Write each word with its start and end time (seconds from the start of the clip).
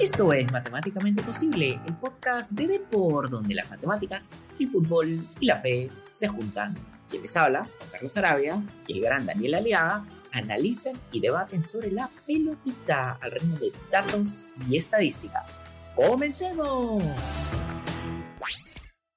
Esto 0.00 0.30
es 0.34 0.52
Matemáticamente 0.52 1.22
Posible, 1.22 1.80
el 1.86 1.94
podcast 1.96 2.52
de 2.52 2.66
Depor, 2.66 3.30
donde 3.30 3.54
las 3.54 3.70
matemáticas, 3.70 4.44
el 4.58 4.68
fútbol 4.68 5.26
y 5.40 5.46
la 5.46 5.56
fe 5.56 5.90
se 6.12 6.28
juntan. 6.28 6.74
Quien 7.08 7.22
les 7.22 7.34
habla, 7.36 7.60
Juan 7.78 7.90
Carlos 7.92 8.16
Arabia 8.18 8.62
y 8.86 8.92
el 8.92 9.00
gran 9.00 9.24
Daniel 9.24 9.54
Aliaga, 9.54 10.04
analizan 10.32 10.96
y 11.12 11.20
debaten 11.20 11.62
sobre 11.62 11.90
la 11.90 12.10
pelotita 12.26 13.18
al 13.22 13.30
ritmo 13.30 13.56
de 13.56 13.72
datos 13.90 14.46
y 14.68 14.76
estadísticas. 14.76 15.58
¡Comencemos! 15.94 17.02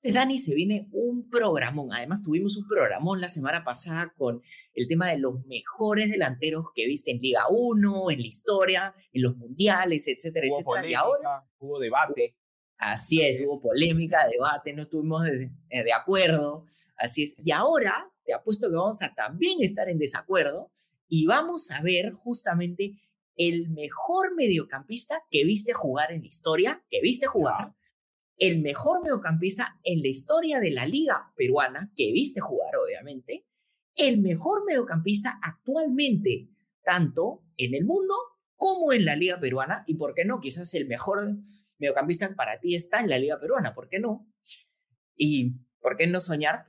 De 0.02 0.14
Dani 0.14 0.38
se 0.38 0.56
viene 0.56 0.88
un 0.92 1.30
programón. 1.30 1.90
Además, 1.92 2.24
tuvimos 2.24 2.56
un 2.58 2.68
programón 2.68 3.20
la 3.20 3.28
semana 3.28 3.66
pasada 3.66 4.14
con 4.16 4.42
el 4.74 4.88
tema 4.88 5.08
de 5.08 5.18
los 5.18 5.46
mejores 5.46 6.10
delanteros 6.10 6.68
que 6.74 6.88
viste 6.88 7.12
en 7.12 7.20
Liga 7.20 7.44
1, 7.50 8.12
en 8.12 8.22
la 8.22 8.28
historia, 8.28 8.96
en 9.12 9.22
los 9.22 9.36
mundiales, 9.36 10.08
etcétera, 10.08 10.48
hubo 10.48 10.56
etcétera. 10.56 10.66
Polémica, 10.66 10.92
y 10.92 10.94
ahora, 10.94 11.46
hubo 11.60 11.80
debate. 11.80 12.38
así 12.78 13.22
es, 13.22 13.42
hubo 13.42 13.60
polémica, 13.60 14.26
debate, 14.30 14.72
no 14.72 14.84
estuvimos 14.84 15.24
de, 15.24 15.52
eh, 15.70 15.84
de 15.84 15.92
acuerdo. 15.94 16.66
Así 16.96 17.24
es. 17.24 17.34
Y 17.44 17.52
ahora, 17.52 18.10
te 18.24 18.34
apuesto 18.34 18.70
que 18.70 18.76
vamos 18.78 19.02
a 19.02 19.14
también 19.14 19.58
estar 19.62 19.90
en 19.90 19.98
desacuerdo 19.98 20.72
y 21.10 21.26
vamos 21.26 21.72
a 21.72 21.82
ver 21.82 22.14
justamente 22.14 22.94
el 23.36 23.70
mejor 23.70 24.36
mediocampista 24.36 25.24
que 25.32 25.44
viste 25.44 25.74
jugar 25.74 26.12
en 26.12 26.22
la 26.22 26.28
historia, 26.28 26.84
que 26.90 27.02
viste 27.02 27.26
jugar, 27.26 27.74
el 28.40 28.62
mejor 28.62 29.04
mediocampista 29.04 29.80
en 29.84 30.02
la 30.02 30.08
historia 30.08 30.60
de 30.60 30.72
la 30.72 30.86
liga 30.86 31.32
peruana, 31.36 31.92
que 31.96 32.12
viste 32.12 32.40
jugar 32.40 32.74
obviamente, 32.78 33.46
el 33.96 34.20
mejor 34.20 34.64
mediocampista 34.66 35.40
actualmente, 35.44 36.50
tanto 36.84 37.44
en 37.58 37.76
el 37.76 37.86
mundo 37.86 38.16
como 38.56 38.94
en 38.94 39.06
la 39.06 39.16
liga 39.16 39.40
peruana, 39.40 39.84
y 39.88 39.96
por 39.96 40.14
qué 40.14 40.26
no, 40.26 40.40
quizás 40.40 40.74
el 40.74 40.88
mejor 40.88 41.38
mediocampista 41.78 42.34
para 42.36 42.60
ti 42.60 42.76
está 42.76 43.02
en 43.02 43.10
la 43.10 43.20
liga 43.20 43.40
peruana, 43.40 43.74
¿por 43.74 43.90
qué 43.90 44.00
no? 44.00 44.26
Y 45.16 45.56
¿por 45.82 45.98
qué 45.98 46.08
no 46.08 46.22
soñar? 46.22 46.68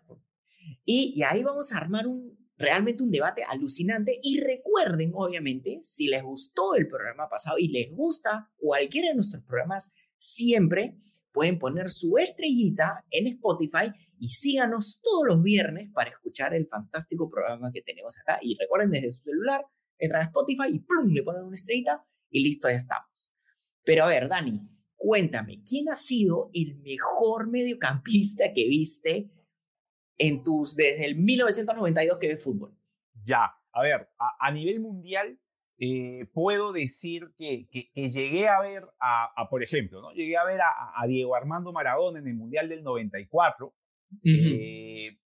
Y, 0.85 1.15
y 1.17 1.23
ahí 1.23 1.43
vamos 1.45 1.73
a 1.73 1.79
armar 1.79 2.07
un, 2.09 2.37
realmente 2.61 3.03
un 3.03 3.11
debate 3.11 3.43
alucinante. 3.49 4.21
Y 4.23 4.41
recuerden, 4.41 5.13
obviamente, 5.15 5.81
si 5.83 6.07
les 6.07 6.23
gustó 6.23 6.75
el 6.75 6.87
programa 6.87 7.29
pasado 7.29 7.59
y 7.59 7.69
les 7.69 7.91
gusta 7.91 8.51
cualquiera 8.57 9.09
de 9.09 9.15
nuestros 9.15 9.43
programas, 9.45 9.93
siempre 10.19 10.99
pueden 11.33 11.59
poner 11.59 11.91
su 11.91 12.17
estrellita 12.19 13.05
en 13.11 13.27
Spotify 13.29 13.93
y 14.19 14.29
síganos 14.29 15.01
todos 15.03 15.27
los 15.27 15.43
viernes 15.43 15.91
para 15.93 16.11
escuchar 16.11 16.55
el 16.55 16.67
fantástico 16.67 17.31
programa 17.31 17.71
que 17.73 17.83
tenemos 17.83 18.19
acá. 18.19 18.39
Y 18.43 18.57
recuerden, 18.59 18.91
desde 18.91 19.13
su 19.13 19.23
celular, 19.25 19.65
entran 19.99 20.23
a 20.23 20.25
Spotify 20.27 20.69
y 20.73 20.81
¡plum! 20.81 21.13
le 21.13 21.23
ponen 21.23 21.45
una 21.45 21.55
estrellita 21.55 22.05
y 22.31 22.43
listo, 22.43 22.69
ya 22.69 22.77
estamos. 22.77 23.33
Pero 23.85 24.05
a 24.05 24.09
ver, 24.09 24.29
Dani, 24.29 24.61
cuéntame, 24.97 25.63
¿quién 25.69 25.89
ha 25.89 25.95
sido 25.95 26.51
el 26.53 26.79
mejor 26.81 27.49
mediocampista 27.49 28.53
que 28.53 28.69
viste 28.69 29.31
en 30.19 30.45
tus, 30.45 30.77
desde 30.77 31.07
el 31.07 31.17
1992 31.17 32.19
que 32.19 32.29
ves 32.29 32.43
fútbol? 32.43 32.77
Ya, 33.25 33.51
a 33.73 33.83
ver, 33.83 34.11
a, 34.19 34.37
a 34.39 34.53
nivel 34.53 34.81
mundial 34.81 35.39
eh, 35.83 36.27
puedo 36.35 36.73
decir 36.73 37.33
que, 37.39 37.67
que, 37.73 37.91
que, 37.95 38.11
llegué 38.11 38.49
a 38.49 38.61
ver, 38.61 38.85
a, 39.01 39.33
a, 39.35 39.49
por 39.49 39.63
ejemplo, 39.63 40.03
¿no? 40.03 40.13
llegué 40.13 40.37
a 40.37 40.45
ver 40.45 40.61
a, 40.61 40.69
a, 40.95 41.07
Diego 41.07 41.35
Armando 41.35 41.73
Maradona 41.73 42.19
en 42.19 42.29
el 42.29 42.35
Mundial 42.35 42.69
del 42.69 42.83
94, 42.83 43.67
uh 43.67 43.73
-huh. 44.13 44.59
eh, 44.61 45.19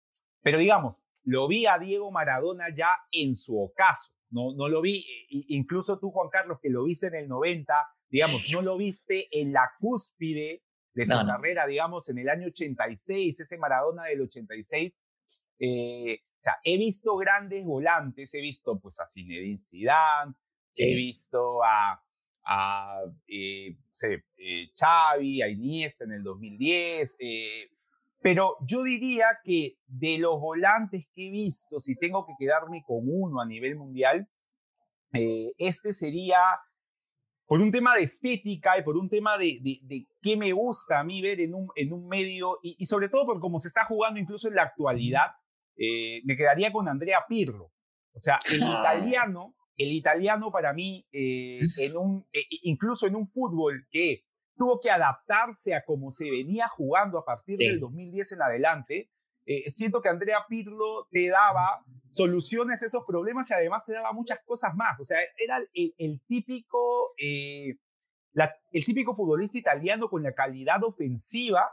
pero 0.44 0.59
digamos, 0.59 1.02
lo 1.24 1.48
vi 1.48 1.66
a 1.66 1.80
Diego 1.80 2.12
Maradona 2.12 2.66
ya 2.76 2.96
en 3.12 3.36
su 3.36 3.59
ocaso, 3.59 4.12
no, 4.30 4.54
no 4.56 4.70
lo 4.70 4.81
vi, 4.81 5.04
incluso 5.30 5.98
tú 5.98 6.12
Juan 6.12 6.30
Carlos, 6.30 6.59
que 6.62 6.70
lo 6.70 6.84
viste 6.84 7.08
en 7.08 7.16
el 7.16 7.28
90, 7.28 7.74
digamos, 8.09 8.48
no 8.52 8.62
lo 8.62 8.78
viste 8.78 9.28
en 9.31 9.54
la 9.54 9.72
cúspide 9.80 10.62
de 10.94 11.06
su 11.08 11.16
no, 11.16 11.26
carrera, 11.26 11.64
no. 11.64 11.70
digamos, 11.70 12.09
en 12.09 12.20
el 12.20 12.30
año 12.30 12.46
86, 12.50 13.40
ese 13.40 13.58
Maradona 13.58 14.04
del 14.04 14.22
86. 14.22 14.94
Eh, 15.58 16.20
o 16.22 16.44
sea, 16.44 16.58
he 16.64 16.78
visto 16.78 17.16
grandes 17.18 17.66
volantes, 17.66 18.31
he 18.35 18.41
visto 18.41 18.80
pues 18.80 19.00
a 19.00 19.09
Zinedine 19.09 19.59
Zidane, 19.59 20.35
sí. 20.73 20.84
he 20.84 20.95
visto 20.95 21.63
a, 21.63 22.01
a 22.45 23.01
eh, 23.28 23.78
sé, 23.91 24.25
eh, 24.38 24.69
Xavi, 24.78 25.41
a 25.41 25.47
Iniesta 25.47 26.03
en 26.03 26.13
el 26.13 26.23
2010, 26.23 27.16
eh, 27.19 27.69
pero 28.22 28.57
yo 28.66 28.84
diría 28.84 29.25
que 29.44 29.78
de 29.85 30.17
los 30.17 30.39
volantes 30.39 31.06
que 31.13 31.28
he 31.28 31.31
visto, 31.31 31.79
si 31.79 31.95
tengo 31.95 32.25
que 32.25 32.34
quedarme 32.39 32.84
con 32.85 33.01
uno 33.06 33.41
a 33.41 33.45
nivel 33.45 33.75
mundial, 33.75 34.28
eh, 35.13 35.51
este 35.57 35.94
sería 35.94 36.39
por 37.45 37.59
un 37.59 37.72
tema 37.72 37.95
de 37.95 38.03
estética 38.03 38.78
y 38.78 38.84
por 38.84 38.97
un 38.97 39.09
tema 39.09 39.38
de, 39.38 39.59
de, 39.61 39.79
de 39.84 40.07
qué 40.22 40.38
me 40.38 40.53
gusta 40.53 41.00
a 41.00 41.03
mí 41.03 41.22
ver 41.22 41.41
en 41.41 41.53
un, 41.53 41.69
en 41.75 41.91
un 41.91 42.07
medio 42.07 42.59
y, 42.63 42.75
y, 42.79 42.85
sobre 42.85 43.09
todo 43.09 43.25
por 43.25 43.40
cómo 43.40 43.59
se 43.59 43.67
está 43.67 43.85
jugando 43.85 44.19
incluso 44.19 44.47
en 44.47 44.55
la 44.55 44.63
actualidad, 44.63 45.31
eh, 45.75 46.22
me 46.23 46.38
quedaría 46.38 46.72
con 46.72 46.88
Andrea 46.88 47.25
Pirlo. 47.28 47.72
O 48.13 48.19
sea, 48.19 48.40
el 48.51 48.57
italiano, 48.57 49.55
el 49.78 49.91
italiano 49.91 50.51
para 50.51 50.73
mí, 50.73 51.06
eh, 51.11 51.59
en 51.79 51.97
un, 51.97 52.25
eh, 52.31 52.44
incluso 52.63 53.07
en 53.07 53.16
un 53.16 53.28
fútbol 53.29 53.88
que 53.91 54.23
tuvo 54.56 54.79
que 54.79 54.91
adaptarse 54.91 55.73
a 55.73 55.84
cómo 55.84 56.11
se 56.11 56.29
venía 56.29 56.67
jugando 56.67 57.17
a 57.17 57.25
partir 57.25 57.57
sí. 57.57 57.67
del 57.67 57.79
2010 57.79 58.34
en 58.34 58.41
adelante, 58.41 59.09
eh, 59.45 59.69
siento 59.72 60.01
que 60.01 60.09
Andrea 60.09 60.45
Pirlo 60.47 61.07
te 61.11 61.28
daba 61.28 61.84
soluciones 62.09 62.81
a 62.81 62.85
esos 62.85 63.03
problemas 63.06 63.50
y 63.50 63.53
además 63.53 63.85
te 63.85 63.94
daba 63.94 64.13
muchas 64.13 64.39
cosas 64.45 64.73
más. 64.75 65.00
O 65.00 65.03
sea, 65.03 65.17
era 65.38 65.57
el, 65.73 65.94
el 65.97 66.22
típico, 66.28 67.13
eh, 67.17 67.75
la, 68.31 68.55
el 68.72 68.85
típico 68.85 69.16
futbolista 69.16 69.57
italiano 69.57 70.09
con 70.09 70.23
la 70.23 70.34
calidad 70.34 70.84
ofensiva 70.84 71.69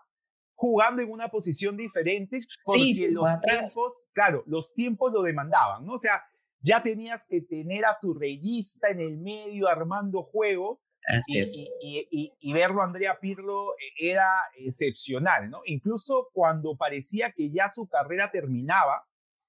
jugando 0.54 1.00
en 1.00 1.10
una 1.10 1.28
posición 1.28 1.76
diferente 1.76 2.38
porque 2.64 2.80
sí, 2.94 3.08
los 3.08 3.40
tiempos, 3.40 3.92
claro, 4.12 4.42
los 4.46 4.74
tiempos 4.74 5.12
lo 5.12 5.22
demandaban, 5.22 5.86
¿no? 5.86 5.94
O 5.94 5.98
sea, 5.98 6.22
ya 6.60 6.82
tenías 6.82 7.26
que 7.26 7.42
tener 7.42 7.84
a 7.84 7.98
tu 8.00 8.14
reyista 8.14 8.88
en 8.88 9.00
el 9.00 9.18
medio 9.18 9.68
armando 9.68 10.22
juego 10.22 10.80
y, 11.26 11.38
y, 11.38 12.08
y, 12.10 12.32
y, 12.38 12.52
verlo 12.52 12.82
a 12.82 12.84
Andrea 12.84 13.18
Pirlo 13.20 13.74
era 13.98 14.28
excepcional, 14.54 15.50
¿no? 15.50 15.62
Incluso 15.64 16.28
cuando 16.32 16.76
parecía 16.76 17.32
que 17.32 17.50
ya 17.50 17.70
su 17.70 17.88
carrera 17.88 18.30
terminaba, 18.30 19.06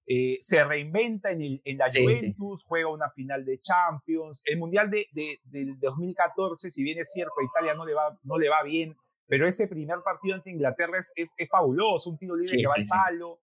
eh, 0.08 0.40
se 0.42 0.64
reinventa 0.64 1.32
en, 1.32 1.42
el, 1.42 1.62
en 1.64 1.78
la 1.78 1.90
sí, 1.90 2.04
Juventus, 2.04 2.62
sí. 2.62 2.66
juega 2.68 2.90
una 2.90 3.12
final 3.12 3.46
de 3.46 3.60
Champions, 3.60 4.42
el 4.46 4.58
Mundial 4.58 4.90
de, 4.90 5.08
de, 5.12 5.40
del 5.44 5.78
2014, 5.80 6.72
si 6.72 6.84
bien 6.84 7.00
es 7.00 7.12
cierto, 7.12 7.34
a 7.40 7.44
Italia 7.44 7.76
no 7.76 7.86
le 7.86 7.94
va, 7.94 8.18
no 8.24 8.38
le 8.38 8.50
va 8.50 8.64
bien, 8.64 8.96
pero 9.28 9.48
ese 9.48 9.68
primer 9.68 10.00
partido 10.04 10.36
ante 10.36 10.52
Inglaterra 10.52 10.98
es, 11.00 11.12
es, 11.16 11.32
es 11.38 11.50
fabuloso, 11.50 12.10
un 12.10 12.18
tiro 12.18 12.36
libre 12.36 12.50
sí, 12.50 12.58
que 12.58 12.68
va 12.68 12.74
al 12.76 12.86
palo. 12.86 13.40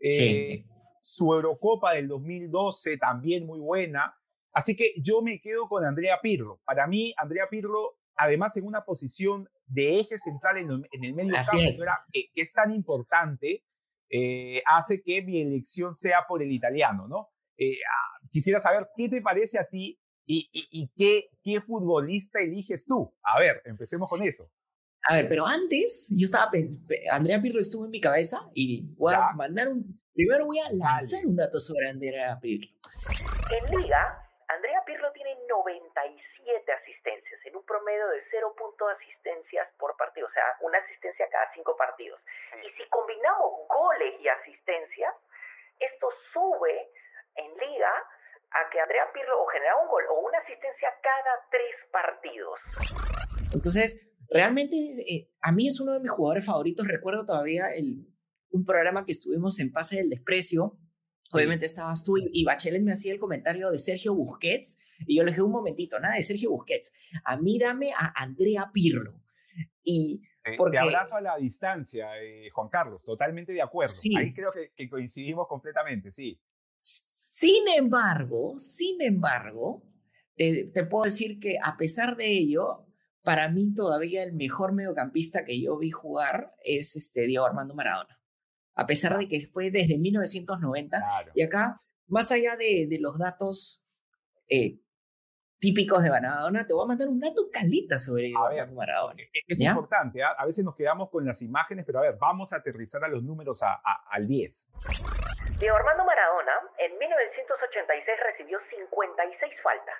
Eh, 0.00 0.64
su 1.00 1.32
Eurocopa 1.32 1.94
del 1.94 2.08
2012 2.08 2.96
también 2.98 3.46
muy 3.46 3.60
buena. 3.60 4.14
Así 4.52 4.76
que 4.76 4.94
yo 5.02 5.22
me 5.22 5.40
quedo 5.40 5.68
con 5.68 5.84
Andrea 5.84 6.18
Pirlo. 6.20 6.60
Para 6.64 6.86
mí, 6.86 7.14
Andrea 7.16 7.48
Pirlo, 7.50 7.98
además 8.16 8.56
en 8.56 8.66
una 8.66 8.84
posición 8.84 9.48
de 9.66 10.00
eje 10.00 10.18
central 10.18 10.58
en 10.58 10.70
el, 10.70 10.88
en 10.92 11.04
el 11.04 11.14
medio 11.14 11.36
Así 11.36 11.56
campo, 11.56 11.70
es. 11.70 11.80
Era, 11.80 11.98
que, 12.12 12.24
que, 12.34 12.42
es 12.42 12.52
tan 12.52 12.72
importante, 12.72 13.64
eh, 14.10 14.62
hace 14.66 15.02
que 15.02 15.22
mi 15.22 15.40
elección 15.40 15.94
sea 15.94 16.24
por 16.28 16.42
el 16.42 16.50
italiano, 16.50 17.06
¿no? 17.06 17.28
Eh, 17.56 17.78
quisiera 18.30 18.60
saber 18.60 18.88
qué 18.96 19.08
te 19.08 19.22
parece 19.22 19.58
a 19.58 19.68
ti 19.68 19.98
y, 20.26 20.48
y, 20.52 20.68
y 20.70 20.88
qué, 20.96 21.28
qué 21.42 21.60
futbolista 21.60 22.40
eliges 22.40 22.86
tú. 22.86 23.14
A 23.22 23.38
ver, 23.38 23.62
empecemos 23.64 24.10
con 24.10 24.22
eso. 24.22 24.50
A 25.08 25.14
ver, 25.14 25.28
pero 25.28 25.46
antes 25.46 26.12
yo 26.14 26.24
estaba, 26.24 26.50
Andrea 27.10 27.40
Pirlo 27.40 27.60
estuvo 27.60 27.84
en 27.84 27.90
mi 27.90 28.00
cabeza 28.00 28.50
y 28.54 28.92
voy 28.96 29.14
a 29.14 29.32
mandar 29.34 29.68
un, 29.68 30.00
primero 30.20 30.44
voy 30.44 30.60
a 30.60 30.68
lanzar 30.68 31.24
un 31.24 31.34
dato 31.34 31.58
sobre 31.58 31.88
Andrea 31.88 32.36
Pirlo. 32.40 32.68
En 33.56 33.64
Liga, 33.72 34.20
Andrea 34.48 34.82
Pirlo 34.84 35.10
tiene 35.12 35.32
97 35.48 36.72
asistencias, 36.72 37.40
en 37.46 37.56
un 37.56 37.64
promedio 37.64 38.06
de 38.08 38.20
0 38.30 38.52
asistencias 38.96 39.68
por 39.78 39.96
partido, 39.96 40.26
o 40.26 40.32
sea, 40.32 40.44
una 40.60 40.78
asistencia 40.78 41.24
cada 41.30 41.48
5 41.54 41.76
partidos. 41.76 42.20
Y 42.60 42.68
si 42.76 42.88
combinamos 42.90 43.64
goles 43.68 44.20
y 44.20 44.28
asistencias, 44.28 45.14
esto 45.78 46.08
sube 46.32 46.92
en 47.36 47.56
Liga 47.56 47.92
a 48.52 48.68
que 48.70 48.80
Andrea 48.80 49.08
Pirlo 49.14 49.40
o 49.40 49.46
genera 49.46 49.76
un 49.76 49.88
gol 49.88 50.04
o 50.10 50.20
una 50.20 50.38
asistencia 50.38 50.88
cada 51.00 51.32
3 51.48 51.62
partidos. 51.92 52.60
Entonces, 53.54 54.04
realmente 54.28 54.76
eh, 54.76 55.32
a 55.40 55.52
mí 55.52 55.68
es 55.68 55.80
uno 55.80 55.94
de 55.94 56.00
mis 56.00 56.10
jugadores 56.10 56.44
favoritos. 56.44 56.86
Recuerdo 56.88 57.24
todavía 57.24 57.72
el, 57.72 58.04
un 58.50 58.64
programa 58.64 59.04
que 59.04 59.12
estuvimos 59.12 59.58
en 59.58 59.72
Pase 59.72 59.96
del 59.96 60.10
Desprecio. 60.10 60.78
Obviamente 61.32 61.66
estabas 61.66 62.04
tú 62.04 62.18
y, 62.18 62.28
y 62.32 62.44
Bachelet 62.44 62.82
me 62.82 62.92
hacía 62.92 63.12
el 63.12 63.20
comentario 63.20 63.70
de 63.70 63.78
Sergio 63.78 64.14
Busquets 64.14 64.78
y 65.06 65.16
yo 65.16 65.24
le 65.24 65.30
dije 65.30 65.42
un 65.42 65.52
momentito, 65.52 65.98
nada 65.98 66.14
de 66.14 66.22
Sergio 66.22 66.50
Busquets, 66.50 66.92
a 67.24 67.36
mí 67.36 67.58
dame 67.58 67.90
a 67.92 68.22
Andrea 68.22 68.70
Pirlo. 68.72 69.22
Y 69.82 70.22
porque... 70.56 70.78
Te 70.78 70.84
abrazo 70.84 71.16
a 71.16 71.20
la 71.20 71.36
distancia, 71.36 72.20
eh, 72.20 72.50
Juan 72.50 72.68
Carlos, 72.68 73.04
totalmente 73.04 73.52
de 73.52 73.62
acuerdo. 73.62 73.94
Sí. 73.94 74.16
Ahí 74.16 74.32
creo 74.32 74.52
que, 74.52 74.72
que 74.74 74.88
coincidimos 74.88 75.46
completamente, 75.48 76.12
sí. 76.12 76.40
Sin 76.80 77.68
embargo, 77.68 78.58
sin 78.58 79.00
embargo, 79.00 79.82
te, 80.36 80.64
te, 80.64 80.84
puedo 80.84 81.04
decir 81.04 81.38
que 81.40 81.56
a 81.62 81.76
pesar 81.76 82.16
de 82.16 82.30
ello, 82.32 82.86
para 83.22 83.48
mí 83.48 83.72
todavía 83.74 84.22
el 84.22 84.34
mejor 84.34 84.72
mediocampista 84.72 85.44
que 85.44 85.60
yo 85.60 85.78
vi 85.78 85.90
jugar 85.90 86.54
es 86.64 86.96
este 86.96 87.22
Diego 87.26 87.46
Armando 87.46 87.74
Maradona. 87.74 88.19
A 88.74 88.86
pesar 88.86 89.18
de 89.18 89.28
que 89.28 89.46
fue 89.52 89.70
desde 89.70 89.98
1990. 89.98 91.00
Y 91.34 91.42
acá, 91.42 91.80
más 92.06 92.30
allá 92.32 92.56
de, 92.56 92.86
de 92.88 92.98
los 93.00 93.18
datos 93.18 93.84
eh, 94.48 94.80
típicos 95.60 96.02
de 96.02 96.10
Maradona, 96.10 96.66
te 96.66 96.72
voy 96.72 96.84
a 96.84 96.88
mandar 96.88 97.08
un 97.08 97.20
dato 97.20 97.52
calita 97.52 97.98
sobre 97.98 98.32
Diego 98.32 98.46
Armando 98.46 98.74
Maradona. 98.74 99.22
E-, 99.22 99.44
es 99.46 99.60
importante, 99.60 100.22
¿ah? 100.22 100.34
a 100.36 100.46
veces 100.46 100.64
nos 100.64 100.74
quedamos 100.74 101.10
con 101.10 101.24
las 101.24 101.42
imágenes, 101.42 101.84
pero 101.84 102.00
a 102.00 102.02
ver, 102.02 102.16
vamos 102.18 102.52
a 102.52 102.56
aterrizar 102.56 103.04
a 103.04 103.08
los 103.08 103.22
números 103.22 103.62
a, 103.62 103.78
al 104.10 104.26
10. 104.26 104.68
Diego 105.60 105.76
Armando 105.76 106.04
Maradona 106.04 106.52
en 106.78 106.98
1986 106.98 108.18
recibió 108.24 108.58
56 108.70 109.54
faltas. 109.62 109.96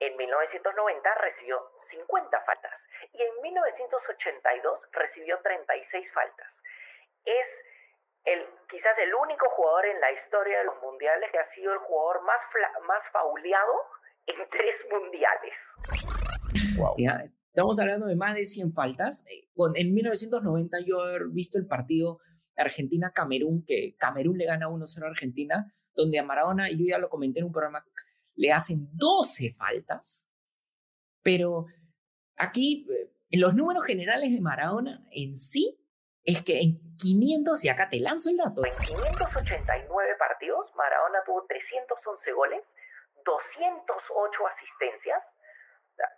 En 0.00 0.16
1990 0.16 1.14
recibió 1.14 1.60
50 1.90 2.40
faltas 2.44 2.72
y 3.12 3.22
en 3.22 3.42
1982 3.42 4.80
recibió 4.92 5.38
36 5.42 6.06
faltas. 6.12 6.48
Es 7.24 7.46
el, 8.24 8.40
quizás 8.70 8.96
el 9.02 9.14
único 9.14 9.46
jugador 9.56 9.86
en 9.86 10.00
la 10.00 10.12
historia 10.12 10.58
de 10.58 10.64
los 10.64 10.74
mundiales 10.82 11.30
que 11.32 11.38
ha 11.38 11.54
sido 11.54 11.72
el 11.72 11.78
jugador 11.80 12.22
más, 12.24 12.40
más 12.86 13.02
fauleado 13.12 13.72
en 14.26 14.36
tres 14.50 14.76
mundiales. 14.90 15.54
estamos 17.46 17.80
hablando 17.80 18.06
de 18.06 18.16
más 18.16 18.34
de 18.34 18.44
100 18.44 18.72
faltas. 18.72 19.24
Eh, 19.28 19.48
en 19.74 19.94
1990 19.94 20.78
yo 20.86 21.08
he 21.08 21.18
visto 21.30 21.58
el 21.58 21.66
partido 21.66 22.20
Argentina-Camerún, 22.56 23.64
que 23.66 23.96
Camerún 23.96 24.38
le 24.38 24.44
gana 24.46 24.68
1-0 24.68 25.02
a 25.02 25.06
Argentina, 25.08 25.72
donde 25.94 26.18
a 26.18 26.24
Maradona, 26.24 26.70
y 26.70 26.78
yo 26.78 26.84
ya 26.86 26.98
lo 26.98 27.08
comenté 27.08 27.40
en 27.40 27.46
un 27.46 27.52
programa, 27.52 27.84
le 28.34 28.52
hacen 28.52 28.88
12 28.92 29.54
faltas, 29.54 30.30
pero 31.22 31.66
aquí 32.36 32.86
eh, 32.90 33.10
en 33.30 33.40
los 33.40 33.54
números 33.54 33.84
generales 33.84 34.32
de 34.32 34.40
Maradona 34.40 35.04
en 35.10 35.36
sí 35.36 35.79
es 36.30 36.42
que 36.44 36.60
en 36.60 36.78
500, 36.96 37.64
y 37.64 37.68
acá 37.68 37.88
te 37.88 37.98
lanzo 37.98 38.30
el 38.30 38.36
dato. 38.36 38.64
En 38.64 38.76
589 38.76 40.16
partidos, 40.16 40.74
Maradona 40.76 41.22
tuvo 41.24 41.44
311 41.46 42.32
goles, 42.32 42.62
208 43.24 44.46
asistencias, 44.46 45.22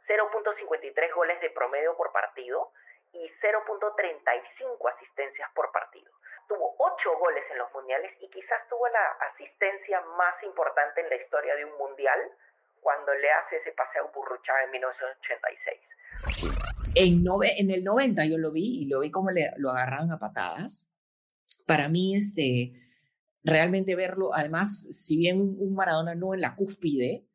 0.53 0.07 1.15
goles 1.15 1.41
de 1.41 1.51
promedio 1.51 1.97
por 1.97 2.13
partido 2.13 2.73
y 3.13 3.29
0.35 3.41 4.95
asistencias 4.95 5.51
por 5.55 5.73
partido. 5.73 6.11
Tuvo 6.49 6.75
8 6.79 7.19
goles 7.19 7.45
en 7.51 7.59
los 7.59 7.73
mundiales 7.73 8.13
y 8.21 8.29
quizás 8.29 8.61
tuvo 8.69 8.87
la 8.89 9.07
asistencia 9.33 10.01
más 10.19 10.35
importante 10.43 11.01
en 11.01 11.09
la 11.09 11.17
historia 11.17 11.57
de 11.57 11.65
un 11.65 11.77
mundial 11.79 12.21
cuando 12.81 13.15
le 13.15 13.31
hace 13.31 13.57
ese 13.57 13.73
paseo 13.73 14.11
Burruchaga 14.13 14.65
en 14.65 14.71
1986. 14.73 16.52
En, 16.95 17.25
en 17.59 17.71
el 17.71 17.85
90 17.85 18.27
yo 18.27 18.39
lo 18.39 18.53
vi 18.53 18.83
y 18.83 18.87
lo 18.87 19.01
vi 19.01 19.11
como 19.11 19.31
le, 19.31 19.51
lo 19.57 19.71
agarraban 19.71 20.11
a 20.11 20.19
patadas. 20.19 20.91
Para 21.67 21.89
mí, 21.89 22.15
este, 22.15 22.73
realmente 23.43 23.95
verlo, 23.97 24.35
además, 24.35 24.89
si 24.93 25.17
bien 25.17 25.41
un, 25.41 25.75
Maradona 25.75 26.15
no 26.15 26.35
en 26.35 26.41
la 26.41 26.55
cúspide, 26.55 27.27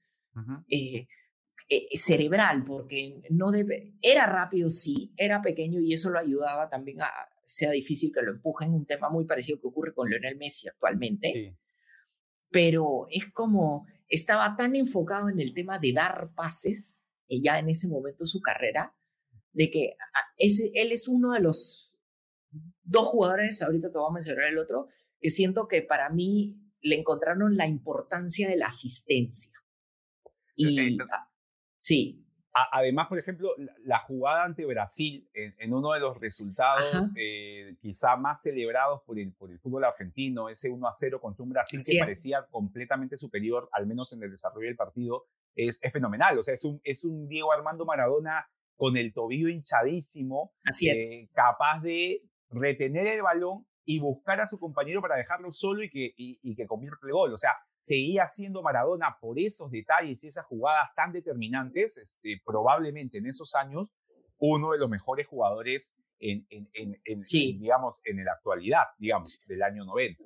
eh, 0.69 1.07
eh, 1.69 1.97
cerebral, 1.97 2.63
porque 2.63 3.21
no 3.31 3.51
debe, 3.51 3.95
era 4.01 4.27
rápido, 4.27 4.69
sí, 4.69 5.13
era 5.17 5.41
pequeño 5.41 5.81
y 5.81 5.93
eso 5.93 6.11
lo 6.11 6.19
ayudaba 6.19 6.69
también 6.69 7.01
a 7.01 7.09
sea 7.47 7.71
difícil 7.71 8.11
que 8.13 8.21
lo 8.21 8.31
empujen, 8.31 8.73
un 8.73 8.85
tema 8.85 9.09
muy 9.09 9.25
parecido 9.25 9.59
que 9.59 9.67
ocurre 9.67 9.93
con 9.93 10.09
Lionel 10.09 10.37
Messi 10.37 10.67
actualmente, 10.67 11.57
pero 12.51 13.07
es 13.09 13.31
como 13.31 13.87
estaba 14.09 14.55
tan 14.57 14.75
enfocado 14.75 15.29
en 15.29 15.39
el 15.39 15.53
tema 15.53 15.79
de 15.79 15.93
dar 15.93 16.31
pases, 16.35 17.01
eh, 17.29 17.41
ya 17.41 17.57
en 17.57 17.69
ese 17.69 17.87
momento 17.87 18.25
de 18.25 18.27
su 18.27 18.41
carrera, 18.41 18.96
de 19.57 19.71
que 19.71 19.97
ah, 20.13 20.19
él 20.37 20.91
es 20.91 21.07
uno 21.07 21.31
de 21.31 21.39
los 21.39 21.91
dos 22.83 23.07
jugadores, 23.07 23.61
ahorita 23.63 23.91
te 23.91 23.97
voy 23.97 24.07
a 24.07 24.13
mencionar 24.13 24.45
el 24.45 24.59
otro, 24.59 24.87
que 25.19 25.31
siento 25.31 25.67
que 25.67 25.81
para 25.81 26.09
mí 26.09 26.55
le 26.81 26.95
encontraron 26.95 27.57
la 27.57 27.65
importancia 27.65 28.47
de 28.47 28.55
la 28.55 28.67
asistencia. 28.67 29.51
Y 30.55 30.99
ah, 31.01 31.29
sí. 31.79 32.23
Además, 32.71 33.07
por 33.07 33.19
ejemplo, 33.19 33.51
la 33.83 33.99
jugada 33.99 34.43
ante 34.43 34.65
Brasil, 34.65 35.27
en, 35.33 35.73
uno 35.73 35.93
de 35.93 35.99
los 35.99 36.19
resultados 36.19 37.11
eh, 37.15 37.75
quizá 37.79 38.15
más 38.15 38.41
celebrados 38.41 39.01
por 39.05 39.19
el, 39.19 39.31
por 39.33 39.51
el 39.51 39.59
fútbol 39.59 39.83
argentino, 39.83 40.49
ese 40.49 40.69
1 40.69 40.87
a 40.87 40.93
0 40.95 41.19
contra 41.21 41.43
un 41.43 41.49
Brasil 41.49 41.81
que 41.85 41.99
parecía 41.99 42.47
completamente 42.49 43.17
superior, 43.17 43.69
al 43.71 43.85
menos 43.85 44.11
en 44.13 44.23
el 44.23 44.31
desarrollo 44.31 44.67
del 44.67 44.75
partido, 44.75 45.25
es, 45.55 45.77
es, 45.81 45.93
fenomenal. 45.93 46.39
O 46.39 46.43
sea, 46.43 46.55
es 46.55 46.63
un, 46.63 46.81
es 46.83 47.03
un 47.03 47.27
Diego 47.27 47.53
Armando 47.53 47.85
Maradona 47.85 48.47
con 48.77 48.95
el 48.95 49.11
tobillo 49.11 49.49
hinchadísimo, 49.49 50.53
Así 50.63 50.89
es. 50.89 50.97
Eh, 50.97 51.29
capaz 51.33 51.81
de 51.81 52.21
retener 52.49 53.07
el 53.07 53.23
balón 53.23 53.65
y 53.83 53.99
buscar 53.99 54.39
a 54.39 54.47
su 54.47 54.59
compañero 54.59 55.01
para 55.01 55.15
dejarlo 55.15 55.51
solo 55.51 55.83
y 55.83 55.89
que, 55.89 56.13
y, 56.15 56.55
que 56.55 56.67
convierta 56.67 57.05
el 57.07 57.13
gol. 57.13 57.33
O 57.33 57.37
sea, 57.37 57.51
seguía 57.81 58.27
siendo 58.27 58.61
Maradona 58.61 59.17
por 59.19 59.39
esos 59.39 59.71
detalles 59.71 60.23
y 60.23 60.27
esas 60.27 60.45
jugadas 60.45 60.93
tan 60.95 61.11
determinantes, 61.11 61.97
este, 61.97 62.41
probablemente 62.45 63.17
en 63.17 63.25
esos 63.25 63.55
años, 63.55 63.89
uno 64.37 64.71
de 64.71 64.77
los 64.77 64.89
mejores 64.89 65.25
jugadores 65.25 65.93
en, 66.19 66.45
en, 66.49 66.69
en, 67.05 67.23
digamos, 67.23 68.01
en 68.03 68.23
la 68.23 68.33
actualidad, 68.33 68.83
digamos, 68.99 69.45
del 69.47 69.63
año 69.63 69.85
90. 69.85 70.21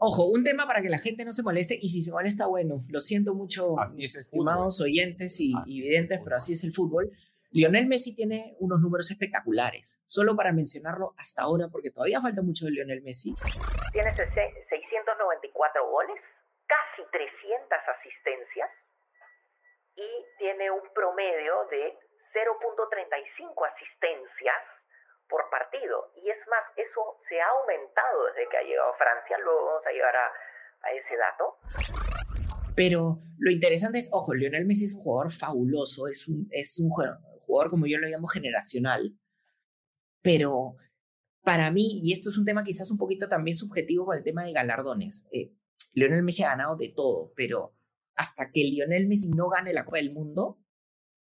Ojo, 0.00 0.26
un 0.26 0.44
tema 0.44 0.66
para 0.66 0.80
que 0.80 0.90
la 0.90 1.00
gente 1.00 1.24
no 1.24 1.32
se 1.32 1.42
moleste, 1.42 1.76
y 1.80 1.88
si 1.88 2.02
se 2.02 2.12
molesta, 2.12 2.46
bueno, 2.46 2.84
lo 2.88 3.00
siento 3.00 3.34
mucho, 3.34 3.74
estimados 3.98 4.80
oyentes 4.80 5.40
y, 5.40 5.52
y 5.66 5.80
videntes, 5.80 6.20
pero 6.22 6.36
así 6.36 6.52
es 6.52 6.62
el 6.62 6.72
fútbol. 6.72 7.10
Lionel 7.50 7.86
Messi 7.88 8.14
tiene 8.14 8.56
unos 8.60 8.78
números 8.80 9.10
espectaculares, 9.10 10.02
solo 10.06 10.36
para 10.36 10.52
mencionarlo 10.52 11.14
hasta 11.16 11.42
ahora, 11.42 11.68
porque 11.72 11.90
todavía 11.90 12.20
falta 12.20 12.42
mucho 12.42 12.66
de 12.66 12.72
Lionel 12.72 13.02
Messi. 13.02 13.34
Tiene 13.92 14.14
694 14.14 15.90
goles, 15.90 16.20
casi 16.66 17.08
300 17.10 17.78
asistencias 17.88 18.68
y 19.96 20.08
tiene 20.38 20.70
un 20.70 20.92
promedio 20.92 21.64
de 21.70 21.96
0.35 22.36 23.64
asistencias 23.64 24.60
por 25.26 25.48
partido. 25.48 26.12
Y 26.16 26.28
es 26.28 26.38
más, 26.48 26.64
eso 26.76 27.16
se 27.28 27.40
ha 27.40 27.48
aumentado 27.48 28.26
desde 28.26 28.48
que 28.50 28.56
ha 28.58 28.62
llegado 28.62 28.92
a 28.92 28.98
Francia, 28.98 29.38
luego 29.38 29.64
vamos 29.64 29.86
a 29.86 29.90
llegar 29.90 30.14
a, 30.14 30.28
a 30.84 30.92
ese 30.92 31.16
dato. 31.16 31.56
Pero 32.76 33.18
lo 33.38 33.50
interesante 33.50 33.98
es, 33.98 34.10
ojo, 34.12 34.34
Lionel 34.34 34.66
Messi 34.66 34.84
es 34.84 34.94
un 34.94 35.02
jugador 35.02 35.32
fabuloso, 35.32 36.06
es 36.06 36.28
un, 36.28 36.46
es 36.52 36.78
un 36.78 36.90
jugador, 37.48 37.70
como 37.70 37.86
yo 37.86 37.98
lo 37.98 38.06
llamo, 38.06 38.28
generacional, 38.28 39.18
pero 40.22 40.76
para 41.42 41.70
mí, 41.70 42.00
y 42.04 42.12
esto 42.12 42.28
es 42.28 42.36
un 42.36 42.44
tema 42.44 42.62
quizás 42.62 42.90
un 42.90 42.98
poquito 42.98 43.28
también 43.28 43.56
subjetivo 43.56 44.04
con 44.04 44.16
el 44.16 44.22
tema 44.22 44.44
de 44.44 44.52
galardones, 44.52 45.26
eh, 45.32 45.52
Lionel 45.94 46.22
Messi 46.22 46.42
ha 46.42 46.50
ganado 46.50 46.76
de 46.76 46.90
todo, 46.90 47.32
pero 47.34 47.74
hasta 48.14 48.50
que 48.52 48.62
Lionel 48.64 49.08
Messi 49.08 49.30
no 49.30 49.48
gane 49.48 49.72
la 49.72 49.84
Copa 49.84 49.96
del 49.96 50.12
Mundo, 50.12 50.60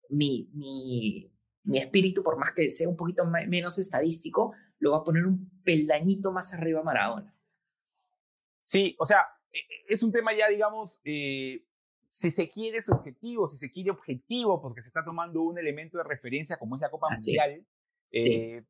mi, 0.09 0.51
mi, 0.53 1.33
mi 1.65 1.79
espíritu, 1.79 2.23
por 2.23 2.37
más 2.39 2.53
que 2.53 2.69
sea 2.69 2.89
un 2.89 2.97
poquito 2.97 3.25
menos 3.27 3.79
estadístico, 3.79 4.53
lo 4.81 4.93
va 4.93 4.99
a 4.99 5.05
poner 5.05 5.27
un 5.27 5.63
peldañito 5.63 6.33
más 6.33 6.53
arriba 6.53 6.81
a 6.81 6.85
Maradona. 6.85 7.37
Sí, 8.63 8.97
o 8.99 9.07
sea, 9.07 9.27
e, 9.53 9.59
e, 9.59 9.95
es 9.95 10.03
un 10.03 10.11
tema 10.11 10.37
ya, 10.37 10.49
digamos, 10.49 11.01
eh, 11.05 11.65
si 12.11 12.31
se 12.31 12.49
quiere 12.49 12.83
subjetivo, 12.83 13.49
si 13.49 13.57
se 13.57 13.71
quiere 13.71 13.91
objetivo, 13.91 14.61
porque 14.61 14.83
se 14.83 14.89
está 14.89 15.05
tomando 15.05 15.43
un 15.43 15.59
elemento 15.59 15.97
de 15.99 16.05
referencia 16.05 16.59
como 16.59 16.75
es 16.75 16.83
la 16.83 16.91
Copa 16.91 17.09
Mundial, 17.09 17.65
eh, 18.11 18.65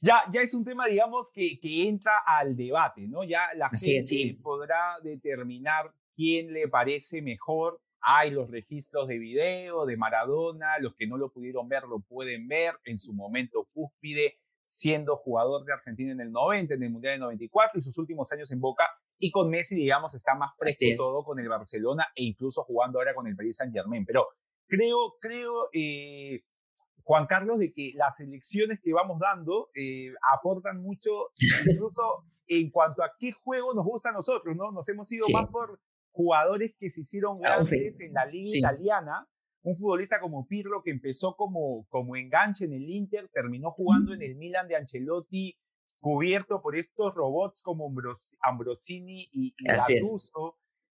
ya, 0.00 0.24
ya 0.32 0.40
es 0.42 0.52
un 0.52 0.64
tema, 0.64 0.86
digamos, 0.88 1.30
que, 1.32 1.60
que 1.60 1.88
entra 1.88 2.12
al 2.26 2.56
debate, 2.56 3.02
¿no? 3.02 3.22
Ya 3.22 3.54
la 3.54 3.70
gente 3.70 4.36
podrá 4.42 4.98
determinar 5.02 5.92
quién 6.16 6.52
le 6.52 6.66
parece 6.68 7.22
mejor. 7.22 7.80
Hay 8.00 8.32
los 8.32 8.50
registros 8.50 9.06
de 9.06 9.18
video 9.18 9.86
de 9.86 9.96
Maradona, 9.96 10.78
los 10.80 10.96
que 10.96 11.06
no 11.06 11.16
lo 11.16 11.32
pudieron 11.32 11.68
ver 11.68 11.84
lo 11.84 12.00
pueden 12.00 12.48
ver 12.48 12.74
en 12.84 12.98
su 12.98 13.12
momento 13.12 13.68
cúspide, 13.72 14.38
siendo 14.64 15.16
jugador 15.16 15.64
de 15.64 15.72
Argentina 15.72 16.10
en 16.10 16.20
el 16.20 16.32
90, 16.32 16.74
en 16.74 16.82
el 16.82 16.90
Mundial 16.90 17.14
del 17.14 17.20
94 17.20 17.78
y 17.78 17.82
sus 17.82 17.96
últimos 17.98 18.32
años 18.32 18.50
en 18.50 18.60
Boca 18.60 18.84
y 19.24 19.30
con 19.30 19.48
Messi, 19.50 19.76
digamos, 19.76 20.12
está 20.14 20.34
más 20.34 20.50
fresco 20.58 20.84
todo 20.96 21.22
con 21.22 21.38
el 21.38 21.48
Barcelona 21.48 22.08
e 22.16 22.24
incluso 22.24 22.64
jugando 22.64 22.98
ahora 22.98 23.14
con 23.14 23.28
el 23.28 23.36
Paris 23.36 23.56
Saint 23.56 23.72
Germain. 23.72 24.04
Pero 24.04 24.26
creo, 24.66 25.14
creo, 25.20 25.68
eh, 25.72 26.42
Juan 27.04 27.26
Carlos, 27.26 27.60
de 27.60 27.72
que 27.72 27.92
las 27.94 28.18
elecciones 28.18 28.80
que 28.82 28.92
vamos 28.92 29.20
dando 29.20 29.70
eh, 29.76 30.12
aportan 30.34 30.82
mucho, 30.82 31.30
incluso 31.86 32.24
en 32.48 32.70
cuanto 32.70 33.04
a 33.04 33.12
qué 33.16 33.30
juego 33.30 33.72
nos 33.74 33.84
gusta 33.84 34.08
a 34.08 34.12
nosotros, 34.12 34.56
¿no? 34.56 34.72
Nos 34.72 34.88
hemos 34.88 35.10
ido 35.12 35.24
más 35.32 35.48
por 35.50 35.80
jugadores 36.10 36.74
que 36.76 36.90
se 36.90 37.02
hicieron 37.02 37.38
ah, 37.44 37.58
grandes 37.58 37.94
en 38.00 38.12
la 38.12 38.26
liga 38.26 38.58
italiana. 38.58 39.28
Un 39.62 39.76
futbolista 39.76 40.18
como 40.18 40.48
Pirlo 40.48 40.82
que 40.82 40.90
empezó 40.90 41.36
como, 41.36 41.86
como 41.88 42.16
enganche 42.16 42.64
en 42.64 42.72
el 42.72 42.90
Inter, 42.90 43.30
terminó 43.32 43.70
jugando 43.70 44.14
en 44.14 44.22
el 44.22 44.34
Milan 44.34 44.66
de 44.66 44.74
Ancelotti, 44.74 45.56
cubierto 46.02 46.60
por 46.60 46.74
estos 46.74 47.14
robots 47.14 47.62
como 47.62 47.90
Ambrosini 48.40 49.28
y, 49.32 49.54
y 49.56 49.64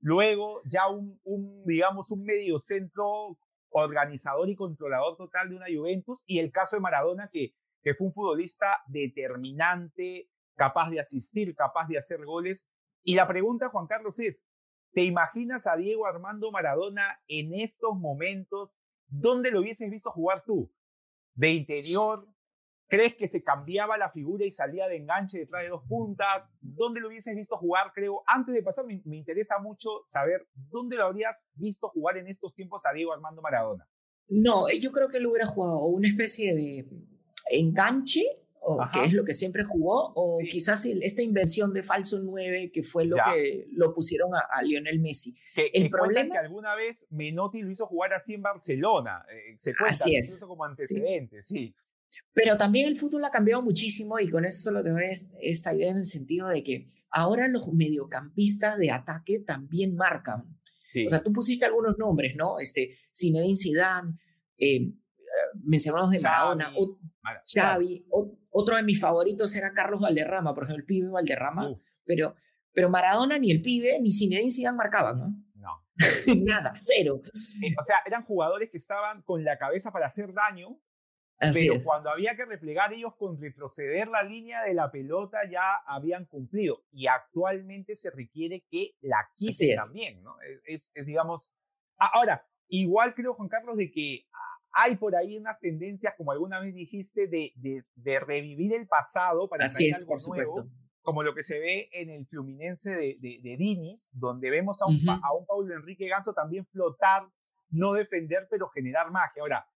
Luego 0.01 0.61
ya 0.65 0.89
un, 0.89 1.19
un, 1.23 1.65
digamos, 1.65 2.11
un 2.11 2.23
medio 2.23 2.59
centro 2.59 3.37
organizador 3.69 4.49
y 4.49 4.55
controlador 4.55 5.15
total 5.15 5.49
de 5.49 5.55
una 5.55 5.65
Juventus, 5.73 6.21
y 6.25 6.39
el 6.39 6.51
caso 6.51 6.75
de 6.75 6.81
Maradona, 6.81 7.29
que, 7.31 7.55
que 7.81 7.95
fue 7.95 8.07
un 8.07 8.13
futbolista 8.13 8.79
determinante, 8.87 10.29
capaz 10.55 10.89
de 10.91 10.99
asistir, 10.99 11.55
capaz 11.55 11.87
de 11.87 11.97
hacer 11.97 12.23
goles. 12.25 12.67
Y 13.01 13.15
la 13.15 13.27
pregunta, 13.27 13.69
Juan 13.69 13.87
Carlos, 13.87 14.19
es, 14.19 14.43
¿te 14.91 15.03
imaginas 15.03 15.67
a 15.67 15.77
Diego 15.77 16.05
Armando 16.05 16.51
Maradona 16.51 17.17
en 17.27 17.53
estos 17.53 17.97
momentos? 17.97 18.75
¿Dónde 19.07 19.51
lo 19.51 19.61
hubieses 19.61 19.89
visto 19.89 20.11
jugar 20.11 20.43
tú? 20.45 20.69
¿De 21.33 21.51
interior? 21.51 22.27
¿Crees 22.87 23.15
que 23.15 23.27
se 23.27 23.43
cambiaba 23.43 23.97
la 23.97 24.11
figura 24.11 24.45
y 24.45 24.51
salía 24.51 24.87
de 24.87 24.97
enganche 24.97 25.39
detrás 25.39 25.63
de 25.63 25.69
dos 25.69 25.83
puntas? 25.87 26.53
¿Dónde 26.61 27.01
lo 27.01 27.09
hubieses 27.09 27.35
visto 27.35 27.57
jugar? 27.57 27.91
Creo, 27.93 28.23
antes 28.25 28.55
de 28.55 28.63
pasar, 28.63 28.85
me, 28.85 29.01
me, 29.05 29.17
interesa 29.17 29.59
mucho 29.59 30.05
saber 30.11 30.47
dónde 30.55 30.95
lo 30.95 31.03
habrías 31.03 31.43
visto 31.55 31.89
jugar 31.89 32.17
en 32.17 32.27
estos 32.27 32.53
tiempos 32.53 32.85
a 32.85 32.93
Diego 32.93 33.13
Armando 33.13 33.41
Maradona. 33.41 33.87
No, 34.29 34.69
yo 34.69 34.91
creo 34.91 35.09
que 35.09 35.17
él 35.17 35.27
hubiera 35.27 35.45
jugado 35.45 35.79
una 35.85 36.07
especie 36.07 36.53
de 36.53 36.87
enganche, 37.49 38.23
o 38.59 38.79
que 38.91 39.05
es 39.05 39.13
lo 39.13 39.23
que 39.23 39.33
siempre 39.33 39.63
jugó, 39.63 40.11
o 40.15 40.39
sí. 40.41 40.49
quizás 40.49 40.85
esta 40.85 41.21
invención 41.21 41.73
de 41.73 41.83
falso 41.83 42.19
9 42.19 42.71
que 42.73 42.83
fue 42.83 43.05
lo 43.05 43.15
ya. 43.15 43.25
que 43.33 43.67
lo 43.71 43.93
pusieron 43.93 44.35
a, 44.35 44.39
a 44.51 44.61
Lionel 44.61 44.99
Messi. 44.99 45.35
Que, 45.55 45.67
el 45.73 45.83
que 45.83 45.89
problema 45.89 46.33
que 46.33 46.37
alguna 46.37 46.75
vez 46.75 47.07
Menotti 47.09 47.61
lo 47.61 47.71
hizo 47.71 47.87
jugar 47.87 48.13
así 48.13 48.33
en 48.33 48.41
Barcelona, 48.41 49.25
eh, 49.31 49.55
se 49.57 49.73
cuenta 49.73 49.93
así 49.93 50.15
es. 50.17 50.27
incluso 50.27 50.47
como 50.49 50.65
antecedente, 50.65 51.43
sí. 51.43 51.55
sí. 51.55 51.75
Pero 52.33 52.55
también 52.55 52.87
el 52.87 52.95
fútbol 52.95 53.25
ha 53.25 53.31
cambiado 53.31 53.61
muchísimo 53.61 54.19
y 54.19 54.29
con 54.29 54.45
eso 54.45 54.61
solo 54.61 54.83
te 54.83 54.89
doy 54.89 55.05
esta 55.41 55.73
idea 55.73 55.91
en 55.91 55.97
el 55.97 56.05
sentido 56.05 56.47
de 56.47 56.63
que 56.63 56.91
ahora 57.09 57.47
los 57.47 57.73
mediocampistas 57.73 58.77
de 58.77 58.91
ataque 58.91 59.39
también 59.39 59.95
marcan. 59.95 60.57
Sí. 60.83 61.05
O 61.05 61.09
sea, 61.09 61.21
tú 61.21 61.33
pusiste 61.33 61.65
algunos 61.65 61.97
nombres, 61.97 62.35
¿no? 62.35 62.59
Este, 62.59 62.97
Zinedine 63.13 63.55
Zidane, 63.55 64.17
eh, 64.57 64.93
mencionamos 65.63 66.11
de 66.11 66.19
Maradona, 66.19 66.65
Xavi, 66.65 66.77
o, 66.77 66.97
Xavi 67.45 68.05
o, 68.09 68.37
otro 68.51 68.75
de 68.75 68.83
mis 68.83 68.99
favoritos 68.99 69.55
era 69.55 69.73
Carlos 69.73 70.01
Valderrama, 70.01 70.53
por 70.53 70.63
ejemplo, 70.63 70.81
el 70.81 70.85
pibe 70.85 71.09
Valderrama, 71.09 71.69
uh. 71.69 71.81
pero, 72.05 72.35
pero 72.73 72.89
Maradona 72.89 73.37
ni 73.37 73.51
el 73.51 73.61
pibe 73.61 73.99
ni 73.99 74.11
Zinedine 74.11 74.51
Zidane 74.51 74.77
marcaban, 74.77 75.19
¿no? 75.19 75.43
No. 75.55 75.85
Nada, 76.45 76.73
cero. 76.81 77.21
Eh, 77.25 77.75
o 77.79 77.85
sea, 77.85 77.97
eran 78.05 78.23
jugadores 78.23 78.69
que 78.71 78.77
estaban 78.77 79.21
con 79.23 79.43
la 79.43 79.57
cabeza 79.57 79.91
para 79.91 80.07
hacer 80.07 80.33
daño, 80.33 80.79
Así 81.39 81.67
pero 81.67 81.75
es. 81.75 81.83
cuando 81.83 82.09
había 82.09 82.35
que 82.35 82.45
replegar 82.45 82.93
ellos 82.93 83.13
con 83.15 83.39
retroceder 83.39 84.07
la 84.07 84.23
línea 84.23 84.63
de 84.63 84.73
la 84.73 84.89
pelota 84.91 85.37
ya 85.49 85.75
habían 85.85 86.25
cumplido 86.25 86.83
y 86.91 87.05
actualmente 87.07 87.95
se 87.95 88.09
requiere 88.09 88.65
que 88.71 88.95
la 89.01 89.17
quite 89.35 89.75
también, 89.75 90.23
¿no? 90.23 90.35
Es, 90.41 90.61
es, 90.65 90.91
es, 90.95 91.05
digamos, 91.05 91.53
ahora, 91.97 92.43
igual 92.69 93.13
creo, 93.13 93.35
Juan 93.35 93.49
Carlos, 93.49 93.77
de 93.77 93.91
que 93.91 94.25
hay 94.71 94.95
por 94.95 95.15
ahí 95.15 95.37
unas 95.37 95.59
tendencias, 95.59 96.13
como 96.17 96.31
alguna 96.31 96.59
vez 96.59 96.73
dijiste, 96.73 97.27
de, 97.27 97.51
de, 97.55 97.83
de 97.95 98.19
revivir 98.19 98.73
el 98.73 98.87
pasado 98.87 99.47
para 99.47 99.65
Así 99.65 99.89
es, 99.89 99.99
algo 100.01 100.07
por 100.07 100.27
nuevo, 100.27 100.45
supuesto. 100.45 100.71
como 101.01 101.23
lo 101.23 101.33
que 101.35 101.43
se 101.43 101.59
ve 101.59 101.89
en 101.93 102.09
el 102.09 102.25
Fluminense 102.27 102.91
de, 102.91 103.17
de, 103.19 103.39
de 103.43 103.57
Dinis, 103.57 104.09
donde 104.11 104.49
vemos 104.49 104.81
a 104.81 104.87
un, 104.87 104.95
uh 104.95 104.99
-huh. 104.99 105.19
a 105.23 105.33
un 105.33 105.45
Paulo 105.45 105.75
Enrique 105.75 106.07
Ganso 106.07 106.33
también 106.33 106.65
flotar, 106.67 107.27
no 107.69 107.93
defender, 107.93 108.47
pero 108.49 108.69
generar 108.69 109.11
magia. 109.11 109.41
Ahora, 109.41 109.67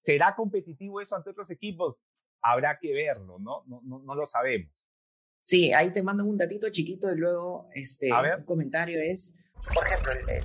¿Será 0.00 0.34
competitivo 0.34 1.00
eso 1.00 1.14
ante 1.14 1.28
otros 1.28 1.50
equipos? 1.50 2.00
Habrá 2.40 2.78
que 2.78 2.94
verlo, 2.94 3.38
¿no? 3.38 3.64
No, 3.66 3.82
no, 3.84 3.98
no 3.98 4.14
lo 4.14 4.24
sabemos. 4.24 4.88
Sí, 5.42 5.74
ahí 5.74 5.92
te 5.92 6.02
mando 6.02 6.24
un 6.24 6.38
datito 6.38 6.70
chiquito 6.70 7.12
y 7.12 7.16
luego 7.16 7.68
este, 7.74 8.10
A 8.10 8.22
ver. 8.22 8.38
un 8.38 8.44
comentario 8.44 8.98
es... 8.98 9.36
Por 9.74 9.86
ejemplo, 9.86 10.12
el, 10.12 10.18
el, 10.20 10.44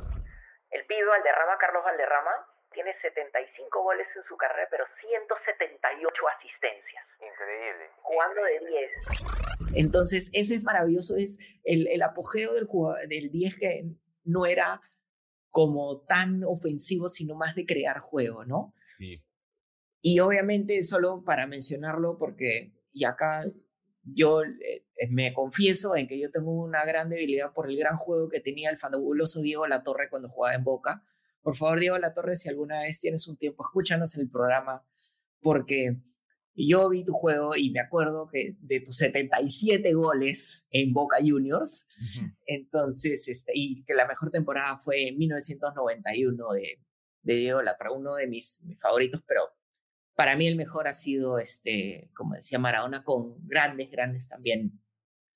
el 0.71 0.85
pibe 0.87 1.05
Valderrama, 1.05 1.57
Carlos 1.57 1.83
Valderrama, 1.85 2.31
tiene 2.73 2.91
75 3.01 3.81
goles 3.81 4.07
en 4.13 4.23
su 4.27 4.35
carrera, 4.35 4.67
pero 4.69 4.83
178 4.99 6.27
asistencias. 6.37 7.05
Increíble. 7.21 7.89
Jugando 8.01 8.41
increíble. 8.41 8.71
de 8.71 9.71
10. 9.71 9.85
Entonces, 9.85 10.29
eso 10.33 10.53
es 10.53 10.63
maravilloso, 10.63 11.15
es 11.15 11.39
el, 11.63 11.87
el 11.87 12.01
apogeo 12.01 12.53
del, 12.53 12.65
jugador, 12.65 13.07
del 13.07 13.31
10 13.31 13.57
que 13.57 13.85
no 14.25 14.45
era 14.45 14.81
como 15.49 16.01
tan 16.01 16.43
ofensivo, 16.43 17.07
sino 17.07 17.35
más 17.35 17.55
de 17.55 17.65
crear 17.65 17.99
juego, 17.99 18.43
¿no? 18.43 18.73
Sí. 18.97 19.23
Y 20.07 20.19
obviamente, 20.19 20.83
solo 20.83 21.23
para 21.23 21.47
mencionarlo, 21.47 22.19
porque 22.19 22.75
y 22.93 23.05
acá 23.05 23.43
yo 24.03 24.43
eh, 24.43 24.85
me 25.09 25.33
confieso 25.33 25.95
en 25.95 26.07
que 26.07 26.19
yo 26.19 26.29
tengo 26.29 26.51
una 26.51 26.85
gran 26.85 27.09
debilidad 27.09 27.53
por 27.53 27.67
el 27.67 27.75
gran 27.75 27.97
juego 27.97 28.29
que 28.29 28.39
tenía 28.39 28.69
el 28.69 28.77
fabuloso 28.77 29.41
Diego 29.41 29.65
Latorre 29.65 30.11
cuando 30.11 30.29
jugaba 30.29 30.53
en 30.53 30.63
Boca. 30.63 31.03
Por 31.41 31.55
favor, 31.55 31.79
Diego 31.79 31.97
Latorre, 31.97 32.35
si 32.35 32.49
alguna 32.49 32.81
vez 32.81 32.99
tienes 32.99 33.27
un 33.27 33.35
tiempo, 33.35 33.63
escúchanos 33.63 34.13
en 34.13 34.21
el 34.21 34.29
programa, 34.29 34.85
porque 35.41 35.97
yo 36.53 36.87
vi 36.87 37.03
tu 37.03 37.13
juego 37.13 37.55
y 37.55 37.71
me 37.71 37.79
acuerdo 37.79 38.29
que 38.31 38.57
de 38.59 38.81
tus 38.81 38.97
77 38.97 39.91
goles 39.93 40.67
en 40.69 40.93
Boca 40.93 41.17
Juniors, 41.19 41.87
uh 41.97 42.03
-huh. 42.03 42.37
entonces, 42.45 43.27
este, 43.27 43.53
y 43.55 43.83
que 43.85 43.95
la 43.95 44.07
mejor 44.07 44.29
temporada 44.29 44.77
fue 44.77 45.07
en 45.07 45.17
1991 45.17 46.53
de, 46.53 46.79
de 47.23 47.35
Diego 47.37 47.63
Latorre, 47.63 47.89
uno 47.91 48.13
de 48.13 48.27
mis, 48.27 48.61
mis 48.65 48.79
favoritos, 48.79 49.23
pero 49.27 49.41
para 50.15 50.35
mí 50.35 50.47
el 50.47 50.55
mejor 50.55 50.87
ha 50.87 50.93
sido, 50.93 51.39
este, 51.39 52.09
como 52.15 52.35
decía 52.35 52.59
Maradona, 52.59 53.03
con 53.03 53.35
grandes, 53.47 53.91
grandes 53.91 54.29
también 54.29 54.81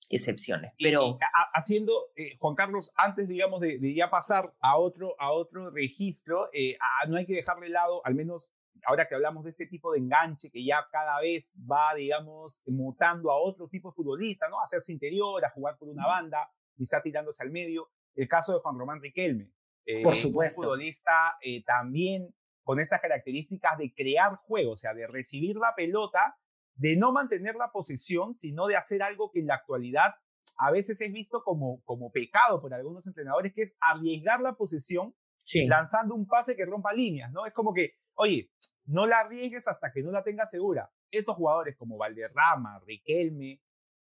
excepciones. 0.10 0.74
Pero 0.80 1.20
haciendo, 1.54 1.94
eh, 2.16 2.38
Juan 2.40 2.56
Carlos, 2.56 2.92
antes, 2.96 3.28
digamos, 3.28 3.62
de, 3.62 3.78
de, 3.78 3.94
ya 3.94 4.10
pasar 4.10 4.54
a 4.60 4.78
otro, 4.78 5.16
a 5.20 5.32
otro 5.32 5.70
registro, 5.70 6.50
eh, 6.54 6.78
a, 6.80 7.08
no 7.08 7.18
hay 7.18 7.26
que 7.26 7.36
dejarle 7.36 7.68
de 7.68 7.74
lado, 7.74 8.02
al 8.06 8.16
menos 8.16 8.50
ahora 8.86 9.08
que 9.08 9.16
hablamos 9.16 9.44
de 9.44 9.52
este 9.52 9.68
tipo 9.68 9.92
de 9.92 10.00
enganche 10.00 10.50
que 10.50 10.64
ya 10.64 10.88
cada 10.92 11.20
vez 11.20 11.54
va, 11.70 11.94
digamos, 11.96 12.64
mutando 12.66 13.32
a 13.32 13.38
otro 13.40 13.68
tipo 13.68 13.90
de 13.90 13.96
futbolista, 13.96 14.48
¿no? 14.48 14.60
A 14.60 14.64
hacerse 14.64 14.92
interior, 14.92 15.44
a 15.44 15.50
jugar 15.50 15.78
por 15.78 15.90
una 15.90 16.08
banda, 16.08 16.50
quizá 16.76 17.02
tirándose 17.02 17.44
al 17.44 17.52
medio. 17.52 17.90
El 18.16 18.28
caso 18.28 18.54
de 18.54 18.60
Juan 18.60 18.80
Román 18.80 19.02
Riquelme. 19.02 19.52
Eh, 19.86 20.04
por 20.04 20.16
supuesto. 20.16 20.62
Un 20.62 20.68
futbolista 20.68 21.38
eh, 21.42 21.64
también 21.64 22.34
con 22.70 22.80
esas 22.80 23.02
características 23.02 23.80
de 23.80 23.92
crear 23.96 24.36
juego, 24.36 24.74
o 24.74 24.78
sea, 24.78 24.94
de 24.94 25.08
recibir 25.08 25.56
la 25.56 25.74
pelota, 25.76 26.38
de 26.76 26.98
no 26.98 27.12
mantener 27.12 27.56
la 27.56 27.72
posesión, 27.72 28.36
sino 28.36 28.68
de 28.68 28.76
hacer 28.76 29.02
algo 29.02 29.32
que 29.32 29.40
en 29.40 29.48
la 29.48 29.56
actualidad 29.56 30.14
a 30.56 30.70
veces 30.70 31.02
es 31.02 31.12
visto 31.12 31.42
como, 31.44 31.82
como 31.84 32.12
pecado 32.12 32.62
por 32.62 32.72
algunos 32.72 33.08
entrenadores, 33.08 33.56
que 33.56 33.64
es 33.64 33.76
arriesgar 33.82 34.42
la 34.42 34.54
posesión 34.54 35.16
sí. 35.40 35.66
lanzando 35.66 36.14
un 36.14 36.28
pase 36.28 36.56
que 36.56 36.64
rompa 36.64 36.94
líneas, 36.94 37.32
¿no? 37.32 37.48
Es 37.48 37.54
como 37.54 37.74
que, 37.74 37.94
oye, 38.14 38.52
no 38.86 39.08
la 39.08 39.22
arriesgues 39.22 39.68
hasta 39.68 39.92
que 39.92 40.04
no 40.04 40.12
la 40.12 40.24
tengas 40.24 40.52
segura. 40.52 40.92
Estos 41.10 41.38
jugadores 41.38 41.76
como 41.76 41.98
Valderrama, 41.98 42.80
Riquelme, 42.86 43.64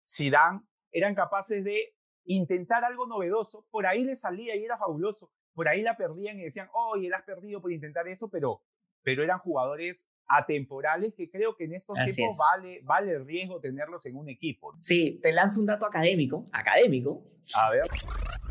Zidane, 0.06 0.60
eran 0.90 1.14
capaces 1.14 1.64
de 1.64 1.94
intentar 2.24 2.84
algo 2.84 3.06
novedoso, 3.06 3.66
por 3.70 3.86
ahí 3.86 4.04
les 4.04 4.20
salía 4.20 4.54
y 4.56 4.64
era 4.66 4.76
fabuloso, 4.76 5.32
por 5.54 5.68
ahí 5.68 5.82
la 5.82 5.96
perdían 5.96 6.38
y 6.38 6.44
decían, 6.44 6.68
oye, 6.72 7.08
la 7.08 7.18
has 7.18 7.24
perdido 7.24 7.60
por 7.60 7.72
intentar 7.72 8.08
eso, 8.08 8.28
pero, 8.30 8.62
pero 9.02 9.22
eran 9.22 9.38
jugadores 9.38 10.06
atemporales 10.26 11.14
que 11.14 11.30
creo 11.30 11.56
que 11.56 11.64
en 11.64 11.74
estos 11.74 11.98
Así 11.98 12.16
tiempos 12.16 12.38
vale, 12.38 12.80
vale 12.84 13.12
el 13.12 13.26
riesgo 13.26 13.60
tenerlos 13.60 14.06
en 14.06 14.16
un 14.16 14.28
equipo. 14.28 14.72
Sí, 14.80 15.20
te 15.22 15.32
lanzo 15.32 15.60
un 15.60 15.66
dato 15.66 15.86
académico, 15.86 16.46
académico. 16.52 17.22
A 17.54 17.70
ver. 17.70 17.82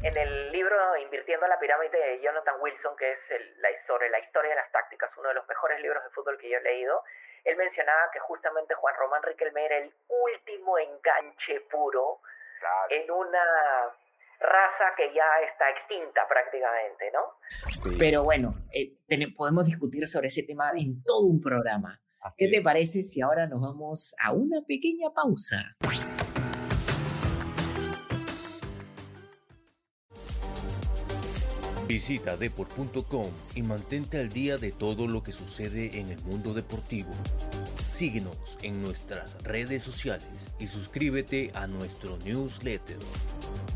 En 0.03 0.17
el 0.17 0.51
libro 0.51 0.75
Invirtiendo 0.97 1.47
la 1.47 1.59
pirámide 1.59 1.97
de 1.97 2.21
Jonathan 2.21 2.55
Wilson, 2.61 2.95
que 2.97 3.11
es 3.11 3.19
el, 3.31 3.61
la, 3.61 3.71
historia, 3.71 4.09
la 4.09 4.19
historia 4.19 4.49
de 4.51 4.55
las 4.55 4.71
tácticas, 4.71 5.09
uno 5.17 5.29
de 5.29 5.35
los 5.35 5.47
mejores 5.47 5.81
libros 5.81 6.03
de 6.03 6.09
fútbol 6.11 6.37
que 6.37 6.49
yo 6.49 6.57
he 6.57 6.61
leído, 6.61 7.03
él 7.43 7.57
mencionaba 7.57 8.09
que 8.13 8.19
justamente 8.19 8.75
Juan 8.75 8.95
Román 8.97 9.23
Riquelme 9.23 9.65
era 9.65 9.77
el 9.77 9.93
último 10.07 10.77
enganche 10.77 11.61
puro 11.71 12.21
claro. 12.59 12.87
en 12.89 13.11
una 13.11 13.43
raza 14.41 14.95
que 14.97 15.13
ya 15.13 15.23
está 15.49 15.69
extinta 15.69 16.27
prácticamente, 16.27 17.11
¿no? 17.13 17.19
Sí. 17.83 17.95
Pero 17.97 18.23
bueno, 18.23 18.55
eh, 18.73 18.97
podemos 19.35 19.65
discutir 19.65 20.07
sobre 20.07 20.27
ese 20.27 20.43
tema 20.43 20.71
en 20.75 21.03
todo 21.03 21.27
un 21.27 21.39
programa. 21.41 22.01
Así 22.19 22.35
¿Qué 22.37 22.47
te 22.49 22.61
parece 22.61 23.03
si 23.03 23.21
ahora 23.21 23.47
nos 23.47 23.61
vamos 23.61 24.15
a 24.19 24.31
una 24.33 24.61
pequeña 24.67 25.09
pausa? 25.09 25.75
Visita 31.87 32.37
deport.com 32.37 33.31
y 33.53 33.63
mantente 33.63 34.19
al 34.19 34.29
día 34.29 34.57
de 34.57 34.71
todo 34.71 35.07
lo 35.07 35.23
que 35.23 35.33
sucede 35.33 35.99
en 35.99 36.09
el 36.09 36.23
mundo 36.23 36.53
deportivo. 36.53 37.11
Síguenos 37.85 38.57
en 38.63 38.81
nuestras 38.81 39.43
redes 39.43 39.83
sociales 39.83 40.53
y 40.57 40.67
suscríbete 40.67 41.51
a 41.53 41.67
nuestro 41.67 42.17
newsletter 42.19 42.97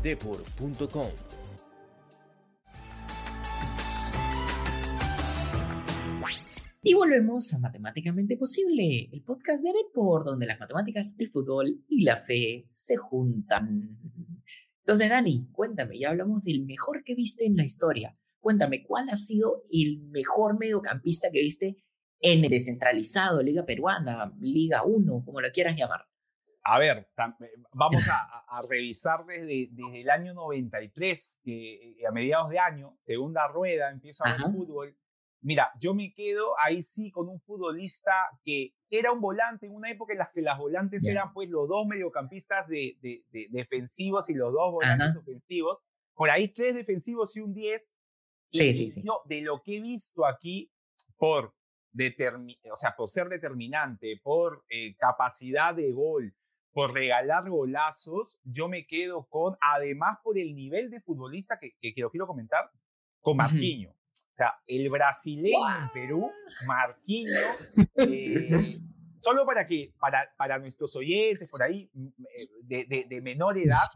deport.com. 0.06 1.08
Y 6.80 6.94
volvemos 6.94 7.52
a 7.52 7.58
Matemáticamente 7.58 8.36
Posible, 8.36 9.08
el 9.12 9.24
podcast 9.24 9.64
de 9.64 9.72
Deport, 9.72 10.24
donde 10.24 10.46
las 10.46 10.60
matemáticas, 10.60 11.16
el 11.18 11.32
fútbol 11.32 11.84
y 11.88 12.04
la 12.04 12.18
fe 12.18 12.68
se 12.70 12.96
juntan. 12.96 13.98
Entonces, 14.78 15.10
Dani, 15.10 15.48
cuéntame, 15.50 15.98
ya 15.98 16.10
hablamos 16.10 16.44
del 16.44 16.64
mejor 16.64 17.02
que 17.02 17.16
viste 17.16 17.44
en 17.44 17.56
la 17.56 17.64
historia. 17.64 18.16
cuéntame, 18.38 18.84
¿cuál 18.84 19.08
ha 19.08 19.16
sido 19.16 19.64
el 19.72 20.02
mejor 20.02 20.56
mediocampista 20.56 21.32
que 21.32 21.40
viste 21.40 21.82
en 22.20 22.44
el 22.44 22.50
descentralizado, 22.50 23.42
Liga 23.42 23.66
Peruana, 23.66 24.32
Liga 24.38 24.84
1, 24.84 25.24
como 25.24 25.40
lo 25.40 25.50
quieras 25.50 25.76
llamar? 25.76 26.02
A 26.68 26.80
ver, 26.80 27.08
eh, 27.16 27.50
vamos 27.74 28.02
a, 28.10 28.62
revisar 28.68 29.24
desde, 29.24 29.68
desde, 29.70 30.00
el 30.00 30.10
año 30.10 30.34
93, 30.34 31.38
que 31.44 31.92
eh, 31.92 32.06
a 32.08 32.10
mediados 32.10 32.50
de 32.50 32.58
año, 32.58 32.98
segunda 33.06 33.46
rueda, 33.46 33.88
empiezo 33.92 34.24
a 34.26 34.32
ver 34.32 34.40
fútbol. 34.40 34.96
Mira, 35.42 35.70
yo 35.78 35.94
me 35.94 36.12
quedo 36.12 36.58
ahí 36.58 36.82
sí 36.82 37.12
con 37.12 37.28
un 37.28 37.40
futbolista 37.40 38.12
que 38.42 38.74
era 38.90 39.12
un 39.12 39.20
volante 39.20 39.66
en 39.66 39.76
una 39.76 39.90
época 39.90 40.12
en 40.12 40.18
la 40.18 40.30
que 40.34 40.42
las 40.42 40.58
volantes 40.58 41.06
eran 41.06 41.32
pues 41.32 41.50
los 41.50 41.68
dos 41.68 41.86
mediocampistas 41.86 42.66
de, 42.66 42.96
defensivos 43.50 44.28
y 44.28 44.34
los 44.34 44.52
dos 44.52 44.72
volantes 44.72 45.14
ofensivos. 45.16 45.78
Por 46.14 46.30
ahí 46.30 46.48
tres 46.48 46.74
defensivos 46.74 47.36
y 47.36 47.42
un 47.42 47.54
10. 47.54 47.96
Sí, 48.48 48.74
sí, 48.74 48.90
sí. 48.90 49.04
de 49.26 49.40
lo 49.42 49.62
que 49.62 49.76
he 49.76 49.80
visto 49.80 50.26
aquí, 50.26 50.68
por, 51.16 51.54
o 52.72 52.76
sea, 52.76 52.96
por 52.96 53.08
ser 53.08 53.28
determinante, 53.28 54.20
por 54.20 54.64
eh, 54.68 54.96
capacidad 54.96 55.72
de 55.72 55.92
gol, 55.92 56.34
por 56.76 56.92
regalar 56.92 57.48
golazos, 57.48 58.38
yo 58.44 58.68
me 58.68 58.86
quedo 58.86 59.26
con, 59.30 59.56
además 59.62 60.18
por 60.22 60.36
el 60.36 60.54
nivel 60.54 60.90
de 60.90 61.00
futbolista 61.00 61.58
que, 61.58 61.74
que, 61.80 61.94
lo 62.02 62.10
quiero 62.10 62.26
comentar, 62.26 62.70
con 63.22 63.38
Marquinho. 63.38 63.92
O 63.92 64.34
sea, 64.34 64.60
el 64.66 64.90
brasileño 64.90 65.56
en 65.56 65.92
Perú, 65.94 66.30
Marquinho, 66.66 67.32
eh, 67.96 68.50
solo 69.20 69.46
para 69.46 69.66
que, 69.66 69.94
para, 69.98 70.30
para 70.36 70.58
nuestros 70.58 70.94
oyentes 70.96 71.50
por 71.50 71.62
ahí 71.62 71.90
eh, 71.94 72.46
de, 72.64 72.84
de, 72.84 73.06
de 73.08 73.20
menor 73.22 73.56
edad, 73.56 73.88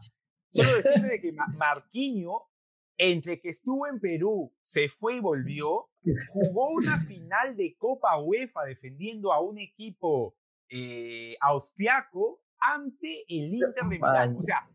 solo 0.49 0.77
decirle 0.77 1.09
de 1.09 1.21
que 1.21 1.33
Marquinho, 1.33 2.47
entre 2.97 3.39
que 3.39 3.49
estuvo 3.49 3.85
en 3.85 3.99
Perú, 3.99 4.51
se 4.63 4.89
fue 4.89 5.17
y 5.17 5.19
volvió, 5.19 5.91
jugó 6.29 6.69
una 6.69 7.05
final 7.05 7.55
de 7.55 7.75
Copa 7.77 8.19
UEFA 8.19 8.65
defendiendo 8.65 9.31
a 9.31 9.39
un 9.39 9.59
equipo 9.59 10.35
eh, 10.67 11.37
austriaco 11.41 12.41
ante 12.61 13.25
el 13.27 13.53
Inter 13.53 13.73
de 13.73 13.83
Milán. 13.83 14.37
O 14.37 14.43
sea, 14.43 14.69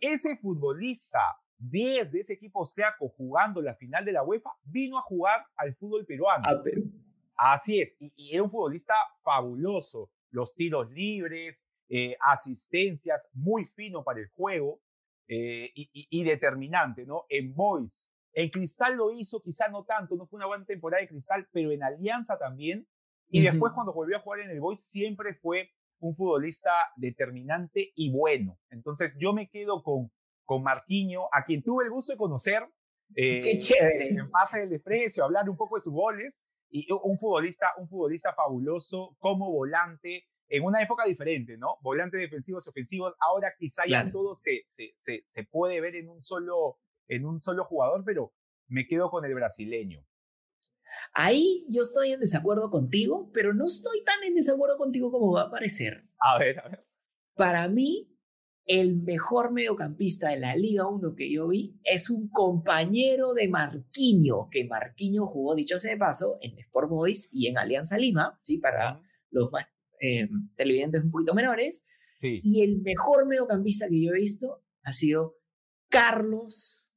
ese 0.00 0.36
futbolista 0.36 1.20
desde 1.60 2.20
ese 2.20 2.32
equipo 2.32 2.60
austriaco 2.60 3.10
jugando 3.10 3.60
la 3.60 3.74
final 3.74 4.04
de 4.04 4.12
la 4.12 4.22
UEFA 4.22 4.50
vino 4.64 4.98
a 4.98 5.02
jugar 5.02 5.44
al 5.56 5.74
fútbol 5.74 6.06
peruano. 6.06 6.48
Así 7.36 7.80
es, 7.80 7.94
y, 7.98 8.34
era 8.34 8.42
un 8.42 8.50
futbolista 8.50 8.94
fabuloso. 9.22 10.10
Los 10.30 10.54
tiros 10.54 10.90
libres, 10.90 11.62
eh, 11.88 12.16
asistencias, 12.20 13.26
muy 13.32 13.64
fino 13.64 14.04
para 14.04 14.20
el 14.20 14.28
juego 14.28 14.80
eh, 15.26 15.70
y, 15.74 16.24
determinante, 16.24 17.04
¿no? 17.04 17.24
En 17.28 17.54
Boys. 17.54 18.08
En 18.32 18.48
Cristal 18.48 18.96
lo 18.96 19.10
hizo, 19.10 19.42
quizá 19.42 19.68
no 19.68 19.84
tanto, 19.84 20.16
no 20.16 20.26
fue 20.26 20.38
una 20.38 20.46
buena 20.46 20.64
temporada 20.64 21.00
de 21.00 21.08
Cristal, 21.08 21.48
pero 21.52 21.72
en 21.72 21.82
Alianza 21.82 22.38
también. 22.38 22.86
Y 23.28 23.42
después 23.42 23.72
cuando 23.72 23.92
volvió 23.92 24.16
a 24.16 24.20
jugar 24.20 24.40
en 24.40 24.50
el 24.50 24.60
Boys 24.60 24.84
siempre 24.84 25.34
fue 25.34 25.70
un 26.00 26.16
futbolista 26.16 26.70
determinante 26.96 27.92
y 27.94 28.10
bueno. 28.10 28.58
Entonces 28.70 29.14
yo 29.18 29.32
me 29.32 29.48
quedo 29.48 29.82
con, 29.82 30.10
con 30.44 30.62
Marquinho, 30.62 31.28
a 31.32 31.44
quien 31.44 31.62
tuve 31.62 31.84
el 31.84 31.90
gusto 31.90 32.12
de 32.12 32.18
conocer. 32.18 32.66
Eh, 33.16 33.40
Qué 33.40 33.58
chévere. 33.58 34.10
En 34.10 34.30
base 34.30 34.60
del 34.60 34.70
desprecio, 34.70 35.24
hablar 35.24 35.50
un 35.50 35.56
poco 35.56 35.74
de 35.74 35.80
sus 35.80 35.92
goles. 35.92 36.38
Y 36.70 36.86
un 36.92 37.18
futbolista, 37.18 37.72
un 37.78 37.88
futbolista 37.88 38.32
fabuloso 38.34 39.16
como 39.18 39.50
volante, 39.50 40.28
en 40.50 40.64
una 40.64 40.80
época 40.80 41.06
diferente, 41.06 41.56
¿no? 41.56 41.78
Volantes 41.82 42.20
defensivos 42.20 42.64
y 42.66 42.70
ofensivos. 42.70 43.14
Ahora 43.18 43.52
quizá 43.58 43.82
ya 43.88 44.08
todo 44.12 44.36
se, 44.36 44.62
se, 44.68 44.94
se, 44.98 45.24
se, 45.26 45.44
puede 45.44 45.80
ver 45.80 45.96
en 45.96 46.08
un, 46.08 46.22
solo, 46.22 46.78
en 47.08 47.26
un 47.26 47.40
solo 47.40 47.64
jugador, 47.64 48.04
pero 48.04 48.32
me 48.68 48.86
quedo 48.86 49.10
con 49.10 49.24
el 49.24 49.34
brasileño. 49.34 50.04
Ahí 51.12 51.66
yo 51.68 51.82
estoy 51.82 52.12
en 52.12 52.20
desacuerdo 52.20 52.70
contigo, 52.70 53.30
pero 53.32 53.54
no 53.54 53.66
estoy 53.66 54.02
tan 54.04 54.22
en 54.24 54.34
desacuerdo 54.34 54.76
contigo 54.78 55.10
como 55.10 55.32
va 55.32 55.42
a 55.42 55.50
parecer. 55.50 56.08
A 56.20 56.38
ver, 56.38 56.58
a 56.60 56.68
ver. 56.68 56.86
Para 57.34 57.68
mí, 57.68 58.10
el 58.66 59.02
mejor 59.02 59.52
mediocampista 59.52 60.30
de 60.30 60.38
la 60.38 60.54
Liga 60.54 60.86
1 60.86 61.14
que 61.16 61.30
yo 61.30 61.48
vi 61.48 61.80
es 61.82 62.08
un 62.08 62.28
compañero 62.28 63.34
de 63.34 63.48
Marquinho, 63.48 64.48
que 64.50 64.64
Marquinho 64.64 65.26
jugó, 65.26 65.54
dicho 65.54 65.78
sea 65.78 65.90
de 65.90 65.96
paso, 65.96 66.38
en 66.40 66.58
Sport 66.58 66.88
Boys 66.88 67.28
y 67.32 67.48
en 67.48 67.58
Alianza 67.58 67.98
Lima, 67.98 68.38
¿sí? 68.42 68.58
Para 68.58 69.02
los 69.30 69.50
más 69.50 69.68
eh, 70.00 70.28
televidentes 70.56 71.02
un 71.02 71.10
poquito 71.10 71.34
menores. 71.34 71.86
Y 72.22 72.62
el 72.62 72.82
mejor 72.82 73.26
mediocampista 73.26 73.88
que 73.88 74.04
yo 74.04 74.10
he 74.12 74.20
visto 74.20 74.62
ha 74.82 74.92
sido 74.92 75.38
Carlos 75.88 76.88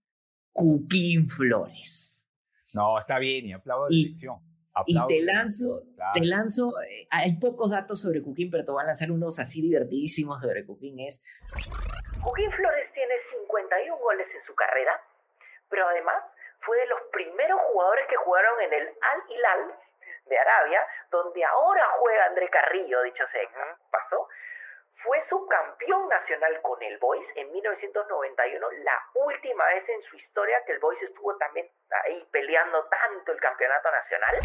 Cuquín 0.52 1.30
Flores. 1.30 2.13
No, 2.74 3.00
está 3.00 3.20
bien, 3.20 3.46
y 3.46 3.54
aplaudo 3.54 3.88
la 3.90 3.96
y, 3.96 4.18
y 4.88 5.08
te 5.08 5.22
lanzo, 5.22 5.84
te 6.16 6.26
lanzo, 6.26 6.74
eh, 6.82 7.08
hay 7.12 7.38
pocos 7.38 7.70
datos 7.70 8.02
sobre 8.02 8.24
Cuquín, 8.24 8.50
pero 8.50 8.66
te 8.66 8.72
voy 8.72 8.82
a 8.82 8.88
lanzar 8.88 9.12
unos 9.12 9.38
así 9.38 9.62
divertidísimos 9.62 10.42
sobre 10.42 10.66
Cuquín. 10.66 11.00
Es... 11.00 11.22
Cuquín 12.24 12.52
Flores 12.52 12.92
tiene 12.94 13.14
51 13.48 13.98
goles 13.98 14.28
en 14.36 14.44
su 14.44 14.56
carrera, 14.56 15.00
pero 15.70 15.88
además 15.88 16.18
fue 16.62 16.78
de 16.80 16.88
los 16.88 17.00
primeros 17.12 17.60
jugadores 17.70 18.06
que 18.10 18.16
jugaron 18.16 18.62
en 18.62 18.74
el 18.74 18.88
Al 18.88 19.20
Hilal 19.30 19.78
de 20.26 20.38
Arabia, 20.38 20.80
donde 21.12 21.44
ahora 21.46 21.84
juega 22.00 22.26
André 22.26 22.50
Carrillo, 22.50 23.04
dicho 23.04 23.24
sea, 23.32 23.78
pasó 23.92 24.28
fue 25.04 25.18
subcampeón 25.30 26.08
nacional 26.08 26.62
con 26.62 26.82
el 26.82 26.98
Boys 27.00 27.26
en 27.36 27.52
1991, 27.52 28.68
la 28.84 28.98
última 29.26 29.66
vez 29.66 29.84
en 29.90 30.02
su 30.10 30.18
historia 30.18 30.58
que 30.66 30.74
el 30.74 30.80
Boys 30.80 31.02
estuvo 31.02 31.36
también 31.38 31.68
ahí 32.06 32.24
peleando 32.32 32.80
tanto 32.90 33.32
el 33.32 33.40
campeonato 33.40 33.90
nacional. 33.92 34.36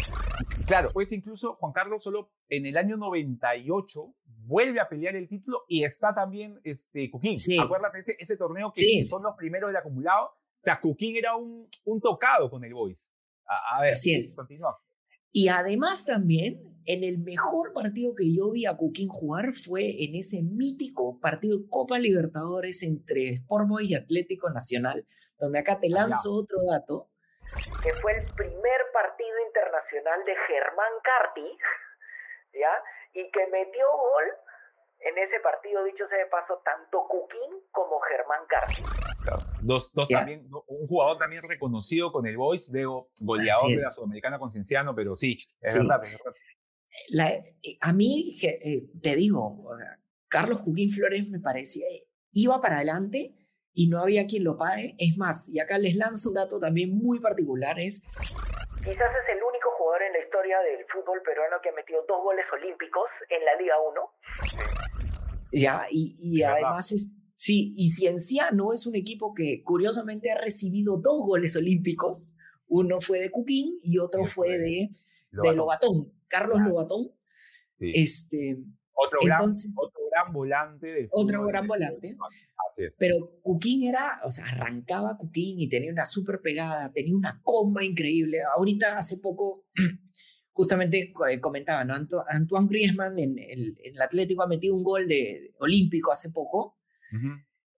Claro, 0.67 0.87
pues 0.93 1.11
incluso 1.11 1.55
Juan 1.55 1.73
Carlos 1.73 2.03
solo 2.03 2.31
en 2.49 2.65
el 2.65 2.77
año 2.77 2.97
98 2.97 4.13
vuelve 4.45 4.79
a 4.79 4.89
pelear 4.89 5.15
el 5.15 5.27
título 5.27 5.63
y 5.67 5.83
está 5.83 6.13
también 6.13 6.59
este, 6.63 7.09
Cuquín. 7.09 7.39
Sí. 7.39 7.57
Acuérdate 7.59 7.99
ese, 7.99 8.15
ese 8.19 8.37
torneo 8.37 8.71
que 8.75 9.03
son 9.05 9.23
los 9.23 9.35
primeros 9.35 9.69
del 9.69 9.77
acumulado. 9.77 10.27
O 10.27 10.63
sea, 10.63 10.79
Cuquín 10.79 11.15
era 11.15 11.35
un, 11.35 11.69
un 11.85 12.01
tocado 12.01 12.49
con 12.49 12.63
el 12.63 12.73
Boys. 12.73 13.09
A, 13.45 13.81
ver, 13.81 13.95
continúa. 14.35 14.79
Y 15.31 15.49
además 15.49 16.05
también, 16.05 16.59
en 16.85 17.03
el 17.03 17.19
mejor 17.19 17.71
partido 17.73 18.15
que 18.15 18.33
yo 18.35 18.51
vi 18.51 18.65
a 18.65 18.75
Cuquín 18.75 19.09
jugar 19.09 19.53
fue 19.53 20.03
en 20.03 20.15
ese 20.15 20.41
mítico 20.41 21.19
partido 21.19 21.59
de 21.59 21.65
Copa 21.69 21.99
Libertadores 21.99 22.81
entre 22.83 23.33
Sport 23.33 23.67
Boys 23.67 23.89
y 23.89 23.95
Atlético 23.95 24.49
Nacional, 24.49 25.05
donde 25.37 25.59
acá 25.59 25.79
te 25.79 25.89
lanzo 25.89 26.33
otro 26.33 26.57
dato. 26.71 27.09
Que 27.83 27.93
fue 27.93 28.13
el 28.13 28.25
primer 28.33 28.81
partido 28.91 29.35
internacional 29.47 30.25
de 30.25 30.35
Germán 30.47 30.93
Carti, 31.03 31.57
¿ya? 32.53 32.73
Y 33.13 33.29
que 33.31 33.45
metió 33.47 33.85
gol 33.91 34.25
en 35.01 35.17
ese 35.17 35.39
partido, 35.41 35.83
dicho 35.83 36.07
sea 36.07 36.17
de 36.17 36.25
paso, 36.25 36.61
tanto 36.65 37.07
Cuquín 37.07 37.63
como 37.71 37.99
Germán 38.01 38.45
Carti. 38.47 38.83
Dos, 39.61 39.93
dos 39.93 40.07
también, 40.09 40.47
un 40.67 40.87
jugador 40.87 41.17
también 41.17 41.43
reconocido 41.43 42.11
con 42.11 42.25
el 42.25 42.37
Boys, 42.37 42.69
luego 42.71 43.11
goleador 43.19 43.69
de 43.69 43.77
la 43.77 43.91
Sudamericana 43.91 44.39
con 44.39 44.51
Cienciano, 44.51 44.95
pero 44.95 45.15
sí, 45.15 45.37
es 45.61 45.75
verdad. 45.75 46.01
Eh, 46.03 47.77
a 47.81 47.93
mí, 47.93 48.37
eh, 48.41 48.89
te 49.01 49.15
digo, 49.15 49.69
Carlos 50.27 50.59
Joaquín 50.61 50.89
Flores 50.89 51.27
me 51.29 51.39
parecía, 51.39 51.85
iba 52.31 52.61
para 52.61 52.77
adelante 52.77 53.35
y 53.73 53.89
no 53.89 53.99
había 53.99 54.25
quien 54.25 54.43
lo 54.43 54.57
pare. 54.57 54.95
Es 54.97 55.17
más, 55.17 55.49
y 55.49 55.59
acá 55.59 55.77
les 55.77 55.95
lanzo 55.95 56.29
un 56.29 56.35
dato 56.35 56.59
también 56.59 56.97
muy 56.97 57.19
particular, 57.19 57.79
es... 57.79 58.01
Quizás 58.01 58.91
es 58.91 59.35
el 59.35 59.43
único 59.43 59.69
jugador 59.77 60.03
en 60.03 60.13
la 60.13 60.19
historia 60.19 60.59
del 60.59 60.85
fútbol 60.87 61.21
peruano 61.23 61.57
que 61.61 61.69
ha 61.69 61.73
metido 61.73 62.03
dos 62.07 62.23
goles 62.23 62.45
olímpicos 62.53 63.09
en 63.29 63.45
la 63.45 63.55
Liga 63.55 63.75
1. 63.79 64.01
Ya, 65.51 65.85
y, 65.89 66.15
y 66.17 66.43
además 66.43 66.91
es, 66.91 67.11
Sí, 67.39 67.73
y 67.77 67.87
Cienciano 67.87 68.73
es 68.73 68.85
un 68.85 68.97
equipo 68.97 69.33
que 69.33 69.63
curiosamente 69.63 70.29
ha 70.29 70.37
recibido 70.37 70.97
dos 70.97 71.25
goles 71.25 71.55
olímpicos. 71.55 72.35
Uno 72.67 72.99
fue 72.99 73.21
de 73.21 73.31
Cuquín 73.31 73.79
y 73.81 73.97
otro 73.97 74.25
fue, 74.25 74.57
de, 74.57 74.89
Lobatón. 75.31 75.49
de 75.49 75.55
Lobatón, 75.55 76.13
Carlos 76.27 76.59
Lobatón. 76.67 77.11
Este, 77.79 78.57
otro, 78.93 79.19
gran, 79.23 79.49
otro 79.77 80.01
gran 80.11 80.33
volante. 80.33 81.07
Otro 81.11 81.45
gran 81.45 81.65
volante. 81.65 82.17
Así 82.69 82.83
es. 82.83 82.95
Pero 82.99 83.39
Cuquín 83.41 83.87
era, 83.87 84.19
o 84.25 84.31
sea, 84.31 84.43
arrancaba 84.43 85.17
Cuquín 85.17 85.61
y 85.61 85.69
tenía 85.69 85.93
una 85.93 86.05
súper 86.05 86.41
pegada, 86.41 86.91
tenía 86.91 87.15
una 87.15 87.39
comba 87.41 87.85
increíble. 87.85 88.39
Ahorita, 88.53 88.97
hace 88.97 89.15
poco, 89.15 89.63
justamente 90.51 91.13
eh, 91.31 91.39
comentaba, 91.39 91.85
¿no? 91.85 91.93
Antoine 92.27 92.67
Griezmann 92.67 93.17
en 93.17 93.39
el, 93.39 93.77
en 93.81 93.95
el 93.95 94.01
Atlético 94.01 94.43
ha 94.43 94.47
metido 94.47 94.75
un 94.75 94.83
gol 94.83 95.07
de 95.07 95.53
olímpico 95.57 96.11
hace 96.11 96.31
poco 96.31 96.78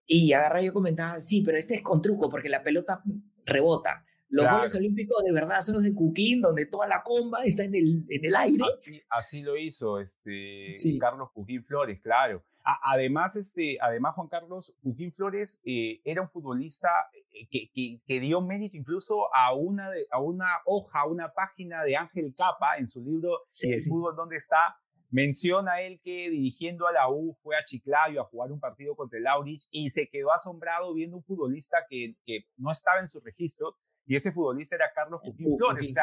y 0.06 0.32
agarra 0.32 0.62
yo 0.62 0.72
comentaba, 0.72 1.20
sí, 1.20 1.42
pero 1.42 1.58
este 1.58 1.74
es 1.74 1.82
con 1.82 2.00
truco 2.00 2.28
porque 2.28 2.48
la 2.48 2.62
pelota 2.62 3.02
rebota. 3.44 4.04
Los 4.32 4.46
Juegos 4.46 4.74
Olímpicos 4.76 5.22
de 5.24 5.32
verdad 5.32 5.60
son 5.60 5.74
los 5.74 5.82
de 5.82 5.92
Cuquín, 5.94 6.40
donde 6.40 6.64
toda 6.64 6.88
la 6.88 7.02
comba 7.02 7.44
está 7.44 7.64
en 7.64 7.74
el, 7.74 8.06
en 8.08 8.24
el 8.24 8.34
aire. 8.34 8.64
Así, 9.10 9.42
lo 9.42 9.58
hizo 9.58 10.00
este, 10.00 10.74
Carlos 10.98 11.28
Cuquín 11.34 11.62
Flores, 11.64 12.00
claro. 12.00 12.42
además, 12.64 13.36
este, 13.36 13.76
además, 13.78 14.14
Juan 14.14 14.28
Carlos 14.28 14.74
Cuquín 14.82 15.12
Flores 15.12 15.60
eh, 15.64 16.00
era 16.04 16.22
un 16.22 16.30
futbolista 16.30 16.88
eh, 17.30 17.46
que, 17.50 18.00
que, 18.06 18.20
dio 18.20 18.40
mérito 18.40 18.78
incluso 18.78 19.26
a 19.36 19.52
una, 19.54 19.90
de, 19.90 20.06
a 20.10 20.18
una 20.18 20.60
hoja, 20.64 21.00
a 21.00 21.06
una 21.06 21.34
página 21.34 21.84
de 21.84 21.96
Ángel 21.96 22.34
Capa 22.34 22.78
en 22.78 22.88
su 22.88 23.02
libro 23.02 23.40
El 23.60 23.82
fútbol 23.82 24.16
donde 24.16 24.38
está, 24.38 24.78
Menciona 25.12 25.82
él 25.82 26.00
que 26.02 26.30
dirigiendo 26.30 26.86
a 26.86 26.92
la 26.92 27.10
U 27.10 27.36
fue 27.42 27.54
a 27.54 27.64
Chiclayo 27.66 28.22
a 28.22 28.24
jugar 28.24 28.50
un 28.50 28.58
partido 28.58 28.96
contra 28.96 29.18
el 29.18 29.26
Aurich 29.26 29.68
y 29.70 29.90
se 29.90 30.08
quedó 30.08 30.32
asombrado 30.32 30.94
viendo 30.94 31.18
un 31.18 31.22
futbolista 31.22 31.84
que, 31.88 32.16
que 32.24 32.46
no 32.56 32.72
estaba 32.72 32.98
en 32.98 33.08
su 33.08 33.20
registro 33.20 33.76
y 34.06 34.16
ese 34.16 34.32
futbolista 34.32 34.74
era 34.74 34.90
Carlos 34.94 35.20
Cuquín 35.22 35.58
Flores. 35.58 35.94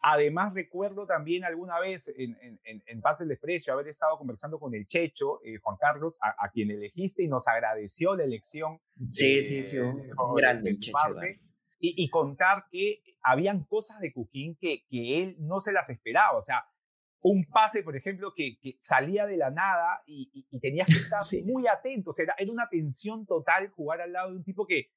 además 0.00 0.54
recuerdo 0.54 1.06
también 1.06 1.44
alguna 1.44 1.78
vez 1.78 2.08
en, 2.16 2.36
en, 2.40 2.82
en 2.84 3.00
Paz 3.00 3.20
del 3.20 3.28
Desprecio 3.28 3.72
haber 3.72 3.86
estado 3.86 4.18
conversando 4.18 4.58
con 4.58 4.74
el 4.74 4.88
Checho, 4.88 5.40
eh, 5.44 5.58
Juan 5.62 5.76
Carlos, 5.80 6.18
a, 6.20 6.50
quien 6.50 6.72
elegiste 6.72 7.22
y 7.22 7.28
nos 7.28 7.46
agradeció 7.46 8.16
la 8.16 8.24
elección. 8.24 8.80
Sí, 9.08 9.44
sí, 9.44 9.62
sí, 9.62 9.78
un 9.78 10.34
grande 10.34 10.76
Checho. 10.76 10.98
y, 11.78 12.02
y, 12.02 12.10
contar 12.10 12.64
que 12.72 13.02
habían 13.22 13.62
cosas 13.62 14.00
de 14.00 14.12
Cuquín 14.12 14.56
que, 14.60 14.84
que 14.88 15.22
él 15.22 15.36
no 15.38 15.60
se 15.60 15.70
las 15.70 15.88
esperaba. 15.90 16.38
O 16.38 16.42
sea, 16.42 16.66
un 17.20 17.44
pase, 17.46 17.82
por 17.82 17.96
ejemplo, 17.96 18.32
que, 18.34 18.58
salía 18.80 19.26
de 19.26 19.36
la 19.36 19.50
nada 19.50 20.02
y, 20.06 20.46
tenías 20.60 20.86
que 20.86 20.94
estar 20.94 21.20
muy 21.44 21.66
atento. 21.66 22.10
O 22.10 22.14
sea, 22.14 22.24
era, 22.38 22.52
una 22.52 22.68
tensión 22.68 23.26
total 23.26 23.70
jugar 23.70 24.00
al 24.00 24.12
lado 24.12 24.30
de 24.30 24.36
un 24.36 24.44
tipo 24.44 24.66
que, 24.66 24.90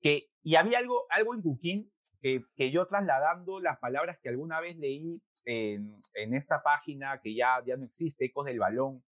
que 0.00 0.30
y 0.42 0.56
había 0.56 0.78
algo, 0.78 1.06
algo 1.10 1.34
en 1.34 1.42
Cuquín 1.42 1.92
que, 2.20 2.44
que 2.54 2.70
yo 2.70 2.86
trasladando 2.86 3.60
las 3.60 3.78
palabras 3.78 4.18
que 4.22 4.28
alguna 4.28 4.60
vez 4.60 4.76
leí 4.76 5.22
en, 5.44 6.00
en 6.14 6.34
esta 6.34 6.62
página 6.62 7.20
que 7.22 7.34
ya, 7.34 7.62
ya 7.66 7.76
no 7.76 7.84
existe, 7.84 8.26
Ecos 8.26 8.46
del 8.46 8.58
Balón, 8.58 9.02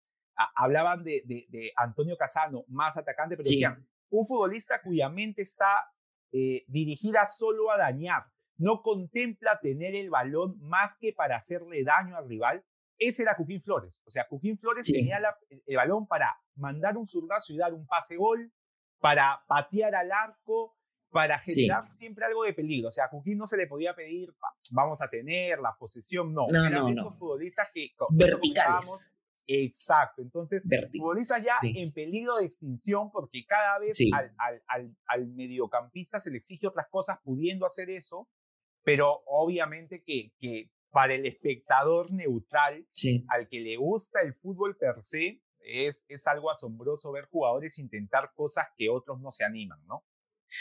hablaban 0.54 1.02
de, 1.02 1.22
de, 1.26 1.72
Antonio 1.76 2.16
Casano, 2.16 2.64
más 2.68 2.96
atacante, 2.96 3.36
pero 3.36 3.48
decían, 3.48 3.86
un 4.10 4.26
futbolista 4.26 4.80
cuya 4.82 5.08
mente 5.08 5.42
está 5.42 5.90
eh, 6.32 6.64
dirigida 6.68 7.26
solo 7.26 7.70
a 7.70 7.78
dañar 7.78 8.24
no 8.58 8.82
contempla 8.82 9.60
tener 9.60 9.94
el 9.94 10.10
balón 10.10 10.58
más 10.60 10.98
que 10.98 11.12
para 11.12 11.36
hacerle 11.36 11.84
daño 11.84 12.16
al 12.16 12.28
rival. 12.28 12.64
Ese 12.98 13.22
era 13.22 13.36
Cuquín 13.36 13.62
Flores. 13.62 14.02
O 14.04 14.10
sea, 14.10 14.26
Cuquín 14.26 14.58
Flores 14.58 14.90
tenía 14.90 15.20
el 15.66 15.76
balón 15.76 16.06
para 16.08 16.36
mandar 16.56 16.96
un 16.96 17.06
zurdazo 17.06 17.52
y 17.52 17.56
dar 17.56 17.72
un 17.72 17.86
pase 17.86 18.16
gol, 18.16 18.52
para 18.98 19.40
patear 19.46 19.94
al 19.94 20.10
arco, 20.10 20.76
para 21.10 21.38
generar 21.38 21.84
siempre 21.98 22.24
algo 22.24 22.42
de 22.42 22.52
peligro. 22.52 22.88
O 22.88 22.92
sea, 22.92 23.04
a 23.04 23.10
Cuquín 23.10 23.38
no 23.38 23.46
se 23.46 23.56
le 23.56 23.68
podía 23.68 23.94
pedir, 23.94 24.34
vamos 24.72 25.00
a 25.00 25.08
tener 25.08 25.60
la 25.60 25.76
posesión, 25.78 26.34
no. 26.34 26.46
No, 26.50 26.66
Eran 26.66 26.94
no, 26.94 27.12
futbolistas 27.12 27.70
que... 27.72 27.92
Verticales. 28.10 29.06
Exacto. 29.46 30.20
Entonces, 30.20 30.62
futbolistas 30.92 31.42
ya 31.42 31.54
en 31.62 31.92
peligro 31.92 32.36
de 32.36 32.46
extinción 32.46 33.10
porque 33.10 33.46
cada 33.46 33.78
vez 33.78 33.96
al, 34.12 34.34
al, 34.36 34.62
al, 34.66 34.96
al, 35.06 35.26
mediocampista 35.28 36.20
se 36.20 36.30
le 36.30 36.38
exige 36.38 36.66
otras 36.66 36.88
cosas 36.88 37.18
pudiendo 37.24 37.64
hacer 37.64 37.88
eso 37.88 38.28
pero 38.88 39.22
obviamente 39.26 40.02
que, 40.02 40.32
que 40.38 40.70
para 40.90 41.12
el 41.12 41.26
espectador 41.26 42.10
neutral, 42.10 42.86
al 43.28 43.46
que 43.46 43.60
le 43.60 43.76
gusta 43.76 44.22
el 44.22 44.32
fútbol 44.32 44.78
per 44.78 45.04
se, 45.04 45.42
es, 45.60 46.02
es 46.08 46.26
algo 46.26 46.50
asombroso 46.50 47.12
ver 47.12 47.26
jugadores 47.26 47.78
intentar 47.78 48.30
cosas 48.34 48.64
que 48.78 48.88
otros 48.88 49.20
no 49.20 49.30
se 49.30 49.44
animan, 49.44 49.78
¿no? 49.86 50.06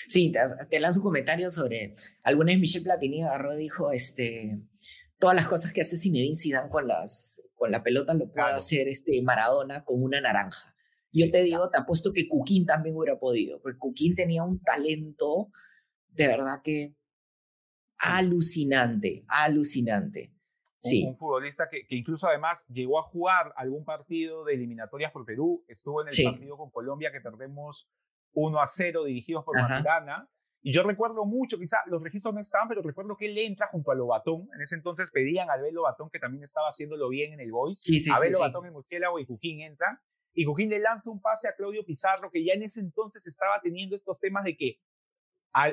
Sí, 0.09 0.33
te, 0.69 0.79
lanzo 0.81 0.99
un 0.99 1.05
comentario 1.05 1.49
sobre, 1.51 1.95
alguna 2.21 2.51
vez 2.51 2.59
Michel 2.59 2.83
Platini 2.83 3.23
agarró 3.23 3.55
dijo, 3.55 3.93
este, 3.93 4.59
todas 5.19 5.37
las 5.37 5.47
cosas 5.47 5.71
que 5.71 5.79
hace 5.79 5.97
Zinedine 5.97 6.35
Zidane 6.35 6.69
con, 6.69 6.85
las, 6.85 7.41
con 7.55 7.71
la 7.71 7.81
pelota 7.81 8.13
lo 8.13 8.29
puede 8.29 8.51
hacer 8.51 8.89
este 8.89 9.21
Maradona 9.21 9.85
con 9.85 10.03
una 10.03 10.19
naranja. 10.19 10.75
Yo 11.13 11.31
te 11.31 11.43
digo, 11.43 11.69
te 11.69 11.77
apuesto 11.77 12.11
que 12.11 12.27
Cuquín 12.27 12.65
también 12.65 12.97
hubiera 12.97 13.17
podido, 13.17 13.61
porque 13.61 13.79
Cuquín 13.79 14.15
tenía 14.15 14.43
un 14.43 14.61
talento 14.61 15.49
de 16.09 16.27
verdad 16.27 16.61
que 16.61 16.97
alucinante, 17.99 19.25
alucinante. 19.27 20.33
Sí. 20.79 21.03
Un, 21.05 21.17
futbolista 21.17 21.67
que, 21.69 21.87
que, 21.87 21.95
incluso 21.95 22.27
además 22.27 22.65
llegó 22.67 22.99
a 22.99 23.03
jugar 23.03 23.53
algún 23.57 23.83
partido 23.83 24.45
de 24.45 24.53
eliminatorias 24.53 25.11
por 25.11 25.25
Perú, 25.25 25.65
estuvo 25.67 26.01
en 26.01 26.07
el 26.11 26.23
partido 26.23 26.55
con 26.55 26.69
Colombia 26.69 27.11
que 27.11 27.19
perdemos 27.19 27.89
1 28.33 28.61
a 28.61 28.67
0 28.67 29.05
dirigidos 29.05 29.43
por 29.43 29.59
Maturana. 29.59 30.29
Y 30.61 30.73
yo 30.73 30.83
recuerdo 30.83 31.25
mucho, 31.25 31.57
quizá 31.57 31.77
los 31.87 32.01
registros 32.03 32.33
no 32.33 32.41
estaban, 32.41 32.67
pero 32.67 32.81
recuerdo 32.81 33.15
que 33.15 33.27
él 33.27 33.37
entra 33.37 33.67
junto 33.67 33.91
a 33.91 33.95
Lobatón. 33.95 34.49
En 34.53 34.61
ese 34.61 34.75
entonces 34.75 35.11
pedían 35.11 35.49
a 35.49 35.53
Abel 35.53 35.73
Lobatón, 35.73 36.09
que 36.09 36.19
también 36.19 36.43
estaba 36.43 36.69
haciéndolo 36.69 37.09
bien 37.09 37.33
en 37.33 37.39
el 37.39 37.51
Boys. 37.51 37.79
Sí, 37.79 37.99
sí, 37.99 38.09
Abel 38.11 38.31
Lobatón 38.31 38.65
en 38.65 38.73
Murciélago 38.73 39.19
y 39.19 39.25
Cuquín 39.25 39.61
entran. 39.61 39.99
Y 40.33 40.45
Cuquín 40.45 40.69
le 40.69 40.79
lanza 40.79 41.09
un 41.09 41.21
pase 41.21 41.47
a 41.47 41.55
Claudio 41.55 41.83
Pizarro, 41.85 42.29
que 42.29 42.43
ya 42.43 42.53
en 42.53 42.63
ese 42.63 42.79
entonces 42.79 43.25
estaba 43.25 43.59
teniendo 43.61 43.95
estos 43.95 44.19
temas 44.19 44.43
de 44.43 44.55
que 44.55 44.79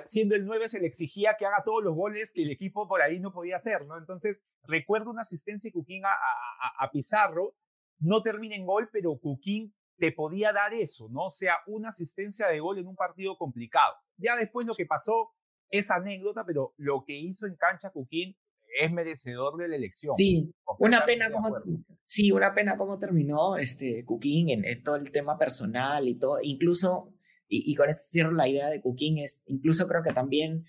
siendo 0.07 0.35
el 0.35 0.45
9 0.45 0.69
se 0.69 0.81
le 0.81 0.87
exigía 0.87 1.37
que 1.39 1.47
haga 1.47 1.63
todos 1.65 1.83
los 1.83 1.95
goles 1.95 2.33
que 2.33 2.43
el 2.43 2.51
equipo 2.51 2.89
por 2.89 3.03
ahí 3.03 3.21
no 3.21 3.33
podía 3.33 3.57
hacer, 3.57 3.87
¿no? 3.87 3.99
Entonces, 3.99 4.43
recuerdo 4.67 5.11
una 5.11 5.23
asistencia 5.23 5.69
de 5.69 5.73
Cuquín 5.73 6.05
a, 6.05 6.85
a, 6.85 6.91
Pizarro, 6.91 7.55
no 7.99 8.23
termina 8.23 8.57
en 8.57 8.67
gol, 8.67 8.89
pero 8.93 9.19
Cuquín 9.19 9.75
te 9.99 10.13
podía 10.13 10.53
dar 10.53 10.75
eso, 10.75 11.09
¿no? 11.11 11.27
O 11.27 11.31
sea, 11.31 11.57
una 11.67 11.91
asistencia 11.91 12.49
de 12.49 12.61
gol 12.61 12.79
en 12.79 12.87
un 12.87 12.97
partido 12.97 13.37
complicado. 13.37 13.95
Ya 14.17 14.37
después 14.37 14.67
lo 14.67 14.75
que 14.75 14.87
pasó 14.87 15.33
es 15.71 15.91
anécdota, 15.91 16.45
pero 16.45 16.75
lo 16.77 17.05
que 17.05 17.15
hizo 17.15 17.47
en 17.47 17.57
cancha 17.57 17.91
Cuquín 17.91 18.37
es 18.81 18.93
merecedor 18.93 19.57
de 19.57 19.69
la 19.69 19.77
elección. 19.77 20.15
Sí, 20.17 20.53
una 20.79 21.05
pena 21.05 21.31
como 21.31 21.57
sí, 22.03 22.33
una 22.33 22.55
pena 22.55 22.77
cómo 22.77 22.99
terminó 22.99 23.57
este 23.57 24.05
Cuquín 24.05 24.51
en, 24.51 24.65
en, 24.65 24.83
todo 24.83 24.97
el 24.97 25.11
tema 25.13 25.39
personal 25.39 26.09
y 26.09 26.19
todo, 26.19 26.39
incluso 26.43 27.14
y, 27.49 27.75
con 27.75 27.89
esto 27.89 28.03
cierro 28.11 28.33
la 28.33 28.49
idea 28.49 28.69
de 28.69 28.81
Cuquín, 28.81 29.19
es, 29.19 29.43
incluso 29.47 29.87
creo 29.87 30.03
que 30.03 30.13
también 30.13 30.65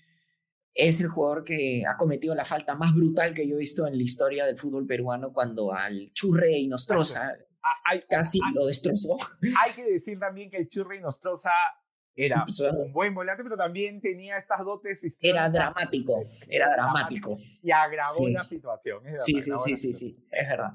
es 0.74 1.00
el 1.00 1.08
jugador 1.08 1.44
que 1.44 1.84
ha 1.88 1.96
cometido 1.96 2.34
la 2.34 2.44
falta 2.44 2.74
más 2.74 2.94
brutal 2.94 3.34
que 3.34 3.48
yo 3.48 3.56
he 3.56 3.58
visto 3.58 3.86
en 3.86 3.96
la 3.96 4.02
historia 4.02 4.44
del 4.44 4.58
fútbol 4.58 4.86
peruano 4.86 5.32
cuando 5.32 5.72
al 5.72 6.12
Churre 6.12 6.58
y 6.58 6.68
Nostroza 6.68 7.32
ah, 7.62 8.00
casi 8.08 8.38
lo 8.54 8.66
destrozó. 8.66 9.16
Hay 9.64 9.72
que 9.74 9.84
decir 9.84 10.18
también 10.18 10.50
que 10.50 10.58
el 10.58 10.68
Churre 10.68 10.98
y 10.98 11.00
Nostroza 11.00 11.50
era 12.14 12.44
un 12.76 12.92
buen 12.92 13.14
volante, 13.14 13.42
pero 13.42 13.56
también 13.56 14.00
tenía 14.00 14.38
estas 14.38 14.64
dotes. 14.64 15.02
Era 15.20 15.48
dramático, 15.48 16.24
era 16.48 16.68
dramático. 16.68 17.38
Y 17.62 17.70
agravó 17.70 18.28
la 18.28 18.44
situación. 18.44 19.02
sí, 19.12 19.40
sí, 19.40 19.52
sí, 19.64 19.76
sí, 19.76 19.92
sí, 19.92 20.26
es 20.30 20.48
verdad. 20.48 20.72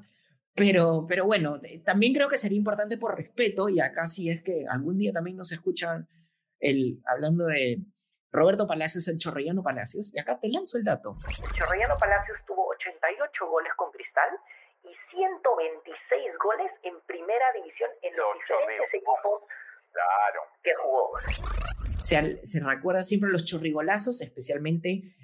Pero, 0.54 1.06
pero 1.08 1.24
bueno, 1.24 1.60
también 1.84 2.12
creo 2.12 2.28
que 2.28 2.36
sería 2.36 2.58
importante 2.58 2.98
por 2.98 3.16
respeto, 3.16 3.68
y 3.68 3.80
acá 3.80 4.06
sí 4.06 4.28
es 4.28 4.42
que 4.42 4.66
algún 4.68 4.98
día 4.98 5.12
también 5.12 5.36
nos 5.36 5.50
escuchan 5.50 6.08
el, 6.60 7.00
hablando 7.06 7.46
de 7.46 7.78
Roberto 8.30 8.66
Palacios, 8.66 9.08
el 9.08 9.18
Chorrellano 9.18 9.62
Palacios, 9.62 10.14
y 10.14 10.18
acá 10.18 10.38
te 10.38 10.48
lanzo 10.48 10.76
el 10.76 10.84
dato. 10.84 11.16
Chorrellano 11.56 11.96
Palacios 11.98 12.38
tuvo 12.46 12.68
88 12.68 13.46
goles 13.46 13.72
con 13.76 13.90
Cristal 13.92 14.30
y 14.84 14.92
126 15.16 16.22
goles 16.42 16.72
en 16.82 17.00
primera 17.06 17.46
división 17.54 17.90
en 18.02 18.16
los 18.16 18.26
diferentes 18.34 18.88
equipos 18.94 19.42
claro. 19.90 20.40
que 20.62 20.74
jugó. 20.82 21.12
Se, 22.02 22.44
se 22.44 22.60
recuerda 22.60 23.02
siempre 23.02 23.30
los 23.30 23.44
chorrigolazos, 23.44 24.20
especialmente 24.20 25.14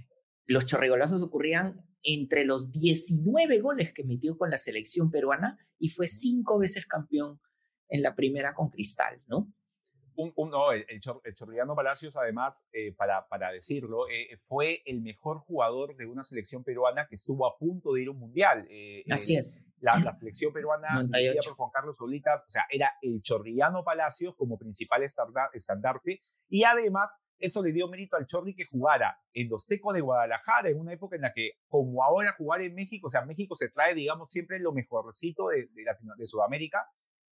los 0.46 0.64
chorrigolazos 0.66 1.22
ocurrían 1.22 1.87
entre 2.02 2.44
los 2.44 2.72
19 2.72 3.60
goles 3.60 3.92
que 3.92 4.04
metió 4.04 4.36
con 4.36 4.50
la 4.50 4.58
selección 4.58 5.10
peruana 5.10 5.58
y 5.78 5.90
fue 5.90 6.06
cinco 6.06 6.58
veces 6.58 6.86
campeón 6.86 7.40
en 7.88 8.02
la 8.02 8.14
primera 8.14 8.54
con 8.54 8.70
Cristal, 8.70 9.22
¿no? 9.26 9.52
Un, 10.18 10.50
no, 10.50 10.72
el, 10.72 10.84
el, 10.88 11.00
Palacios, 11.76 12.16
además, 12.16 12.66
eh, 12.72 12.92
para, 12.92 13.28
para 13.28 13.52
decirlo, 13.52 14.08
eh, 14.08 14.36
fue 14.48 14.82
el 14.84 15.00
mejor 15.00 15.38
jugador 15.38 15.96
de 15.96 16.06
una 16.06 16.24
selección 16.24 16.64
peruana 16.64 17.06
que 17.06 17.14
estuvo 17.14 17.46
a 17.46 17.56
punto 17.56 17.92
de 17.92 18.02
ir 18.02 18.08
a 18.08 18.10
un 18.10 18.18
mundial. 18.18 18.66
Eh, 18.68 19.04
Así 19.08 19.36
es. 19.36 19.68
La, 19.78 19.96
la 20.00 20.12
selección 20.18 20.52
peruana, 20.52 21.04
dirigida 21.04 21.40
por 21.44 21.54
Juan 21.54 21.70
Carlos 21.72 21.96
Solitas, 21.96 22.42
o 22.48 22.50
sea, 22.50 22.64
era 22.68 22.94
el 23.00 23.22
Chorrillano 23.22 23.84
Palacios 23.84 24.34
como 24.34 24.58
principal 24.58 25.04
estandarte 25.04 26.20
y 26.48 26.64
además 26.64 27.16
eso 27.38 27.62
le 27.62 27.72
dio 27.72 27.88
mérito 27.88 28.16
al 28.16 28.26
Chorri 28.26 28.54
que 28.54 28.64
jugara 28.64 29.18
en 29.32 29.48
los 29.48 29.66
Tecos 29.66 29.94
de 29.94 30.00
Guadalajara, 30.00 30.70
en 30.70 30.78
una 30.78 30.92
época 30.92 31.16
en 31.16 31.22
la 31.22 31.32
que, 31.32 31.52
como 31.68 32.02
ahora 32.02 32.34
jugar 32.36 32.60
en 32.62 32.74
México, 32.74 33.08
o 33.08 33.10
sea, 33.10 33.24
México 33.24 33.54
se 33.56 33.70
trae, 33.70 33.94
digamos, 33.94 34.30
siempre 34.30 34.58
lo 34.58 34.72
mejorcito 34.72 35.48
de, 35.48 35.68
de, 35.72 35.84
de 36.16 36.26
Sudamérica, 36.26 36.86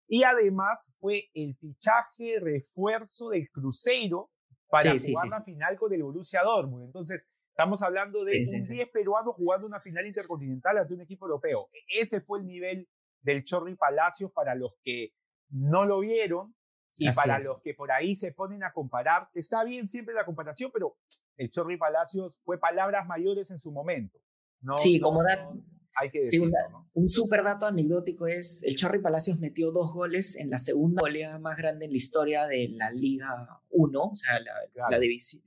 y 0.08 0.22
además 0.22 0.88
fue 0.98 1.30
el 1.34 1.56
fichaje 1.56 2.38
refuerzo 2.40 3.30
del 3.30 3.50
Cruzeiro 3.50 4.30
para 4.68 4.92
jugar 4.98 5.28
la 5.28 5.42
final 5.42 5.76
con 5.76 5.92
el 5.92 6.02
Borussia 6.02 6.42
Dortmund. 6.42 6.84
Entonces, 6.84 7.28
estamos 7.50 7.82
hablando 7.82 8.24
de 8.24 8.44
un 8.52 8.64
10 8.64 8.88
peruano 8.90 9.32
jugando 9.32 9.66
una 9.66 9.80
final 9.80 10.06
intercontinental 10.06 10.78
ante 10.78 10.94
un 10.94 11.00
equipo 11.00 11.26
europeo. 11.26 11.68
E-, 11.72 12.02
ese 12.02 12.20
fue 12.20 12.40
el 12.40 12.46
nivel 12.46 12.88
del 13.20 13.44
Chorri 13.44 13.74
Palacios 13.76 14.30
para 14.32 14.54
los 14.54 14.74
que 14.82 15.10
no 15.50 15.84
lo 15.84 16.00
vieron 16.00 16.54
y 16.98 17.12
para 17.12 17.38
los 17.38 17.60
que 17.60 17.74
por 17.74 17.92
ahí 17.92 18.16
se 18.16 18.32
ponen 18.32 18.64
a 18.64 18.72
comparar, 18.72 19.28
está 19.34 19.64
bien 19.64 19.88
siempre 19.88 20.14
la 20.14 20.24
comparación, 20.24 20.70
pero 20.72 20.96
el 21.36 21.50
Chorri 21.50 21.76
Palacios 21.76 22.38
fue 22.44 22.58
palabras 22.58 23.06
mayores 23.06 23.50
en 23.50 23.58
su 23.58 23.70
momento. 23.70 24.18
No, 24.60 24.78
sí, 24.78 25.00
como 25.00 25.22
dato. 25.22 25.62
Hay 25.98 26.10
que 26.10 26.20
decirlo, 26.20 26.50
un, 26.92 27.08
súper 27.08 27.42
dato 27.42 27.64
anecdótico 27.64 28.26
es, 28.26 28.62
el 28.64 28.76
Chorri 28.76 29.00
Palacios 29.00 29.38
metió 29.38 29.70
dos 29.70 29.94
goles 29.94 30.36
en 30.36 30.50
la 30.50 30.58
segunda 30.58 31.00
goleada 31.00 31.38
más 31.38 31.56
grande 31.56 31.86
en 31.86 31.92
la 31.92 31.96
historia 31.96 32.46
de 32.46 32.68
la 32.68 32.90
Liga 32.90 33.62
1, 33.70 33.98
o 33.98 34.14
sea, 34.14 34.38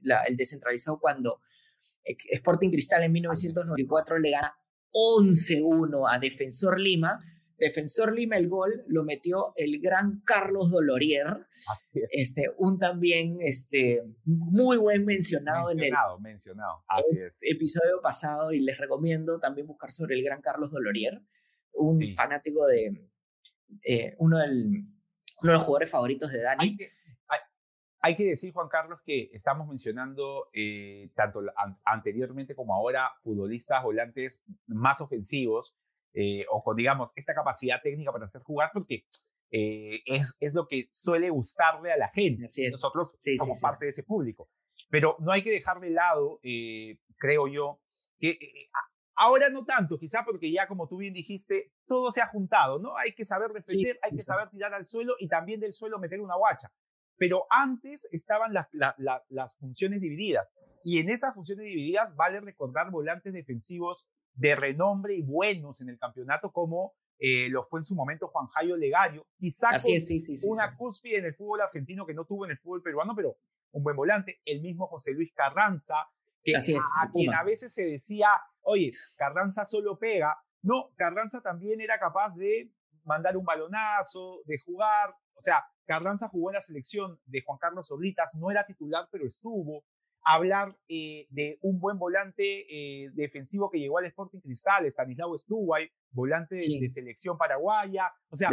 la, 0.01 0.23
el 0.23 0.37
descentralizado 0.37 0.99
cuando 0.99 1.39
Sporting 2.03 2.71
Cristal 2.71 3.03
en 3.03 3.11
1994 3.11 4.17
le 4.17 4.31
gana 4.31 4.55
11-1 4.91 6.11
a 6.11 6.17
Defensor 6.17 6.79
Lima 6.79 7.19
Defensor 7.59 8.15
Lima 8.15 8.37
el 8.37 8.47
gol 8.47 8.83
lo 8.87 9.03
metió 9.03 9.53
el 9.55 9.79
gran 9.81 10.21
Carlos 10.21 10.71
Dolorier, 10.71 11.45
este, 12.11 12.51
un 12.57 12.77
también 12.77 13.37
este, 13.41 14.03
muy 14.23 14.77
buen 14.77 15.05
mencionado, 15.05 15.69
en 15.71 15.79
el 15.79 15.93
mencionado. 16.21 16.83
episodio 17.41 18.01
pasado 18.01 18.51
y 18.51 18.61
les 18.61 18.77
recomiendo 18.77 19.39
también 19.39 19.67
buscar 19.67 19.91
sobre 19.91 20.15
el 20.15 20.23
gran 20.23 20.41
Carlos 20.41 20.71
Dolorier, 20.71 21.21
un 21.73 21.99
fanático 22.15 22.65
de 22.65 23.09
eh, 23.83 24.15
uno, 24.19 24.37
del, 24.39 24.85
uno 25.41 25.51
de 25.51 25.53
los 25.53 25.63
jugadores 25.63 25.91
favoritos 25.91 26.31
de 26.31 26.41
Dani. 26.41 26.77
Hay 28.01 28.15
que, 28.15 28.23
decir, 28.23 28.53
Juan 28.53 28.69
Carlos, 28.69 29.01
que 29.05 29.29
estamos 29.33 29.67
mencionando 29.67 30.47
eh, 30.53 31.11
tanto 31.15 31.41
anteriormente 31.83 32.55
como 32.55 32.73
ahora 32.73 33.11
futbolistas 33.23 33.83
volantes 33.83 34.41
más 34.67 35.01
ofensivos 35.01 35.75
eh, 36.13 36.45
o 36.49 36.63
con, 36.63 36.75
digamos, 36.75 37.11
esta 37.15 37.33
capacidad 37.33 37.81
técnica 37.81 38.11
para 38.11 38.25
hacer 38.25 38.41
jugar, 38.41 38.71
porque 38.73 39.05
eh, 39.51 40.01
es, 40.05 40.35
es 40.39 40.53
lo 40.53 40.67
que 40.67 40.89
suele 40.91 41.29
gustarle 41.29 41.91
a 41.91 41.97
la 41.97 42.09
gente. 42.09 42.45
Nosotros 42.71 43.15
somos 43.37 43.59
parte 43.59 43.85
de 43.85 43.91
ese 43.91 44.03
público. 44.03 44.49
Pero 44.89 45.17
no 45.19 45.31
hay 45.31 45.43
que 45.43 45.51
dejar 45.51 45.79
de 45.79 45.89
lado, 45.89 46.39
eh, 46.43 46.97
creo 47.17 47.47
yo, 47.47 47.81
que 48.17 48.37
ahora 49.15 49.49
no 49.49 49.65
tanto, 49.65 49.97
quizá 49.99 50.23
porque 50.23 50.51
ya 50.51 50.67
como 50.67 50.87
tú 50.87 50.97
bien 50.97 51.13
dijiste, 51.13 51.73
todo 51.85 52.11
se 52.11 52.21
ha 52.21 52.27
juntado, 52.27 52.79
¿no? 52.79 52.95
Hay 52.97 53.13
que 53.13 53.25
saber 53.25 53.51
defender, 53.51 53.99
hay 54.01 54.11
que 54.11 54.19
saber 54.19 54.49
tirar 54.49 54.73
al 54.73 54.87
suelo 54.87 55.15
y 55.19 55.27
también 55.27 55.59
del 55.59 55.73
suelo 55.73 55.99
meter 55.99 56.21
una 56.21 56.35
guacha. 56.35 56.71
Pero 57.17 57.45
antes 57.49 58.07
estaban 58.11 58.53
las, 58.53 58.67
las 59.27 59.57
funciones 59.57 59.99
divididas. 59.99 60.47
Y 60.83 60.99
en 60.99 61.09
esas 61.09 61.33
funciones 61.35 61.65
divididas 61.65 62.15
vale 62.15 62.39
recordar 62.39 62.89
volantes 62.91 63.33
defensivos 63.33 64.07
de 64.39 64.55
renombre 64.55 65.13
y 65.13 65.21
buenos 65.21 65.81
en 65.81 65.89
el 65.89 65.99
campeonato 65.99 66.51
como 66.51 66.93
eh, 67.19 67.49
lo 67.49 67.65
fue 67.65 67.81
en 67.81 67.83
su 67.83 67.93
momento 67.93 68.29
Juan 68.29 68.47
Jairo 68.47 68.77
Legario, 68.77 69.27
quizás 69.37 69.85
una 70.47 70.77
cúspide 70.77 71.17
en 71.17 71.25
el 71.25 71.35
fútbol 71.35 71.59
argentino 71.59 72.05
que 72.05 72.13
no 72.13 72.23
tuvo 72.23 72.45
en 72.45 72.51
el 72.51 72.57
fútbol 72.57 72.81
peruano, 72.81 73.13
pero 73.13 73.35
un 73.71 73.83
buen 73.83 73.97
volante, 73.97 74.39
el 74.45 74.61
mismo 74.61 74.87
José 74.87 75.11
Luis 75.11 75.33
Carranza, 75.33 76.07
que 76.41 76.55
a, 76.55 76.61
quien 77.11 77.33
a 77.33 77.43
veces 77.43 77.73
se 77.73 77.83
decía, 77.83 78.29
oye, 78.61 78.91
Carranza 79.17 79.65
solo 79.65 79.99
pega, 79.99 80.37
no, 80.61 80.91
Carranza 80.95 81.41
también 81.41 81.81
era 81.81 81.99
capaz 81.99 82.35
de 82.37 82.71
mandar 83.03 83.35
un 83.35 83.43
balonazo, 83.43 84.41
de 84.45 84.57
jugar, 84.59 85.13
o 85.35 85.41
sea, 85.41 85.65
Carranza 85.85 86.29
jugó 86.29 86.51
en 86.51 86.55
la 86.55 86.61
selección 86.61 87.19
de 87.25 87.41
Juan 87.45 87.57
Carlos 87.59 87.91
Oblitas, 87.91 88.35
no 88.35 88.49
era 88.49 88.65
titular, 88.65 89.09
pero 89.11 89.27
estuvo, 89.27 89.83
hablar 90.33 90.77
eh, 90.87 91.25
de 91.31 91.57
un 91.61 91.79
buen 91.79 91.97
volante 91.97 92.43
eh, 92.69 93.09
defensivo 93.13 93.69
que 93.71 93.79
llegó 93.79 93.97
al 93.97 94.05
Sporting 94.05 94.39
Cristal, 94.39 94.85
Stanislao 94.85 95.35
Stuway, 95.35 95.89
volante 96.11 96.57
de, 96.57 96.91
selección 96.93 97.35
paraguaya, 97.35 98.11
o 98.29 98.37
sea, 98.37 98.49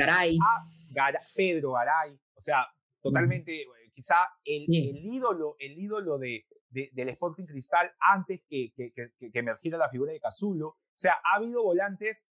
Pedro 1.34 1.72
Garay, 1.72 2.18
o 2.34 2.40
sea, 2.40 2.66
totalmente, 3.02 3.60
eh, 3.60 3.66
quizá 3.94 4.16
el, 4.44 4.64
ídolo, 4.68 5.56
el 5.58 5.78
ídolo 5.78 6.18
de, 6.18 6.46
del 6.70 7.08
Sporting 7.10 7.44
Cristal 7.44 7.92
antes 8.00 8.40
que, 8.48 8.72
que, 8.74 8.92
que, 8.94 9.38
emergiera 9.38 9.76
la 9.76 9.90
figura 9.90 10.12
de 10.12 10.20
Cazulo, 10.20 10.68
o 10.68 10.98
sea, 10.98 11.18
ha 11.24 11.36
habido 11.36 11.62
volantes 11.62 12.26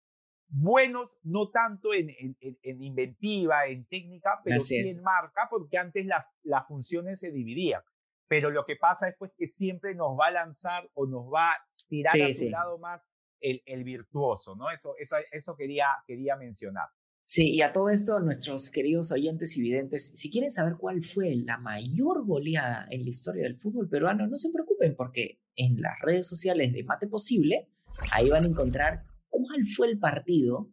buenos, 0.48 1.20
no 1.22 1.50
tanto 1.52 1.94
en, 1.94 2.10
en, 2.40 2.82
inventiva, 2.82 3.68
en 3.68 3.86
técnica, 3.86 4.40
pero 4.44 4.60
sí 4.60 4.78
en 4.78 5.04
marca, 5.04 5.48
porque 5.52 5.78
antes 5.78 6.04
las, 6.08 6.32
las 6.42 6.66
funciones 6.68 7.20
se 7.20 7.32
dividían 7.32 7.82
pero 8.28 8.50
lo 8.50 8.66
que 8.66 8.76
pasa 8.76 9.08
es 9.08 9.16
pues 9.18 9.32
que 9.38 9.48
siempre 9.48 9.96
nos 9.96 10.18
va 10.20 10.28
a 10.28 10.32
lanzar 10.32 10.90
o 10.94 11.06
nos 11.06 11.32
va 11.32 11.52
a 11.52 11.58
tirar 11.88 12.20
a 12.22 12.34
su 12.34 12.50
lado 12.50 12.78
más 12.80 13.02
el, 13.40 13.62
el, 13.66 13.84
virtuoso, 13.84 14.56
¿no? 14.56 14.72
Eso, 14.72 14.96
eso, 14.98 15.16
eso 15.32 15.56
quería, 15.56 15.88
quería 16.08 16.36
mencionar. 16.36 16.88
Sí, 17.28 17.54
y 17.54 17.62
a 17.62 17.74
todo 17.74 17.90
esto, 17.90 18.20
nuestros 18.20 18.70
queridos 18.70 19.12
oyentes 19.12 19.58
y 19.58 19.62
videntes, 19.62 20.12
si 20.16 20.30
quieren 20.30 20.52
saber 20.52 20.76
cuál 20.78 21.04
fue 21.04 21.36
la 21.36 21.58
mayor 21.58 22.24
goleada 22.24 22.88
en 22.92 23.04
la 23.04 23.10
historia 23.10 23.44
del 23.44 23.58
fútbol 23.58 23.90
peruano, 23.90 24.28
no 24.28 24.38
se 24.38 24.52
preocupen 24.52 24.96
porque 24.96 25.40
en 25.56 25.82
las 25.82 26.00
redes 26.02 26.28
sociales 26.28 26.72
de 26.72 26.84
Mate 26.84 27.08
Posible, 27.08 27.68
ahí 28.12 28.30
van 28.30 28.44
a 28.44 28.48
encontrar 28.48 29.04
cuál 29.30 29.66
fue 29.66 29.88
el 29.88 29.98
partido. 29.98 30.70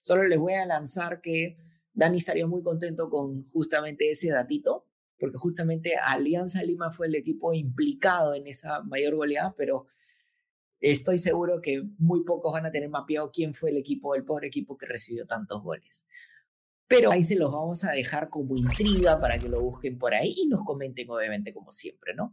Solo 0.00 0.24
les 0.28 0.38
voy 0.38 0.54
a 0.54 0.64
lanzar 0.64 1.20
que 1.20 1.56
Dani 1.92 2.18
estaría 2.18 2.46
muy 2.46 2.62
contento 2.62 3.10
con 3.10 3.48
justamente 3.48 4.10
ese 4.10 4.30
datito 4.30 4.86
porque 5.18 5.38
justamente 5.38 5.96
Alianza 5.96 6.62
Lima 6.62 6.90
fue 6.90 7.06
el 7.06 7.14
equipo 7.14 7.52
implicado 7.52 8.34
en 8.34 8.46
esa 8.46 8.82
mayor 8.82 9.14
goleada, 9.14 9.54
pero 9.56 9.86
estoy 10.80 11.18
seguro 11.18 11.60
que 11.60 11.82
muy 11.98 12.24
pocos 12.24 12.52
van 12.52 12.66
a 12.66 12.72
tener 12.72 12.88
mapeado 12.88 13.30
quién 13.32 13.54
fue 13.54 13.70
el 13.70 13.76
equipo, 13.76 14.14
el 14.14 14.24
pobre 14.24 14.48
equipo 14.48 14.76
que 14.76 14.86
recibió 14.86 15.26
tantos 15.26 15.62
goles. 15.62 16.06
Pero 16.88 17.10
ahí 17.10 17.24
se 17.24 17.36
los 17.36 17.50
vamos 17.50 17.82
a 17.84 17.92
dejar 17.92 18.30
como 18.30 18.56
intriga 18.56 19.20
para 19.20 19.38
que 19.38 19.48
lo 19.48 19.60
busquen 19.60 19.98
por 19.98 20.14
ahí 20.14 20.34
y 20.36 20.48
nos 20.48 20.64
comenten, 20.64 21.10
obviamente, 21.10 21.52
como 21.52 21.72
siempre, 21.72 22.14
¿no? 22.14 22.32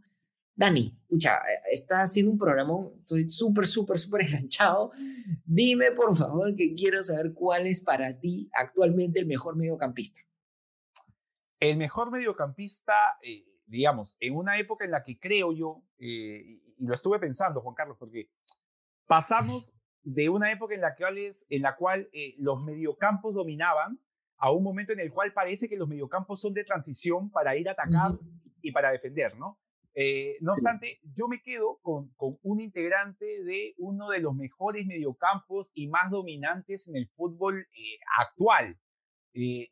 Dani, 0.56 0.96
escucha, 1.02 1.40
está 1.68 2.02
haciendo 2.02 2.30
un 2.30 2.38
programa, 2.38 2.74
estoy 3.00 3.28
súper, 3.28 3.66
súper, 3.66 3.98
súper 3.98 4.20
enganchado. 4.28 4.92
Dime, 5.44 5.90
por 5.90 6.14
favor, 6.16 6.54
que 6.54 6.74
quiero 6.74 7.02
saber 7.02 7.32
cuál 7.32 7.66
es 7.66 7.80
para 7.80 8.18
ti 8.20 8.48
actualmente 8.52 9.18
el 9.18 9.26
mejor 9.26 9.56
mediocampista. 9.56 10.20
El 11.60 11.76
mejor 11.76 12.10
mediocampista, 12.10 12.94
eh, 13.22 13.44
digamos, 13.66 14.16
en 14.20 14.36
una 14.36 14.58
época 14.58 14.84
en 14.84 14.90
la 14.90 15.04
que 15.04 15.18
creo 15.18 15.52
yo, 15.52 15.82
eh, 15.98 16.60
y, 16.76 16.86
lo 16.86 16.94
estuve 16.94 17.18
pensando, 17.18 17.60
Juan 17.60 17.74
Carlos, 17.74 17.96
porque 17.98 18.30
pasamos 19.06 19.72
de 20.02 20.28
una 20.28 20.52
época 20.52 20.74
en 20.74 20.80
la 20.80 20.94
cual, 20.96 21.16
en 21.48 21.62
la 21.62 21.76
cual 21.76 22.08
eh, 22.12 22.34
los 22.38 22.62
mediocampos 22.62 23.34
dominaban 23.34 23.98
a 24.36 24.50
un 24.50 24.62
momento 24.62 24.92
en 24.92 25.00
el 25.00 25.12
cual 25.12 25.32
parece 25.32 25.68
que 25.68 25.76
los 25.76 25.88
mediocampos 25.88 26.40
son 26.40 26.52
de 26.52 26.64
transición 26.64 27.30
para 27.30 27.56
ir 27.56 27.68
a 27.68 27.72
atacar 27.72 28.18
y 28.60 28.72
para 28.72 28.90
defender, 28.90 29.36
¿no? 29.36 29.58
no 30.40 30.54
obstante, 30.54 30.98
yo 31.14 31.28
me 31.28 31.40
quedo 31.40 31.78
con, 31.80 32.08
con, 32.16 32.36
un 32.42 32.60
integrante 32.60 33.44
de 33.44 33.74
uno 33.78 34.08
de 34.08 34.18
los 34.18 34.34
mejores 34.34 34.84
mediocampos 34.86 35.70
y 35.72 35.86
más 35.86 36.10
dominantes 36.10 36.88
en 36.88 36.96
el 36.96 37.08
fútbol 37.10 37.68
actual. 38.18 38.76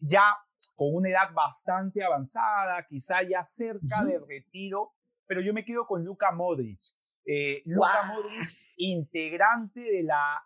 ya 0.01 0.37
con 0.74 0.94
una 0.94 1.11
edad 1.11 1.32
bastante 1.35 2.02
avanzada, 2.02 2.87
quizá 2.88 3.22
ya 3.22 3.44
cerca 3.44 4.04
del 4.04 4.26
retiro, 4.26 4.92
pero 5.26 5.40
yo 5.40 5.52
me 5.52 5.64
quedo 5.64 5.87
con 5.87 6.04
Luka 6.04 6.32
Modric. 6.32 6.80
Eh, 7.24 7.62
Luka 7.66 7.88
Modric, 8.08 8.48
integrante 8.76 9.80
de 9.80 10.02
la, 10.02 10.42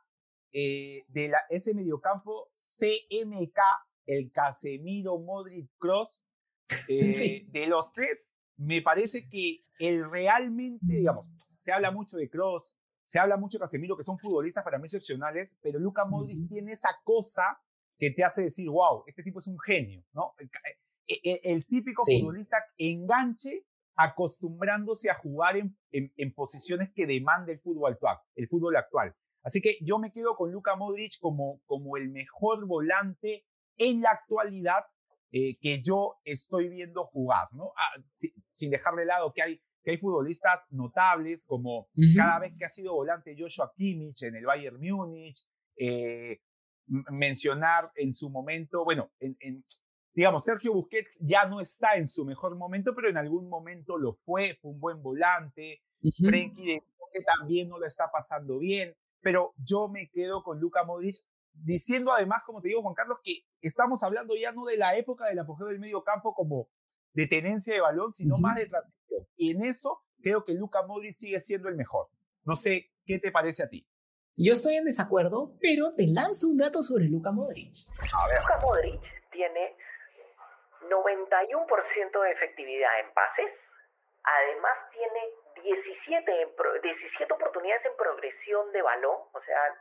eh, 0.53 1.05
de 1.09 1.29
la 1.29 1.39
ese 1.49 1.75
mediocampo 1.75 2.49
CMK, 2.79 3.59
el 4.07 4.31
Casemiro 4.33 5.19
Modric 5.19 5.71
Cross. 5.79 6.23
Eh, 6.89 7.47
de 7.49 7.67
los 7.69 7.93
tres, 7.93 8.33
me 8.57 8.83
parece 8.83 9.29
que 9.29 9.61
el 9.79 10.11
realmente, 10.11 10.85
digamos, 10.85 11.29
se 11.59 11.73
habla 11.73 11.93
mucho 11.93 12.17
de 12.17 12.29
Cross, 12.29 12.77
se 13.07 13.21
habla 13.21 13.37
mucho 13.37 13.59
de 13.59 13.63
Casemiro, 13.63 13.97
que 13.97 14.03
son 14.03 14.19
futbolistas 14.19 14.65
para 14.65 14.79
mí 14.79 14.87
excepcionales, 14.87 15.55
pero 15.63 15.79
Luka 15.79 16.05
Modric 16.05 16.49
tiene 16.49 16.73
esa 16.73 16.89
cosa 17.05 17.61
que 17.99 18.11
te 18.11 18.25
hace 18.25 18.43
decir, 18.43 18.69
wow, 18.69 19.05
este 19.07 19.23
tipo 19.23 19.39
es 19.39 19.47
un 19.47 19.59
genio, 19.59 20.05
¿no? 20.13 20.35
El, 20.39 20.51
e, 21.09 21.41
e, 21.43 21.63
típico 21.69 22.05
futbolista 22.05 22.59
enganche 22.79 23.65
acostumbrándose 23.97 25.09
a 25.09 25.15
jugar 25.15 25.57
en, 25.57 25.77
en, 25.91 26.35
posiciones 26.35 26.91
que 26.95 27.07
demanda 27.07 27.53
el 27.53 27.61
fútbol 27.61 27.93
actual, 27.93 28.19
el 28.35 28.49
fútbol 28.49 28.77
actual. 28.77 29.15
Así 29.43 29.61
que 29.61 29.79
yo 29.81 29.99
me 29.99 30.13
quedo 30.13 30.35
con 30.37 30.53
Luka 30.53 30.77
Modric 30.77 31.13
como, 31.21 31.61
como 31.67 31.97
el 31.97 32.11
mejor 32.11 32.67
volante 32.67 33.47
en 33.79 34.03
la 34.03 34.11
actualidad 34.11 34.85
eh, 35.33 35.57
que 35.61 35.83
yo 35.83 36.17
estoy 36.25 36.69
viendo 36.69 37.07
jugar, 37.07 37.49
¿no? 37.53 37.73
Ah, 37.77 38.01
sin 38.51 38.71
dejar 38.71 38.95
de 38.95 39.07
lado 39.07 39.33
que 39.33 39.43
hay, 39.43 39.61
que 39.83 39.93
hay 39.93 39.99
futbolistas 39.99 40.61
notables, 40.71 41.45
como 41.47 41.89
cada 42.17 42.41
vez 42.41 42.55
que 42.59 42.65
ha 42.65 42.71
sido 42.71 42.95
volante 42.95 43.37
Joshua 43.39 43.73
Kimmich 43.77 44.23
en 44.23 44.37
el 44.37 44.45
Bayern 44.45 44.81
Múnich, 44.81 45.47
eh, 45.77 46.41
mencionar 46.87 47.91
en 47.95 48.15
su 48.15 48.31
momento, 48.31 48.85
bueno, 48.85 49.11
en, 49.21 49.65
digamos, 50.15 50.45
Sergio 50.45 50.73
Busquets 50.73 51.17
ya 51.21 51.47
no 51.47 51.61
está 51.61 51.97
en 51.97 52.09
su 52.09 52.25
mejor 52.25 52.57
momento, 52.57 52.95
pero 52.95 53.09
en 53.09 53.19
algún 53.19 53.49
momento 53.49 53.99
lo 53.99 54.15
fue, 54.25 54.59
fue 54.61 54.71
un 54.71 54.81
buen 54.81 55.03
volante. 55.03 55.83
Frenkie 56.25 56.67
de 56.67 56.83
que 57.13 57.23
también 57.23 57.69
no 57.69 57.79
lo 57.79 57.87
está 57.87 58.11
pasando 58.11 58.59
bien, 58.59 58.95
pero 59.21 59.55
yo 59.57 59.89
me 59.89 60.09
quedo 60.11 60.43
con 60.43 60.61
Luca 60.61 60.85
Modric 60.85 61.17
diciendo 61.53 62.13
además, 62.13 62.43
como 62.45 62.61
te 62.61 62.69
digo, 62.69 62.83
Juan 62.83 62.95
Carlos, 62.95 63.19
que 63.23 63.45
estamos 63.61 64.03
hablando 64.03 64.35
ya 64.37 64.53
no 64.53 64.65
de 64.65 64.77
la 64.77 64.97
época 64.97 65.27
del 65.27 65.39
apogeo 65.39 65.69
del 65.69 65.79
medio 65.79 66.05
campo 66.05 66.35
como 66.35 66.69
de 67.13 67.27
tenencia 67.27 67.75
de 67.75 67.81
balón, 67.81 68.13
sino 68.13 68.39
más 68.39 68.57
de 68.57 68.67
transición. 68.67 69.27
Y 69.37 69.53
en 69.53 69.65
eso 69.65 70.03
creo 70.21 70.45
que 70.45 70.55
Luka 70.55 70.87
Modric 70.87 71.15
sigue 71.15 71.41
siendo 71.41 71.69
el 71.69 71.77
mejor. 71.77 72.09
No 72.45 72.57
sé, 72.57 72.91
¿qué 73.05 73.19
te 73.19 73.33
parece 73.33 73.63
a 73.63 73.69
ti? 73.69 73.87
Yo 74.37 74.53
estoy 74.53 74.77
en 74.77 74.85
desacuerdo, 74.85 75.53
pero 75.61 75.95
te 75.97 76.07
lanzo 76.07 76.49
un 76.49 76.59
dato 76.59 76.83
sobre 76.83 77.05
Luka 77.09 77.33
Modric. 77.33 77.73
A 78.13 78.29
ver. 78.29 78.41
Luka 78.41 78.59
Modric 78.61 79.01
tiene 79.31 79.75
91% 80.91 82.23
de 82.23 82.31
efectividad 82.33 83.01
en 83.01 83.13
pases. 83.15 83.51
Además 84.23 84.77
tiene 84.93 85.21
17, 85.63 86.43
en 86.43 86.83
17 86.83 87.33
oportunidades 87.33 87.87
en 87.87 87.97
progresión 87.97 88.71
de 88.73 88.83
balón, 88.83 89.17
o 89.33 89.41
sea, 89.41 89.75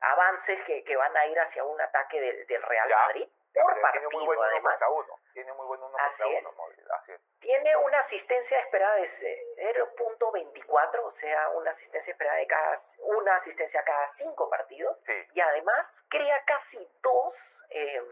avances 0.00 0.58
que, 0.66 0.84
que 0.84 0.96
van 0.96 1.16
a 1.16 1.26
ir 1.26 1.38
hacia 1.40 1.64
un 1.64 1.80
ataque 1.80 2.20
del, 2.20 2.46
del 2.46 2.62
Real 2.62 2.88
Madrid 2.88 3.26
por 3.62 3.80
partido, 3.80 4.08
tiene 4.08 4.26
muy 4.26 4.36
buen 4.36 4.50
además. 4.50 4.78
Uno 4.90 5.20
Tiene 5.32 5.52
muy 5.52 5.66
buen 5.66 5.80
uno 5.82 5.92
contra 5.92 6.26
uno, 6.26 6.50
Así 6.94 7.12
es. 7.12 7.20
Tiene 7.40 7.76
una 7.76 8.00
asistencia 8.00 8.60
esperada 8.60 8.96
de 8.96 9.08
0.24, 9.56 11.00
o 11.02 11.12
sea, 11.20 11.48
una 11.50 11.70
asistencia 11.70 12.10
esperada 12.10 12.36
de 12.38 12.46
cada 12.46 12.82
una 12.98 13.36
asistencia 13.36 13.82
cada 13.84 14.12
cinco 14.16 14.50
partidos. 14.50 14.96
Sí. 15.06 15.12
Y 15.34 15.40
además 15.40 15.86
crea 16.08 16.42
casi 16.44 16.88
dos 17.02 17.34
eh, 17.70 18.02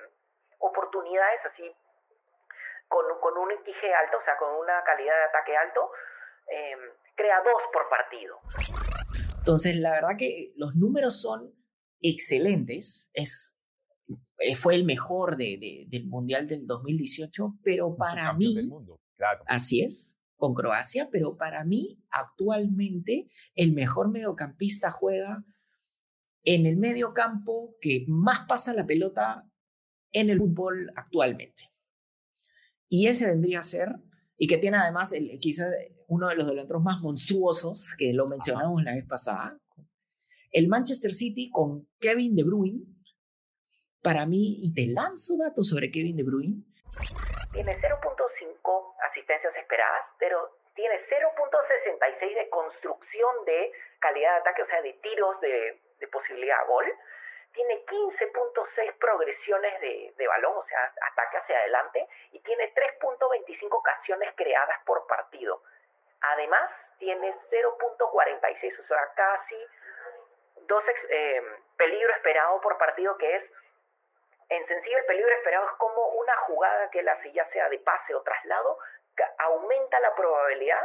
oportunidades 0.59 1.40
así 1.46 1.74
con, 2.88 3.04
con 3.20 3.37
un 3.38 3.50
XG 3.50 3.94
alto, 3.94 4.18
o 4.18 4.22
sea, 4.22 4.37
con 4.37 4.54
una 4.54 4.83
calidad 4.85 5.16
de 5.16 5.24
ataque 5.24 5.57
alto, 5.57 5.90
eh, 6.48 6.76
crea 7.16 7.40
dos 7.42 7.62
por 7.72 7.88
partido. 7.88 8.40
Entonces, 9.38 9.76
la 9.76 9.92
verdad 9.92 10.16
que 10.18 10.52
los 10.57 10.74
números 10.74 11.20
son 11.20 11.52
excelentes. 12.00 13.11
Es, 13.14 13.54
fue 14.56 14.74
el 14.74 14.84
mejor 14.84 15.36
de, 15.36 15.58
de, 15.58 15.86
del 15.88 16.06
Mundial 16.06 16.46
del 16.46 16.66
2018, 16.66 17.58
pero 17.62 17.96
para 17.96 18.32
mí... 18.34 18.54
Del 18.54 18.68
mundo, 18.68 19.00
claro. 19.16 19.42
Así 19.46 19.82
es, 19.82 20.16
con 20.36 20.54
Croacia, 20.54 21.08
pero 21.10 21.36
para 21.36 21.64
mí 21.64 22.02
actualmente 22.10 23.28
el 23.54 23.72
mejor 23.72 24.10
mediocampista 24.10 24.90
juega 24.90 25.44
en 26.42 26.66
el 26.66 26.76
medio 26.76 27.14
campo 27.14 27.76
que 27.80 28.04
más 28.06 28.40
pasa 28.46 28.74
la 28.74 28.86
pelota 28.86 29.48
en 30.12 30.30
el 30.30 30.38
fútbol 30.38 30.92
actualmente. 30.96 31.70
Y 32.88 33.06
ese 33.06 33.26
vendría 33.26 33.60
a 33.60 33.62
ser, 33.62 33.88
y 34.36 34.46
que 34.46 34.58
tiene 34.58 34.76
además 34.76 35.12
el, 35.12 35.38
quizás 35.40 35.72
uno 36.06 36.28
de 36.28 36.36
los 36.36 36.46
delanteros 36.46 36.82
más 36.82 37.00
monstruosos, 37.00 37.94
que 37.98 38.12
lo 38.12 38.28
mencionamos 38.28 38.84
la 38.84 38.94
vez 38.94 39.06
pasada, 39.06 39.58
el 40.50 40.68
Manchester 40.68 41.12
City 41.12 41.50
con 41.50 41.88
Kevin 41.98 42.36
De 42.36 42.44
Bruyne, 42.44 42.84
para 44.04 44.26
mí, 44.26 44.60
y 44.60 44.74
te 44.76 44.84
lanzo 44.92 45.40
datos 45.40 45.66
sobre 45.66 45.90
Kevin 45.90 46.16
De 46.16 46.22
Bruyne. 46.22 46.60
Tiene 47.52 47.72
0.5 47.72 48.94
asistencias 49.00 49.56
esperadas, 49.56 50.04
pero 50.18 50.60
tiene 50.74 51.00
0.66 51.08 52.34
de 52.34 52.48
construcción 52.50 53.44
de 53.46 53.72
calidad 53.98 54.34
de 54.34 54.40
ataque, 54.40 54.62
o 54.62 54.66
sea, 54.66 54.82
de 54.82 54.92
tiros 55.00 55.40
de, 55.40 55.80
posibilidad 56.12 56.60
a 56.60 56.64
gol 56.64 56.84
tiene 57.54 57.86
15.6 57.86 58.98
progresiones 58.98 59.80
de, 59.80 60.12
de, 60.18 60.26
balón, 60.26 60.58
o 60.58 60.64
sea, 60.66 60.92
ataque 61.12 61.38
hacia 61.38 61.56
adelante, 61.56 62.06
y 62.32 62.40
tiene 62.40 62.72
3.25 62.74 63.68
ocasiones 63.70 64.34
creadas 64.36 64.80
por 64.84 65.06
partido. 65.06 65.62
Además, 66.20 66.68
tiene 66.98 67.32
0.46, 67.50 68.80
o 68.80 68.86
sea, 68.86 69.12
casi 69.14 69.56
dos 70.66 70.82
eh, 71.08 71.42
peligro 71.76 72.12
esperado 72.14 72.60
por 72.60 72.76
partido, 72.76 73.16
que 73.18 73.36
es, 73.36 73.44
en 74.56 74.66
sencillo, 74.66 74.98
el 74.98 75.06
peligro 75.06 75.30
esperado 75.36 75.66
es 75.66 75.76
como 75.78 76.08
una 76.20 76.36
jugada 76.46 76.90
que 76.90 77.02
la 77.02 77.16
ya 77.32 77.48
sea 77.52 77.68
de 77.68 77.78
pase 77.78 78.14
o 78.14 78.22
traslado, 78.22 78.78
aumenta 79.38 80.00
la 80.00 80.14
probabilidad 80.16 80.82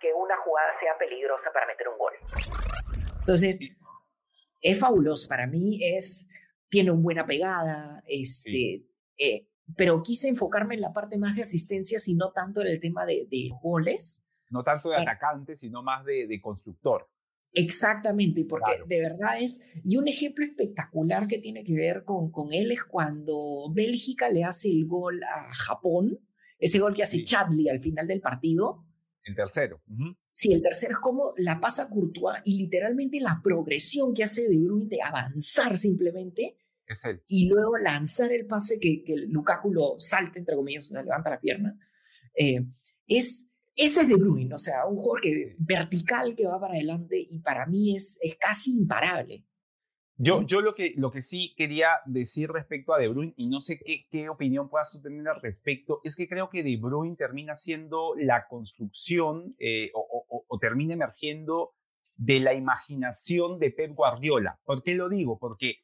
que 0.00 0.12
una 0.12 0.36
jugada 0.38 0.78
sea 0.80 0.96
peligrosa 0.98 1.50
para 1.52 1.66
meter 1.66 1.88
un 1.88 1.98
gol. 1.98 2.12
Entonces, 3.20 3.58
es 4.60 4.80
fabuloso. 4.80 5.28
Para 5.28 5.46
mí 5.46 5.80
es, 5.82 6.28
tiene 6.68 6.90
una 6.90 7.02
buena 7.02 7.26
pegada, 7.26 8.02
este, 8.06 8.50
sí. 8.50 8.90
eh, 9.18 9.46
pero 9.76 10.02
quise 10.02 10.28
enfocarme 10.28 10.74
en 10.74 10.82
la 10.82 10.92
parte 10.92 11.18
más 11.18 11.34
de 11.36 11.42
asistencias 11.42 12.06
y 12.08 12.14
no 12.14 12.32
tanto 12.32 12.60
en 12.60 12.66
el 12.66 12.80
tema 12.80 13.06
de, 13.06 13.26
de 13.30 13.50
goles. 13.62 14.22
No 14.50 14.62
tanto 14.62 14.90
de 14.90 14.96
atacante, 14.96 15.56
sino 15.56 15.82
más 15.82 16.04
de, 16.04 16.26
de 16.26 16.40
constructor. 16.40 17.08
Exactamente, 17.54 18.44
porque 18.44 18.72
claro. 18.72 18.86
de 18.86 19.00
verdad 19.00 19.40
es, 19.40 19.64
y 19.84 19.96
un 19.96 20.08
ejemplo 20.08 20.44
espectacular 20.44 21.28
que 21.28 21.38
tiene 21.38 21.62
que 21.62 21.74
ver 21.74 22.04
con, 22.04 22.30
con 22.30 22.52
él 22.52 22.72
es 22.72 22.84
cuando 22.84 23.70
Bélgica 23.72 24.28
le 24.28 24.42
hace 24.42 24.68
el 24.70 24.86
gol 24.86 25.22
a 25.22 25.52
Japón, 25.54 26.18
ese 26.58 26.80
gol 26.80 26.94
que 26.94 27.04
hace 27.04 27.18
sí. 27.18 27.24
Chadley 27.24 27.68
al 27.68 27.80
final 27.80 28.06
del 28.08 28.20
partido. 28.20 28.84
El 29.22 29.36
tercero. 29.36 29.80
Uh 29.88 29.94
-huh. 29.94 30.16
Sí, 30.30 30.52
el 30.52 30.62
tercero 30.62 30.94
es 30.94 30.98
como 30.98 31.32
la 31.36 31.60
pasa 31.60 31.88
Courtois 31.88 32.40
y 32.44 32.58
literalmente 32.58 33.20
la 33.20 33.40
progresión 33.42 34.12
que 34.14 34.24
hace 34.24 34.48
De 34.48 34.58
Bruyne 34.58 34.88
de 34.88 35.00
avanzar 35.00 35.78
simplemente 35.78 36.56
es 36.86 37.04
él. 37.04 37.22
y 37.28 37.48
luego 37.48 37.78
lanzar 37.78 38.32
el 38.32 38.46
pase 38.46 38.78
que, 38.80 39.02
que 39.04 39.16
Lukaku 39.16 39.72
lo 39.72 39.94
salta, 39.98 40.38
entre 40.38 40.56
comillas, 40.56 40.86
o 40.86 40.94
sea, 40.94 41.02
levanta 41.02 41.30
la 41.30 41.40
pierna. 41.40 41.78
Eh, 42.36 42.66
es, 43.06 43.48
eso 43.76 44.00
es 44.00 44.08
De 44.08 44.16
Bruyne, 44.16 44.54
o 44.54 44.58
sea, 44.58 44.86
un 44.86 44.96
jugador 44.96 45.20
que, 45.22 45.56
vertical 45.58 46.34
que 46.36 46.46
va 46.46 46.60
para 46.60 46.74
adelante 46.74 47.16
y 47.18 47.40
para 47.40 47.66
mí 47.66 47.94
es, 47.94 48.18
es 48.22 48.36
casi 48.36 48.76
imparable. 48.76 49.44
Yo, 50.16 50.42
yo 50.42 50.60
lo, 50.60 50.76
que, 50.76 50.92
lo 50.96 51.10
que 51.10 51.22
sí 51.22 51.54
quería 51.56 52.00
decir 52.06 52.48
respecto 52.48 52.94
a 52.94 52.98
De 52.98 53.08
Bruyne, 53.08 53.34
y 53.36 53.48
no 53.48 53.60
sé 53.60 53.80
qué, 53.84 54.06
qué 54.10 54.28
opinión 54.28 54.68
puedas 54.68 54.96
tener 55.02 55.26
al 55.26 55.42
respecto, 55.42 56.00
es 56.04 56.14
que 56.14 56.28
creo 56.28 56.50
que 56.50 56.62
De 56.62 56.76
Bruyne 56.76 57.16
termina 57.16 57.56
siendo 57.56 58.14
la 58.16 58.46
construcción 58.46 59.56
eh, 59.58 59.90
o, 59.92 60.24
o, 60.28 60.44
o, 60.46 60.58
termina 60.58 60.94
emergiendo 60.94 61.72
de 62.16 62.38
la 62.38 62.54
imaginación 62.54 63.58
de 63.58 63.72
Pep 63.72 63.92
Guardiola. 63.92 64.60
¿Por 64.64 64.84
qué 64.84 64.94
lo 64.94 65.08
digo? 65.08 65.36
Porque 65.36 65.78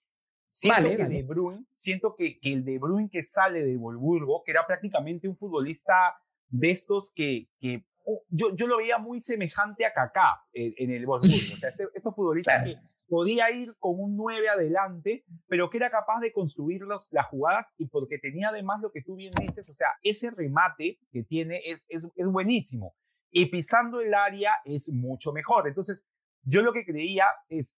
siento 0.46 0.76
vale, 0.76 0.96
que 0.96 1.02
vale. 1.02 1.14
De 1.16 1.22
Bruyne, 1.24 1.64
siento 1.74 2.14
que, 2.14 2.38
que, 2.38 2.52
el 2.52 2.64
De 2.64 2.78
Bruyne 2.78 3.10
que 3.10 3.24
sale 3.24 3.64
de 3.64 3.76
Wolfsburgo, 3.76 4.44
que 4.44 4.52
era 4.52 4.64
prácticamente 4.64 5.26
un 5.26 5.36
futbolista 5.36 6.14
de 6.50 6.70
estos 6.70 7.12
que, 7.14 7.48
que 7.60 7.84
oh, 8.04 8.22
yo, 8.28 8.54
yo 8.54 8.66
lo 8.66 8.78
veía 8.78 8.98
muy 8.98 9.20
semejante 9.20 9.86
a 9.86 9.92
Kaká 9.92 10.42
en, 10.52 10.74
en 10.76 10.90
el 10.90 11.06
Wolfsburgo. 11.06 11.54
O 11.54 11.58
sea, 11.58 11.70
este, 11.70 11.88
estos 11.94 12.14
futbolistas 12.14 12.62
claro. 12.62 12.80
que 12.80 12.90
podía 13.08 13.50
ir 13.50 13.74
con 13.78 13.98
un 13.98 14.16
9 14.16 14.48
adelante, 14.48 15.24
pero 15.48 15.68
que 15.68 15.78
era 15.78 15.90
capaz 15.90 16.20
de 16.20 16.32
construir 16.32 16.82
los, 16.82 17.08
las 17.12 17.26
jugadas 17.26 17.66
y 17.76 17.86
porque 17.86 18.18
tenía 18.18 18.50
además 18.50 18.80
lo 18.80 18.92
que 18.92 19.02
tú 19.02 19.16
bien 19.16 19.32
dices, 19.34 19.68
o 19.68 19.74
sea, 19.74 19.88
ese 20.02 20.30
remate 20.30 21.00
que 21.12 21.24
tiene 21.24 21.60
es, 21.64 21.86
es, 21.88 22.06
es 22.14 22.26
buenísimo. 22.26 22.94
Y 23.32 23.46
pisando 23.46 24.00
el 24.00 24.14
área 24.14 24.54
es 24.64 24.88
mucho 24.88 25.32
mejor. 25.32 25.68
Entonces, 25.68 26.06
yo 26.42 26.62
lo 26.62 26.72
que 26.72 26.84
creía 26.84 27.26
es, 27.48 27.74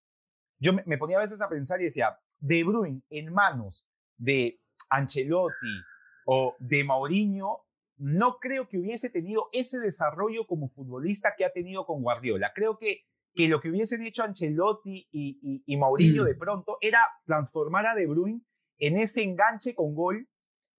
yo 0.59 0.73
me, 0.73 0.83
me 0.87 0.99
ponía 0.99 1.19
a 1.19 1.23
veces 1.23 1.41
a 1.41 1.49
pensar 1.49 1.81
y 1.81 1.85
decía, 1.85 2.19
De 2.39 2.63
Bruyne 2.65 3.03
en 3.11 3.33
manos 3.33 3.87
de 4.19 4.61
Ancelotti 4.91 5.83
o 6.27 6.57
de 6.59 6.85
Mourinho, 6.85 7.65
no 8.03 8.39
creo 8.41 8.69
que 8.69 8.79
hubiese 8.79 9.11
tenido 9.11 9.49
ese 9.53 9.79
desarrollo 9.79 10.47
como 10.47 10.69
futbolista 10.71 11.35
que 11.37 11.45
ha 11.45 11.53
tenido 11.53 11.87
con 11.87 12.03
Guardiola. 12.03 12.53
Creo 12.55 12.79
que 12.79 13.05
que 13.35 13.49
lo 13.49 13.61
que 13.61 13.71
hubiesen 13.71 14.03
hecho 14.03 14.23
Ancelotti 14.23 15.09
y, 15.11 15.39
y, 15.43 15.63
y 15.67 15.77
Mourinho 15.77 16.23
mm. 16.23 16.27
de 16.27 16.35
pronto 16.35 16.79
era 16.81 17.09
transformar 17.25 17.87
a 17.87 17.95
De 17.95 18.07
Bruyne 18.07 18.43
en 18.79 18.99
ese 18.99 19.23
enganche 19.23 19.75
con 19.75 19.95
gol 19.95 20.29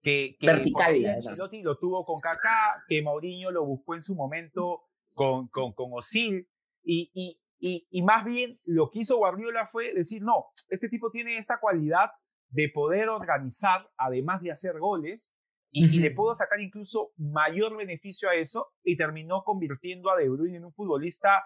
que, 0.01 0.35
que 0.39 0.45
vertical 0.45 1.05
Ancelotti 1.05 1.61
lo 1.61 1.77
tuvo 1.77 2.05
con 2.05 2.19
Kaká, 2.19 2.83
que 2.87 3.01
Mourinho 3.01 3.51
lo 3.51 3.65
buscó 3.65 3.95
en 3.95 4.03
su 4.03 4.15
momento 4.15 4.83
con, 5.13 5.47
con, 5.47 5.73
con 5.73 5.91
Osil 5.93 6.47
y, 6.83 7.09
y, 7.13 7.41
y, 7.59 7.87
y 7.89 8.01
más 8.03 8.25
bien 8.25 8.59
lo 8.65 8.89
que 8.91 8.99
hizo 8.99 9.17
Guardiola 9.17 9.67
fue 9.71 9.93
decir, 9.93 10.21
no, 10.21 10.47
este 10.69 10.89
tipo 10.89 11.09
tiene 11.09 11.37
esta 11.37 11.59
cualidad 11.59 12.11
de 12.49 12.69
poder 12.69 13.09
organizar, 13.09 13.89
además 13.97 14.41
de 14.41 14.51
hacer 14.51 14.77
goles, 14.77 15.35
y, 15.73 15.83
uh 15.83 15.87
-huh. 15.87 15.93
y, 15.95 15.99
le 15.99 16.11
puedo 16.11 16.33
sacar 16.35 16.61
incluso 16.61 17.11
mayor 17.17 17.75
beneficio 17.75 18.29
a 18.29 18.35
eso, 18.35 18.67
y 18.83 18.95
terminó 18.95 19.43
convirtiendo 19.43 20.09
a 20.09 20.15
De 20.15 20.29
Bruyne 20.29 20.57
en 20.57 20.65
un 20.65 20.73
futbolista 20.73 21.43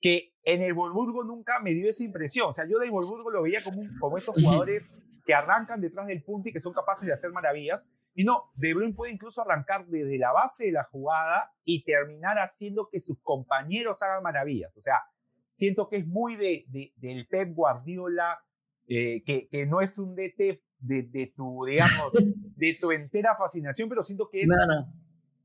que 0.00 0.32
en 0.42 0.62
el 0.62 0.74
Wolfsburgo 0.74 1.24
nunca 1.24 1.60
me 1.60 1.72
dio 1.72 1.88
esa 1.88 2.02
impresión. 2.02 2.50
O 2.50 2.54
sea, 2.54 2.66
yo 2.68 2.78
del 2.78 2.90
Wolfsburgo 2.90 3.30
lo 3.30 3.42
veía 3.42 3.62
como, 3.62 3.80
un, 3.80 3.98
como 3.98 4.16
estos 4.16 4.34
jugadores 4.34 4.92
que 5.24 5.34
arrancan 5.34 5.80
detrás 5.80 6.06
del 6.06 6.22
punto 6.22 6.48
y 6.48 6.52
que 6.52 6.60
son 6.60 6.72
capaces 6.72 7.06
de 7.06 7.12
hacer 7.12 7.30
maravillas. 7.30 7.86
Y 8.14 8.24
no, 8.24 8.50
De 8.54 8.72
Bruyne 8.72 8.94
puede 8.94 9.12
incluso 9.12 9.42
arrancar 9.42 9.86
desde 9.86 10.18
la 10.18 10.32
base 10.32 10.66
de 10.66 10.72
la 10.72 10.84
jugada 10.84 11.50
y 11.64 11.84
terminar 11.84 12.38
haciendo 12.38 12.88
que 12.90 13.00
sus 13.00 13.20
compañeros 13.20 14.02
hagan 14.02 14.22
maravillas. 14.22 14.76
O 14.76 14.80
sea, 14.80 15.02
siento 15.50 15.88
que 15.88 15.96
es 15.96 16.06
muy 16.06 16.36
de, 16.36 16.64
de 16.68 16.92
del 16.96 17.26
Pep 17.26 17.54
Guardiola, 17.54 18.40
eh, 18.88 19.22
que, 19.24 19.48
que, 19.48 19.66
no 19.66 19.80
es 19.80 19.98
un 19.98 20.14
DT 20.14 20.62
de, 20.78 21.02
de, 21.02 21.32
tu, 21.34 21.64
digamos, 21.64 22.12
de 22.56 22.76
tu 22.80 22.90
entera 22.92 23.36
fascinación, 23.36 23.88
pero 23.88 24.04
siento 24.04 24.28
que 24.28 24.42
es... 24.42 24.48
No, 24.48 24.66
no 24.66 24.92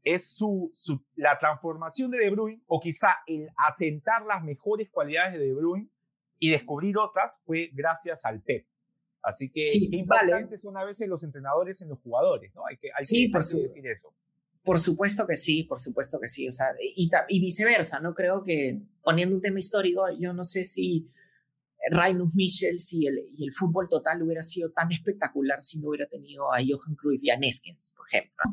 es 0.03 0.25
su, 0.25 0.71
su, 0.73 1.03
la 1.15 1.38
transformación 1.39 2.11
de 2.11 2.19
De 2.19 2.29
Bruyne 2.29 2.61
o 2.67 2.79
quizá 2.79 3.17
el 3.27 3.49
asentar 3.55 4.25
las 4.25 4.43
mejores 4.43 4.89
cualidades 4.89 5.34
de 5.34 5.39
De 5.39 5.53
Bruyne 5.53 5.89
y 6.39 6.49
descubrir 6.49 6.97
otras 6.97 7.39
fue 7.45 7.69
gracias 7.73 8.25
al 8.25 8.41
Pep. 8.41 8.65
Así 9.21 9.51
que 9.51 9.69
sí, 9.69 9.89
qué 9.89 9.97
importantes 9.97 10.49
vale. 10.49 10.57
son 10.57 10.77
a 10.77 10.84
veces 10.84 11.07
los 11.07 11.23
entrenadores 11.23 11.82
en 11.82 11.89
los 11.89 11.99
jugadores, 11.99 12.51
¿no? 12.55 12.65
Hay 12.65 12.77
que, 12.77 12.88
hay 12.88 13.03
sí, 13.03 13.27
que, 13.27 13.32
por 13.32 13.41
hay 13.41 13.47
su, 13.47 13.57
que 13.57 13.63
decir 13.67 13.88
eso. 13.88 14.13
Por 14.63 14.79
supuesto 14.79 15.27
que 15.27 15.36
sí, 15.36 15.63
por 15.63 15.79
supuesto 15.79 16.19
que 16.19 16.27
sí. 16.27 16.47
O 16.49 16.51
sea, 16.51 16.67
y, 16.82 17.09
y 17.29 17.39
viceversa, 17.39 17.99
¿no? 17.99 18.15
Creo 18.15 18.43
que 18.43 18.82
poniendo 19.03 19.36
un 19.36 19.41
tema 19.41 19.59
histórico, 19.59 20.05
yo 20.17 20.34
no 20.34 20.43
sé 20.43 20.65
si 20.65 21.07
Rainus 21.89 22.34
Michels 22.34 22.93
y 22.93 23.07
el, 23.07 23.19
y 23.36 23.43
el 23.43 23.53
fútbol 23.53 23.88
total 23.89 24.21
hubiera 24.21 24.43
sido 24.43 24.71
tan 24.71 24.91
espectacular 24.91 25.61
si 25.61 25.79
no 25.79 25.89
hubiera 25.89 26.07
tenido 26.07 26.51
a 26.53 26.57
Johan 26.57 26.95
Cruyff 26.95 27.23
y 27.23 27.29
a 27.29 27.38
Neskens, 27.38 27.93
por 27.97 28.07
ejemplo. 28.07 28.43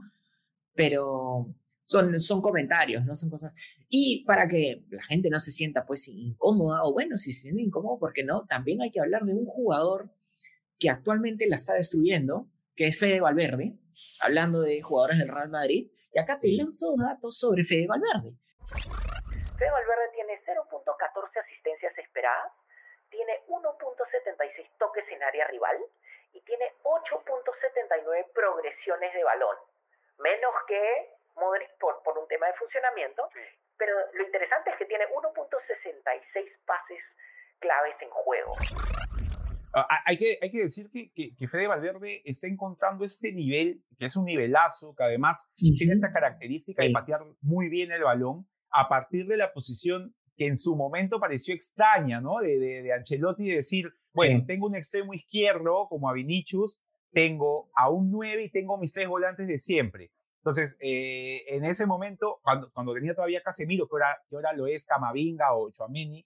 Pero 0.75 1.55
son, 1.85 2.21
son 2.21 2.41
comentarios, 2.41 3.05
no 3.05 3.15
son 3.15 3.31
cosas. 3.31 3.53
Y 3.89 4.25
para 4.25 4.49
que 4.49 4.85
la 4.91 5.03
gente 5.03 5.31
no 5.31 5.41
se 5.41 5.53
sienta 5.53 5.87
pues 5.87 6.09
incómoda, 6.09 6.83
o 6.85 6.93
bueno, 6.93 7.17
si 7.17 7.33
se 7.33 7.43
siente 7.43 7.63
incómodo, 7.63 7.99
¿por 7.99 8.13
qué 8.13 8.25
no? 8.25 8.47
También 8.47 8.83
hay 8.83 8.91
que 8.91 9.01
hablar 9.01 9.25
de 9.25 9.33
un 9.33 9.47
jugador 9.47 10.11
que 10.79 10.91
actualmente 10.91 11.49
la 11.49 11.57
está 11.57 11.75
destruyendo, 11.75 12.49
que 12.77 12.87
es 12.87 12.99
Fede 12.99 13.21
Valverde, 13.21 13.79
hablando 14.21 14.61
de 14.61 14.81
jugadores 14.83 15.19
del 15.19 15.29
Real 15.29 15.49
Madrid. 15.49 15.91
Y 16.13 16.19
acá 16.19 16.37
te 16.37 16.53
lanzo 16.53 16.95
datos 16.97 17.39
sobre 17.39 17.65
Fede 17.65 17.87
Valverde. 17.87 18.37
Fede 18.69 19.71
Valverde 19.71 20.07
tiene 20.15 20.35
0.14 20.47 21.41
asistencias 21.43 21.93
esperadas, 21.99 22.53
tiene 23.11 23.41
1.76 23.49 24.71
toques 24.79 25.05
en 25.11 25.23
área 25.23 25.47
rival 25.49 25.77
y 26.33 26.41
tiene 26.43 26.73
8.79 26.83 28.33
progresiones 28.33 29.15
de 29.15 29.25
balón. 29.25 29.57
Menos 30.19 30.55
que 30.67 31.11
Modric 31.37 31.71
por, 31.79 32.03
por 32.03 32.19
un 32.19 32.27
tema 32.29 32.47
de 32.47 32.55
funcionamiento, 32.55 33.29
pero 33.77 33.93
lo 34.13 34.25
interesante 34.25 34.71
es 34.71 34.77
que 34.77 34.87
tiene 34.87 35.05
1.66 35.07 36.67
pases 36.67 37.01
claves 37.61 37.95
en 38.01 38.11
juego. 38.11 38.53
Ah, 39.75 39.87
hay, 40.07 40.19
que, 40.19 40.39
hay 40.41 40.51
que 40.51 40.63
decir 40.63 40.91
que, 40.91 41.13
que, 41.15 41.49
Fede 41.49 41.67
Valverde 41.67 42.23
está 42.25 42.47
encontrando 42.47 43.05
este 43.05 43.33
nivel, 43.33 43.83
que 43.99 44.07
es 44.07 44.17
un 44.17 44.25
nivelazo, 44.25 44.95
que 44.97 45.05
además 45.05 45.53
tiene 45.57 45.93
esta 45.93 46.13
característica 46.13 46.83
de 46.83 46.91
patear 46.91 47.21
muy 47.43 47.69
bien 47.69 47.93
el 47.93 48.03
balón 48.03 48.49
a 48.71 48.89
partir 48.89 49.27
de 49.27 49.37
la 49.37 49.53
posición 49.53 50.15
que 50.39 50.47
en 50.47 50.57
su 50.57 50.77
momento 50.77 51.19
pareció 51.19 51.53
extraña, 51.53 52.21
¿no? 52.21 52.39
De, 52.39 52.59
de, 52.59 52.83
de 52.83 52.93
Ancelotti 52.93 53.51
decir, 53.51 53.93
bueno, 54.15 54.45
tengo 54.47 54.67
un 54.67 54.77
extremo 54.77 55.13
izquierdo 55.13 55.89
como 55.89 56.09
a 56.09 56.13
Vinicius, 56.13 56.79
tengo 57.13 57.71
a 57.75 57.91
un 57.91 58.11
9 58.13 58.45
y 58.45 58.51
tengo 58.51 58.79
mis 58.79 58.93
tres 58.93 59.09
volantes 59.09 59.49
de 59.49 59.59
siempre. 59.59 60.13
Entonces, 60.39 60.77
eh, 60.81 61.43
en 61.49 61.65
ese 61.65 61.87
momento, 61.87 62.39
cuando, 62.43 62.71
cuando 62.73 62.95
tenía 62.95 63.15
todavía 63.15 63.43
Casemiro, 63.43 63.89
que 63.89 63.95
ahora, 63.95 64.17
que 64.31 64.37
ahora 64.37 64.53
lo 64.53 64.69
es 64.69 64.87
Camavinga 64.87 65.55
o 65.57 65.71
Chouameni, 65.73 66.25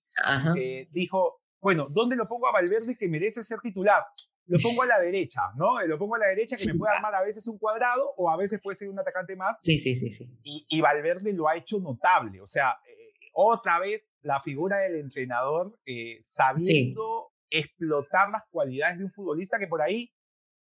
eh, 0.56 0.88
dijo, 0.92 1.40
bueno, 1.60 1.88
¿dónde 1.90 2.14
lo 2.14 2.28
pongo 2.28 2.46
a 2.46 2.52
Valverde 2.52 2.96
que 2.96 3.08
merece 3.08 3.42
ser 3.42 3.60
titular? 3.60 4.04
Lo 4.46 4.58
pongo 4.58 4.82
a 4.82 4.86
la 4.86 5.00
derecha, 5.00 5.40
¿no? 5.56 5.80
Lo 5.86 5.98
pongo 5.98 6.16
a 6.16 6.18
la 6.18 6.26
derecha 6.26 6.56
que 6.56 6.72
me 6.72 6.78
puede 6.78 6.94
armar 6.94 7.14
a 7.14 7.22
veces 7.22 7.46
un 7.46 7.58
cuadrado 7.58 8.12
o 8.16 8.30
a 8.30 8.36
veces 8.36 8.60
puede 8.60 8.76
ser 8.76 8.90
un 8.90 8.98
atacante 8.98 9.36
más. 9.36 9.58
Sí, 9.62 9.78
sí, 9.78 9.96
sí, 9.96 10.12
sí. 10.12 10.28
Y, 10.42 10.66
y 10.68 10.80
Valverde 10.80 11.32
lo 11.32 11.48
ha 11.48 11.56
hecho 11.56 11.78
notable. 11.78 12.40
O 12.40 12.46
sea, 12.46 12.76
eh, 12.86 13.01
otra 13.32 13.78
vez 13.80 14.02
la 14.20 14.40
figura 14.42 14.78
del 14.78 14.96
entrenador 14.96 15.78
sabiendo 16.24 17.32
explotar 17.50 18.30
las 18.30 18.42
cualidades 18.50 18.98
de 18.98 19.04
un 19.04 19.12
futbolista 19.12 19.58
que 19.58 19.66
por 19.66 19.82
ahí 19.82 20.12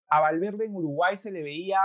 a 0.08 0.20
Valverde 0.20 0.66
en 0.66 0.74
Uruguay 0.74 1.16
se 1.16 1.30
le 1.30 1.42
veía 1.42 1.78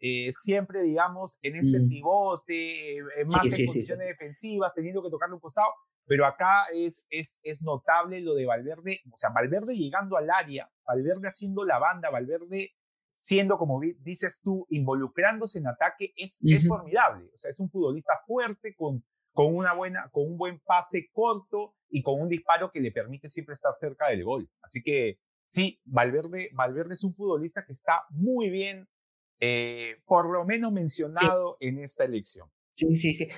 eh, 0.00 0.32
siempre, 0.42 0.82
digamos, 0.82 1.38
en 1.42 1.56
este 1.56 1.80
mm. 1.80 1.88
pivote, 1.88 2.98
eh, 2.98 3.02
más 3.26 3.58
en 3.58 3.66
posiciones 3.66 4.06
defensivas, 4.06 4.72
teniendo 4.74 5.02
que 5.02 5.10
tocarle 5.10 5.34
un 5.34 5.40
costado. 5.40 5.68
Pero 6.06 6.26
acá 6.26 6.66
es, 6.74 7.04
es, 7.08 7.38
es 7.42 7.62
notable 7.62 8.20
lo 8.20 8.34
de 8.34 8.44
Valverde, 8.44 9.00
o 9.10 9.16
sea, 9.16 9.30
Valverde 9.30 9.74
llegando 9.74 10.18
al 10.18 10.28
área, 10.30 10.70
Valverde 10.86 11.28
haciendo 11.28 11.64
la 11.64 11.78
banda, 11.78 12.10
Valverde 12.10 12.72
siendo, 13.14 13.56
como 13.56 13.80
dices 14.00 14.40
tú, 14.42 14.66
involucrándose 14.68 15.58
en 15.58 15.68
ataque, 15.68 16.12
es, 16.16 16.40
es 16.44 16.68
formidable. 16.68 17.30
O 17.34 17.38
sea, 17.38 17.50
es 17.50 17.58
un 17.58 17.70
futbolista 17.70 18.20
fuerte, 18.26 18.74
con, 18.76 19.02
con, 19.34 19.54
una 19.54 19.74
buena, 19.74 20.08
con 20.10 20.24
un 20.24 20.38
buen 20.38 20.60
pase 20.60 21.10
corto 21.12 21.74
y 21.90 22.02
con 22.02 22.20
un 22.20 22.28
disparo 22.28 22.70
que 22.72 22.80
le 22.80 22.92
permite 22.92 23.28
siempre 23.28 23.54
estar 23.54 23.74
cerca 23.78 24.08
del 24.08 24.24
gol. 24.24 24.48
Así 24.62 24.82
que 24.82 25.18
sí, 25.46 25.80
Valverde, 25.84 26.50
Valverde 26.54 26.94
es 26.94 27.04
un 27.04 27.14
futbolista 27.14 27.66
que 27.66 27.72
está 27.72 28.04
muy 28.10 28.48
bien 28.48 28.88
eh, 29.40 29.96
por 30.06 30.30
lo 30.32 30.46
menos 30.46 30.72
mencionado 30.72 31.56
en 31.60 31.80
esta 31.80 32.04
elección. 32.04 32.48
Sí, 32.72 32.96
sí, 32.96 33.14
sí. 33.14 33.28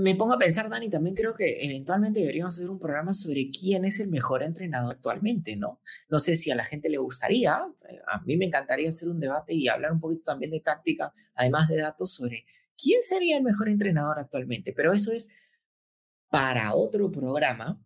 Me 0.00 0.16
pongo 0.16 0.34
a 0.34 0.38
pensar, 0.38 0.68
Dani, 0.68 0.90
también 0.90 1.14
creo 1.14 1.36
que 1.36 1.64
eventualmente 1.64 2.20
deberíamos 2.20 2.56
hacer 2.56 2.68
un 2.68 2.80
programa 2.80 3.12
sobre 3.12 3.48
quién 3.50 3.84
es 3.84 4.00
el 4.00 4.08
mejor 4.08 4.42
entrenador 4.42 4.94
actualmente, 4.94 5.54
¿no? 5.54 5.80
No 6.08 6.18
sé 6.18 6.34
si 6.34 6.50
a 6.50 6.56
la 6.56 6.64
gente 6.64 6.88
le 6.88 6.98
gustaría, 6.98 7.64
eh, 7.88 8.00
a 8.08 8.20
mí 8.22 8.36
me 8.36 8.46
encantaría 8.46 8.88
hacer 8.88 9.08
un 9.08 9.20
debate 9.20 9.54
y 9.54 9.68
hablar 9.68 9.92
un 9.92 10.00
poquito 10.00 10.22
también 10.24 10.50
de 10.50 10.60
táctica, 10.60 11.12
además 11.34 11.68
de 11.68 11.76
datos 11.76 12.12
sobre 12.12 12.44
quién 12.80 13.02
sería 13.02 13.36
el 13.36 13.42
mejor 13.42 13.68
entrenador 13.68 14.18
actualmente, 14.18 14.72
pero 14.72 14.92
eso 14.92 15.12
es 15.12 15.30
para 16.28 16.74
otro 16.74 17.10
programa. 17.10 17.82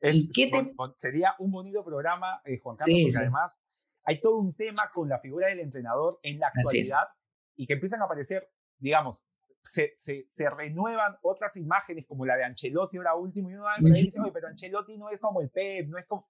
¿Y 0.00 0.30
qué 0.30 0.50
te... 0.50 0.74
Sería 0.96 1.34
un 1.38 1.50
bonito 1.50 1.84
programa, 1.84 2.40
eh, 2.44 2.58
Juan 2.58 2.76
Carlos, 2.76 2.98
porque 3.04 3.18
además 3.18 3.60
hay 4.04 4.20
todo 4.20 4.38
un 4.38 4.54
tema 4.54 4.90
con 4.92 5.08
la 5.08 5.18
figura 5.20 5.48
del 5.48 5.60
entrenador 5.60 6.18
en 6.22 6.38
la 6.38 6.48
actualidad 6.48 7.08
y 7.56 7.66
que 7.66 7.74
empiezan 7.74 8.00
a 8.00 8.04
aparecer, 8.04 8.48
digamos, 8.78 9.26
se, 9.62 9.96
se, 9.98 10.26
se, 10.30 10.48
renuevan 10.48 11.16
otras 11.22 11.56
imágenes 11.56 12.06
como 12.06 12.24
la 12.24 12.36
de 12.36 12.44
Ancelotti 12.44 12.96
ahora 12.96 13.16
último 13.16 13.50
y 13.50 13.54
uno 13.54 13.66
dice, 13.92 14.18
pero 14.32 14.48
Ancelotti 14.48 14.96
no 14.96 15.10
es 15.10 15.18
como 15.18 15.40
el 15.40 15.50
Pep, 15.50 15.88
no 15.88 15.98
es 15.98 16.06
como... 16.06 16.28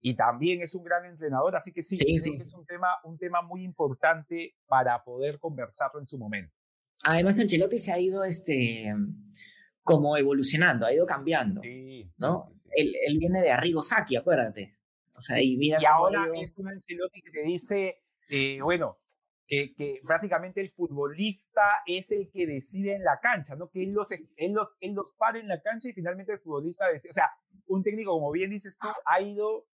Y 0.00 0.16
también 0.16 0.62
es 0.62 0.74
un 0.74 0.82
gran 0.82 1.04
entrenador, 1.04 1.54
así 1.56 1.72
que 1.72 1.82
sí, 1.82 1.98
creo 1.98 2.38
que 2.38 2.44
es 2.44 2.54
un 2.54 2.64
tema, 2.64 2.96
un 3.04 3.18
tema 3.18 3.42
muy 3.42 3.64
importante 3.64 4.56
para 4.66 5.04
poder 5.04 5.38
conversarlo 5.38 6.00
en 6.00 6.06
su 6.06 6.16
momento. 6.16 6.54
Además, 7.04 7.38
Ancelotti 7.38 7.78
se 7.78 7.92
ha 7.92 7.98
ido 7.98 8.24
este, 8.24 8.94
como 9.82 10.16
evolucionando, 10.16 10.86
ha 10.86 10.92
ido 10.92 11.06
cambiando, 11.06 11.62
¿no? 12.18 12.38
Él, 12.72 12.94
él, 13.06 13.18
viene 13.18 13.42
de 13.42 13.50
Arrigo 13.50 13.82
Sacchi, 13.82 14.16
acuérdate 14.16 14.80
y, 15.40 15.72
ahora 15.84 16.28
es 16.34 16.52
un 16.56 16.68
Ancelotti 16.68 17.22
que 17.22 17.30
te 17.30 17.42
dice, 17.42 18.02
eh, 18.28 18.60
bueno, 18.62 18.98
que, 19.46 19.74
que, 19.74 20.00
prácticamente 20.04 20.60
el 20.60 20.70
futbolista 20.70 21.82
es 21.86 22.10
el 22.10 22.30
que 22.30 22.46
decide 22.46 22.94
en 22.94 23.04
la 23.04 23.18
cancha, 23.20 23.56
¿no? 23.56 23.68
Que 23.68 23.82
él 23.82 23.92
los, 23.92 24.10
él 24.12 24.52
los, 24.52 24.76
él 24.80 24.94
los 24.94 25.12
para 25.18 25.38
en 25.38 25.48
la 25.48 25.60
cancha 25.60 25.88
y 25.88 25.92
finalmente 25.92 26.32
el 26.32 26.40
futbolista 26.40 26.90
decide. 26.90 27.10
O 27.10 27.14
sea, 27.14 27.30
un 27.66 27.82
técnico, 27.82 28.12
como 28.12 28.30
bien 28.30 28.50
dices 28.50 28.78
tú, 28.78 28.88
ha 29.04 29.20
ido 29.20 29.66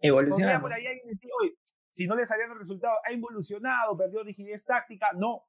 evolucionando. 0.00 0.62
Por 0.62 0.72
ahí 0.72 0.84
si 1.92 2.06
no 2.06 2.14
le 2.14 2.26
salían 2.26 2.50
los 2.50 2.58
resultados, 2.58 2.98
ha 3.08 3.12
evolucionado, 3.12 3.96
perdió 3.96 4.22
rigidez 4.22 4.64
táctica. 4.64 5.08
No, 5.16 5.47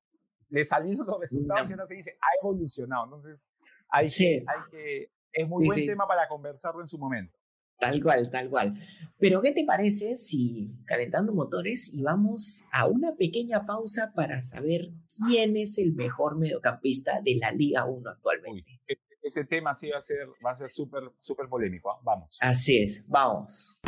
le 0.49 0.65
salieron 0.65 1.05
los 1.05 1.19
resultados 1.19 1.69
y 1.69 1.73
ahora 1.73 1.87
se 1.87 1.93
dice, 1.95 2.17
ha 2.21 2.27
evolucionado. 2.41 3.05
Entonces, 3.05 3.45
hay, 3.89 4.07
que, 4.07 4.45
hay 4.47 4.69
que, 4.71 5.11
es 5.33 5.47
muy 5.47 5.65
buen 5.65 5.85
tema 5.85 6.07
para 6.07 6.27
conversarlo 6.27 6.81
en 6.81 6.87
su 6.87 6.97
momento. 6.97 7.37
Tal 7.79 8.03
cual, 8.03 8.29
tal 8.29 8.49
cual. 8.49 8.73
Pero, 9.19 9.41
¿qué 9.41 9.53
te 9.53 9.63
parece 9.63 10.17
si 10.17 10.69
calentando 10.85 11.33
motores 11.33 11.93
y 11.93 12.01
vamos 12.01 12.65
a 12.71 12.87
una 12.87 13.15
pequeña 13.15 13.65
pausa 13.65 14.11
para 14.13 14.43
saber 14.43 14.89
quién 15.25 15.55
es 15.55 15.77
el 15.77 15.93
mejor 15.93 16.37
mediocampista 16.37 17.21
de 17.21 17.35
la 17.35 17.51
Liga 17.51 17.85
1 17.85 18.09
actualmente? 18.09 18.81
E-, 18.85 18.99
ese 19.21 19.45
tema 19.45 19.75
sí 19.75 19.89
va 19.89 19.99
a 19.99 20.01
ser 20.01 20.27
va 20.45 20.51
a 20.51 20.55
ser 20.57 20.69
súper 20.69 21.03
súper 21.19 21.47
polémico. 21.47 21.91
¿ah? 21.91 21.99
Vamos. 22.03 22.37
Así 22.41 22.83
es, 22.83 23.03
vamos. 23.07 23.79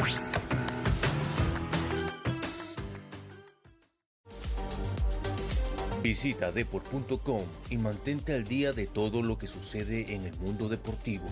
Visita 6.02 6.52
deport.com 6.52 7.44
y 7.70 7.78
mantente 7.78 8.34
al 8.34 8.44
día 8.44 8.74
de 8.74 8.88
todo 8.88 9.22
lo 9.22 9.38
que 9.38 9.46
sucede 9.46 10.16
en 10.16 10.26
el 10.26 10.36
mundo 10.40 10.68
deportivo. 10.68 11.26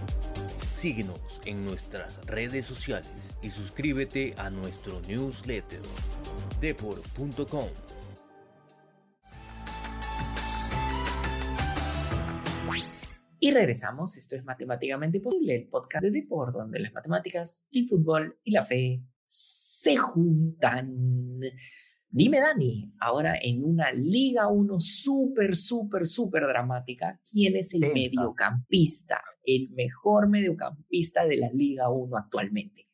Síguenos 0.70 1.42
en 1.46 1.66
nuestras 1.66 2.24
redes 2.28 2.66
sociales 2.66 3.36
y 3.42 3.50
suscríbete 3.50 4.36
a 4.38 4.52
nuestro 4.52 5.02
newsletter 5.02 5.82
deport.com. 6.62 7.70
Y 13.42 13.52
regresamos, 13.52 14.18
esto 14.18 14.36
es 14.36 14.44
Matemáticamente 14.44 15.22
Posible, 15.22 15.56
el 15.56 15.68
podcast 15.68 16.04
de 16.04 16.12
Deport, 16.12 16.54
donde 16.54 16.80
las 16.80 16.92
matemáticas, 16.92 17.66
el 17.72 17.88
fútbol 17.88 18.38
y 18.44 18.52
la 18.52 18.66
fe 18.66 19.02
se 19.26 19.96
juntan. 19.96 21.40
Dime, 22.12 22.40
Dani, 22.40 22.92
ahora 23.00 23.38
en 23.40 23.64
una 23.64 23.92
Liga 23.92 24.48
1 24.48 24.80
súper, 24.80 25.56
súper, 25.56 26.08
súper 26.08 26.48
dramática, 26.48 27.22
¿quién 27.32 27.56
es 27.56 27.76
el 27.76 27.94
mediocampista, 27.94 29.22
el 29.44 29.70
mejor 29.70 30.28
mediocampista 30.28 31.28
de 31.28 31.38
la 31.38 31.52
Liga 31.54 31.92
1 31.92 32.18
actualmente? 32.18 32.90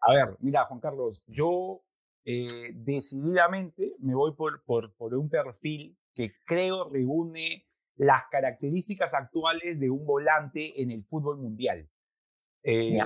A 0.00 0.14
ver, 0.14 0.38
mira, 0.40 0.64
Juan 0.64 0.80
Carlos, 0.80 1.22
yo 1.26 1.84
eh, 2.24 2.72
decididamente 2.74 3.96
me 3.98 4.14
voy 4.14 4.34
por, 4.34 4.64
por, 4.64 4.94
por 4.94 5.14
un 5.14 5.28
perfil 5.28 5.98
que 6.14 6.32
creo 6.46 6.88
reúne 6.88 7.66
las 7.96 8.22
características 8.30 9.12
actuales 9.12 9.78
de 9.78 9.90
un 9.90 10.06
volante 10.06 10.80
en 10.80 10.90
el 10.90 11.04
fútbol 11.04 11.36
mundial. 11.36 11.90
Eh, 12.66 12.96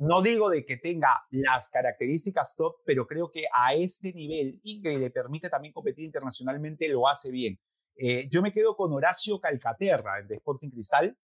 no 0.00 0.20
digo 0.20 0.50
de 0.50 0.66
que 0.66 0.78
tenga 0.78 1.22
las 1.30 1.70
características 1.70 2.56
top, 2.56 2.78
pero 2.84 3.06
creo 3.06 3.30
que 3.30 3.44
a 3.54 3.74
este 3.74 4.12
nivel 4.12 4.60
y 4.64 4.82
que 4.82 4.98
le 4.98 5.10
permite 5.10 5.48
también 5.48 5.72
competir 5.72 6.04
internacionalmente 6.04 6.88
lo 6.88 7.08
hace 7.08 7.30
bien. 7.30 7.58
Eh, 7.96 8.28
yo 8.30 8.42
me 8.42 8.52
quedo 8.52 8.76
con 8.76 8.92
Horacio 8.92 9.40
Calcaterra, 9.40 10.22
de 10.22 10.36
Sporting 10.36 10.70
Cristal. 10.70 11.16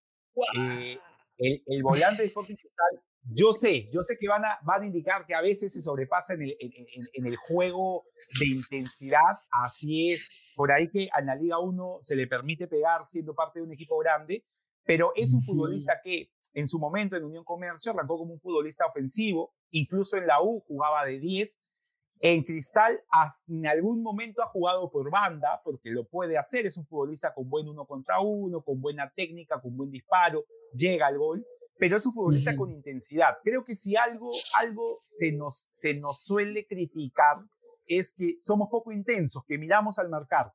Eh, 0.57 0.99
el, 1.39 1.63
el, 1.67 1.83
volante 1.83 2.23
de 2.23 2.29
Sporting 2.29 2.55
Cristal, 2.55 3.03
yo 3.33 3.53
sé, 3.53 3.89
yo 3.93 4.03
sé 4.03 4.17
que 4.19 4.29
van 4.29 4.45
a, 4.45 4.59
van 4.63 4.83
a 4.83 4.87
indicar 4.87 5.27
que 5.27 5.35
a 5.35 5.41
veces 5.41 5.73
se 5.73 5.83
sobrepasa 5.83 6.35
en 6.35 6.43
el, 6.43 6.57
en, 6.61 6.87
en, 7.15 7.27
el 7.27 7.37
juego 7.37 8.05
de 8.41 8.49
intensidad, 8.49 9.39
así 9.51 10.13
es, 10.13 10.53
por 10.55 10.71
ahí 10.71 10.89
que 10.91 11.09
a 11.13 11.21
la 11.21 11.35
Liga 11.35 11.59
1 11.59 11.99
se 12.03 12.17
le 12.17 12.27
permite 12.27 12.69
pegar 12.69 13.07
siendo 13.09 13.35
parte 13.35 13.61
de 13.61 13.65
un 13.65 13.73
equipo 13.73 13.99
grande, 13.99 14.45
pero 14.85 15.13
es 15.17 15.33
un 15.33 15.43
futbolista 15.43 16.01
que 16.03 16.31
en 16.55 16.69
su 16.69 16.79
momento 16.79 17.17
en 17.17 17.25
Unión 17.25 17.45
Comercio 17.45 17.93
arrancó 17.93 18.17
como 18.17 18.33
un 18.33 18.41
futbolista 18.41 18.87
ofensivo, 18.87 19.53
incluso 19.71 20.17
en 20.17 20.27
la 20.27 20.41
U 20.41 20.61
jugaba 20.67 21.05
de 21.05 21.19
10, 21.19 21.59
en 22.21 22.43
Cristal 22.45 23.03
en 23.49 23.67
algún 23.67 24.03
momento 24.03 24.43
ha 24.43 24.47
jugado 24.47 24.91
por 24.91 25.11
banda, 25.11 25.61
porque 25.63 25.91
lo 25.91 26.07
puede 26.09 26.39
hacer, 26.39 26.65
es 26.65 26.77
un 26.77 26.87
futbolista 26.87 27.35
con 27.35 27.51
buen 27.51 27.69
uno 27.69 27.85
contra 27.87 28.21
uno, 28.21 28.63
con 28.63 28.81
buena 28.81 29.13
técnica, 29.15 29.61
con 29.61 29.77
buen 29.77 29.91
disparo, 29.91 30.45
llega 30.73 31.09
al 31.09 31.19
gol, 31.19 31.45
pero 31.77 31.97
es 31.97 32.07
un 32.07 32.15
futbolista 32.15 32.57
con 32.57 32.71
intensidad. 32.71 33.37
Creo 33.43 33.65
que 33.65 33.75
si 33.75 33.97
algo, 33.97 34.31
algo 34.59 35.01
se, 35.19 35.33
nos, 35.33 35.67
se 35.71 35.95
nos 35.95 36.23
suele 36.23 36.67
criticar 36.67 37.37
es 37.87 38.15
que 38.15 38.39
somos 38.41 38.69
poco 38.71 38.93
intensos, 38.93 39.45
que 39.47 39.59
miramos 39.59 39.99
al 39.99 40.09
marcar. 40.09 40.53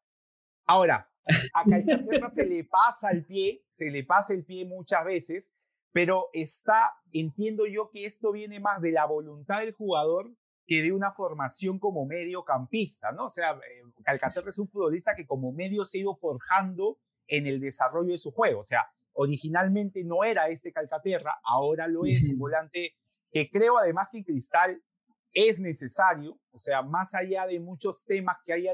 Ahora, 0.65 1.07
a 1.53 1.63
Calcaterra 1.65 2.31
se 2.33 2.45
le 2.45 2.63
pasa 2.63 3.11
el 3.11 3.25
pie, 3.25 3.63
se 3.73 3.91
le 3.91 4.03
pasa 4.03 4.33
el 4.33 4.45
pie 4.45 4.65
muchas 4.65 5.05
veces, 5.05 5.47
pero 5.91 6.27
está, 6.33 6.93
entiendo 7.11 7.65
yo 7.65 7.89
que 7.89 8.05
esto 8.05 8.31
viene 8.31 8.59
más 8.59 8.81
de 8.81 8.91
la 8.91 9.05
voluntad 9.05 9.61
del 9.61 9.73
jugador 9.73 10.31
que 10.67 10.83
de 10.83 10.91
una 10.91 11.11
formación 11.13 11.79
como 11.79 12.05
mediocampista, 12.05 13.11
¿no? 13.11 13.25
O 13.25 13.29
sea, 13.29 13.53
eh, 13.53 13.81
Calcaterra 14.03 14.49
es 14.49 14.59
un 14.59 14.69
futbolista 14.69 15.15
que 15.15 15.25
como 15.25 15.51
medio 15.51 15.83
se 15.83 15.97
ha 15.97 16.01
ido 16.01 16.15
forjando 16.15 16.99
en 17.27 17.47
el 17.47 17.59
desarrollo 17.59 18.11
de 18.11 18.19
su 18.19 18.31
juego. 18.31 18.61
O 18.61 18.65
sea, 18.65 18.85
originalmente 19.13 20.03
no 20.03 20.23
era 20.23 20.47
este 20.49 20.71
Calcaterra, 20.71 21.39
ahora 21.43 21.87
lo 21.87 22.05
es, 22.05 22.23
un 22.23 22.37
volante 22.37 22.95
que 23.31 23.49
creo 23.49 23.77
además 23.77 24.09
que 24.11 24.19
en 24.19 24.23
Cristal 24.23 24.83
es 25.31 25.59
necesario, 25.59 26.39
o 26.51 26.59
sea, 26.59 26.81
más 26.81 27.13
allá 27.13 27.45
de 27.45 27.59
muchos 27.59 28.03
temas 28.05 28.37
que 28.45 28.53
hay 28.53 28.67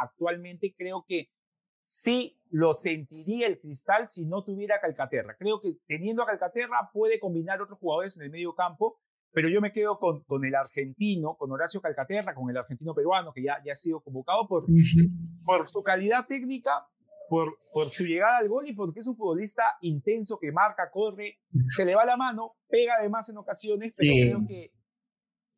actualmente, 0.00 0.74
creo 0.76 1.04
que 1.06 1.28
sí 1.84 2.40
lo 2.50 2.74
sentiría 2.74 3.46
el 3.46 3.60
Cristal 3.60 4.08
si 4.08 4.24
no 4.24 4.42
tuviera 4.42 4.80
Calcaterra. 4.80 5.36
Creo 5.38 5.60
que 5.60 5.78
teniendo 5.86 6.22
a 6.22 6.26
Calcaterra 6.26 6.90
puede 6.92 7.20
combinar 7.20 7.62
otros 7.62 7.78
jugadores 7.78 8.16
en 8.16 8.24
el 8.24 8.30
medio 8.30 8.54
campo 8.54 8.98
pero 9.34 9.48
yo 9.48 9.60
me 9.60 9.72
quedo 9.72 9.98
con, 9.98 10.22
con 10.22 10.44
el 10.44 10.54
argentino, 10.54 11.34
con 11.36 11.50
Horacio 11.50 11.80
Calcaterra, 11.80 12.34
con 12.34 12.48
el 12.48 12.56
argentino 12.56 12.94
peruano, 12.94 13.32
que 13.32 13.42
ya, 13.42 13.60
ya 13.66 13.72
ha 13.72 13.76
sido 13.76 14.00
convocado 14.00 14.46
por, 14.46 14.64
por 15.44 15.68
su 15.68 15.82
calidad 15.82 16.26
técnica, 16.26 16.86
por, 17.28 17.58
por 17.72 17.86
su 17.90 18.04
llegada 18.04 18.38
al 18.38 18.48
gol 18.48 18.68
y 18.68 18.74
porque 18.74 19.00
es 19.00 19.08
un 19.08 19.16
futbolista 19.16 19.64
intenso 19.80 20.38
que 20.38 20.52
marca, 20.52 20.88
corre, 20.92 21.40
se 21.70 21.84
le 21.84 21.96
va 21.96 22.04
la 22.04 22.16
mano, 22.16 22.52
pega 22.68 22.94
además 23.00 23.28
en 23.28 23.38
ocasiones, 23.38 23.96
pero 23.98 24.12
creo 24.12 24.46
que 24.46 24.70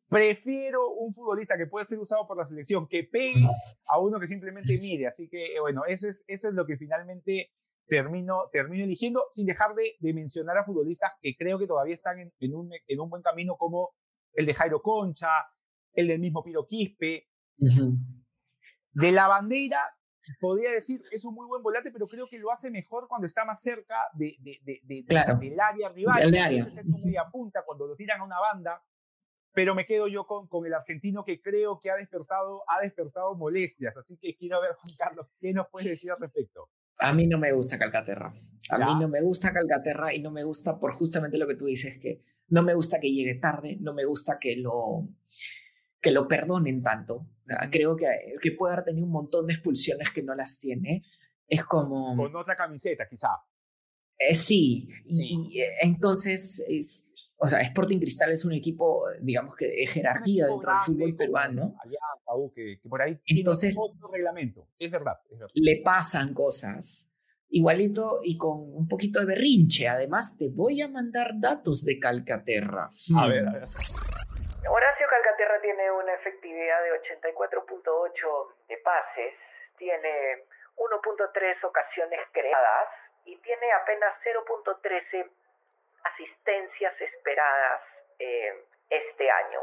prefiero 0.09 0.89
un 0.91 1.13
futbolista 1.13 1.57
que 1.57 1.67
puede 1.67 1.85
ser 1.85 1.99
usado 1.99 2.27
por 2.27 2.37
la 2.37 2.45
selección 2.45 2.87
que 2.87 3.03
pegue 3.03 3.45
a 3.89 3.99
uno 3.99 4.19
que 4.19 4.27
simplemente 4.27 4.77
mire. 4.79 5.07
Así 5.07 5.27
que, 5.29 5.55
eh, 5.55 5.59
bueno, 5.59 5.83
eso 5.85 6.07
es, 6.07 6.23
eso 6.27 6.49
es 6.49 6.53
lo 6.53 6.65
que 6.65 6.77
finalmente 6.77 7.51
termino, 7.87 8.49
termino 8.51 8.83
eligiendo, 8.83 9.25
sin 9.33 9.45
dejar 9.45 9.73
de, 9.75 9.95
de, 9.99 10.13
mencionar 10.13 10.57
a 10.57 10.65
futbolistas 10.65 11.13
que 11.21 11.35
creo 11.37 11.57
que 11.57 11.67
todavía 11.67 11.95
están 11.95 12.19
en, 12.19 12.33
en, 12.39 12.53
un, 12.53 12.69
en 12.87 12.99
un 12.99 13.09
buen 13.09 13.23
camino, 13.23 13.55
como 13.55 13.91
el 14.33 14.45
de 14.45 14.53
Jairo 14.53 14.81
Concha, 14.81 15.27
el 15.93 16.07
del 16.07 16.19
mismo 16.19 16.43
Piro 16.43 16.65
Quispe. 16.67 17.27
De 18.91 19.11
la 19.11 19.27
bandera, 19.27 19.79
podría 20.39 20.71
decir, 20.71 21.01
es 21.11 21.23
un 21.25 21.33
muy 21.33 21.47
buen 21.47 21.63
volante, 21.63 21.91
pero 21.91 22.05
creo 22.05 22.27
que 22.27 22.39
lo 22.39 22.51
hace 22.51 22.69
mejor 22.69 23.07
cuando 23.07 23.27
está 23.27 23.45
más 23.45 23.61
cerca 23.61 23.95
de, 24.13 24.35
de, 24.39 24.59
de 24.63 25.03
del 25.39 25.59
área 25.59 25.89
rival. 25.89 26.21
El 26.21 26.37
área. 26.37 26.67
es 26.67 26.89
un 26.89 27.03
media 27.03 27.25
punta 27.31 27.63
cuando 27.65 27.87
lo 27.87 27.95
tiran 27.95 28.21
a 28.21 28.25
una 28.25 28.39
banda. 28.39 28.83
Pero 29.57 29.73
me 29.73 29.87
quedo 29.87 30.07
yo 30.07 30.27
con, 30.27 30.47
con 30.47 30.67
el 30.67 30.73
argentino 30.75 31.25
que 31.25 31.41
creo 31.41 31.79
que 31.79 31.89
ha 31.89 31.95
despertado, 31.95 32.61
ha 32.67 32.79
despertado 32.79 33.33
molestias. 33.33 33.97
Así 33.97 34.15
que 34.15 34.37
quiero 34.37 34.61
ver, 34.61 34.73
Juan 34.73 34.95
Carlos, 34.95 35.25
¿qué 35.39 35.51
nos 35.51 35.65
puedes 35.71 35.89
decir 35.89 36.11
al 36.11 36.19
respecto? 36.19 36.69
A 36.99 37.11
mí 37.11 37.25
no 37.25 37.39
me 37.39 37.51
gusta 37.51 37.79
Calcaterra. 37.79 38.35
A 38.69 38.77
mí 38.77 38.99
no 38.99 39.09
me 39.09 39.19
gusta 39.19 39.51
Calcaterra 39.51 40.13
y 40.13 40.21
no 40.21 40.29
me 40.29 40.43
gusta 40.43 40.79
por 40.79 40.93
justamente 40.93 41.39
lo 41.39 41.47
que 41.47 41.55
tú 41.55 41.65
dices, 41.65 41.97
que 41.97 42.21
no 42.49 42.61
me 42.61 42.75
gusta 42.75 42.99
que 42.99 43.11
llegue 43.11 43.33
tarde, 43.33 43.79
no 43.81 43.95
me 43.95 44.05
gusta 44.05 44.37
que 44.39 44.57
lo, 44.57 45.09
que 45.99 46.11
lo 46.11 46.27
perdonen 46.27 46.83
tanto. 46.83 47.25
Creo 47.71 47.97
que, 47.97 48.05
que 48.39 48.51
puede 48.51 48.73
haber 48.73 48.85
tenido 48.85 49.07
un 49.07 49.11
montón 49.11 49.47
de 49.47 49.53
expulsiones 49.53 50.11
que 50.11 50.21
no 50.21 50.35
las 50.35 50.59
tiene. 50.59 51.01
Es 51.47 51.63
como... 51.63 52.15
Con 52.15 52.35
otra 52.35 52.55
camiseta, 52.55 53.07
quizá. 53.09 53.29
Eh, 54.19 54.35
sí, 54.35 54.87
y, 55.07 55.49
y, 55.51 55.63
entonces 55.81 56.63
es, 56.67 57.06
o 57.39 57.47
sea, 57.47 57.61
Sporting 57.61 57.99
Cristal 57.99 58.31
es 58.31 58.43
un 58.45 58.53
equipo, 58.53 59.05
digamos 59.21 59.55
que 59.55 59.67
de 59.67 59.85
jerarquía 59.85 60.47
dentro 60.47 60.71
del 60.71 60.81
fútbol 60.81 61.15
peruano. 61.15 61.75
que, 62.55 62.79
que, 62.81 62.89
por 62.89 63.01
ahí 63.01 63.19
Entonces, 63.27 63.75
tiene 63.75 63.91
otro 63.93 64.11
reglamento. 64.11 64.67
Es 64.79 64.89
verdad, 64.89 65.19
es 65.29 65.37
verdad. 65.37 65.53
Le 65.53 65.81
pasan 65.83 66.33
cosas. 66.33 67.07
Igualito 67.49 68.19
y 68.23 68.37
con 68.37 68.59
un 68.59 68.87
poquito 68.87 69.19
de 69.19 69.27
berrinche. 69.27 69.87
Además, 69.87 70.35
te 70.37 70.49
voy 70.49 70.81
a 70.81 70.87
mandar 70.87 71.31
datos 71.39 71.85
de 71.85 71.99
Calcaterra. 71.99 72.89
A 73.15 73.27
ver, 73.27 73.47
a 73.47 73.53
ver. 73.53 73.63
Horacio 73.63 75.07
Calcaterra 75.07 75.61
tiene 75.61 75.91
una 75.91 76.13
efectividad 76.15 76.81
de 76.83 76.91
84.8 76.91 78.67
de 78.67 78.77
pases, 78.83 79.33
tiene 79.77 80.43
1.3 80.75 81.63
ocasiones 81.63 82.19
creadas 82.33 82.87
y 83.25 83.37
tiene 83.37 83.67
apenas 83.81 84.11
0.13 84.25 85.29
asistencias 86.13 86.93
esperadas 87.01 87.81
eh, 88.19 88.51
este 88.89 89.25
año. 89.29 89.59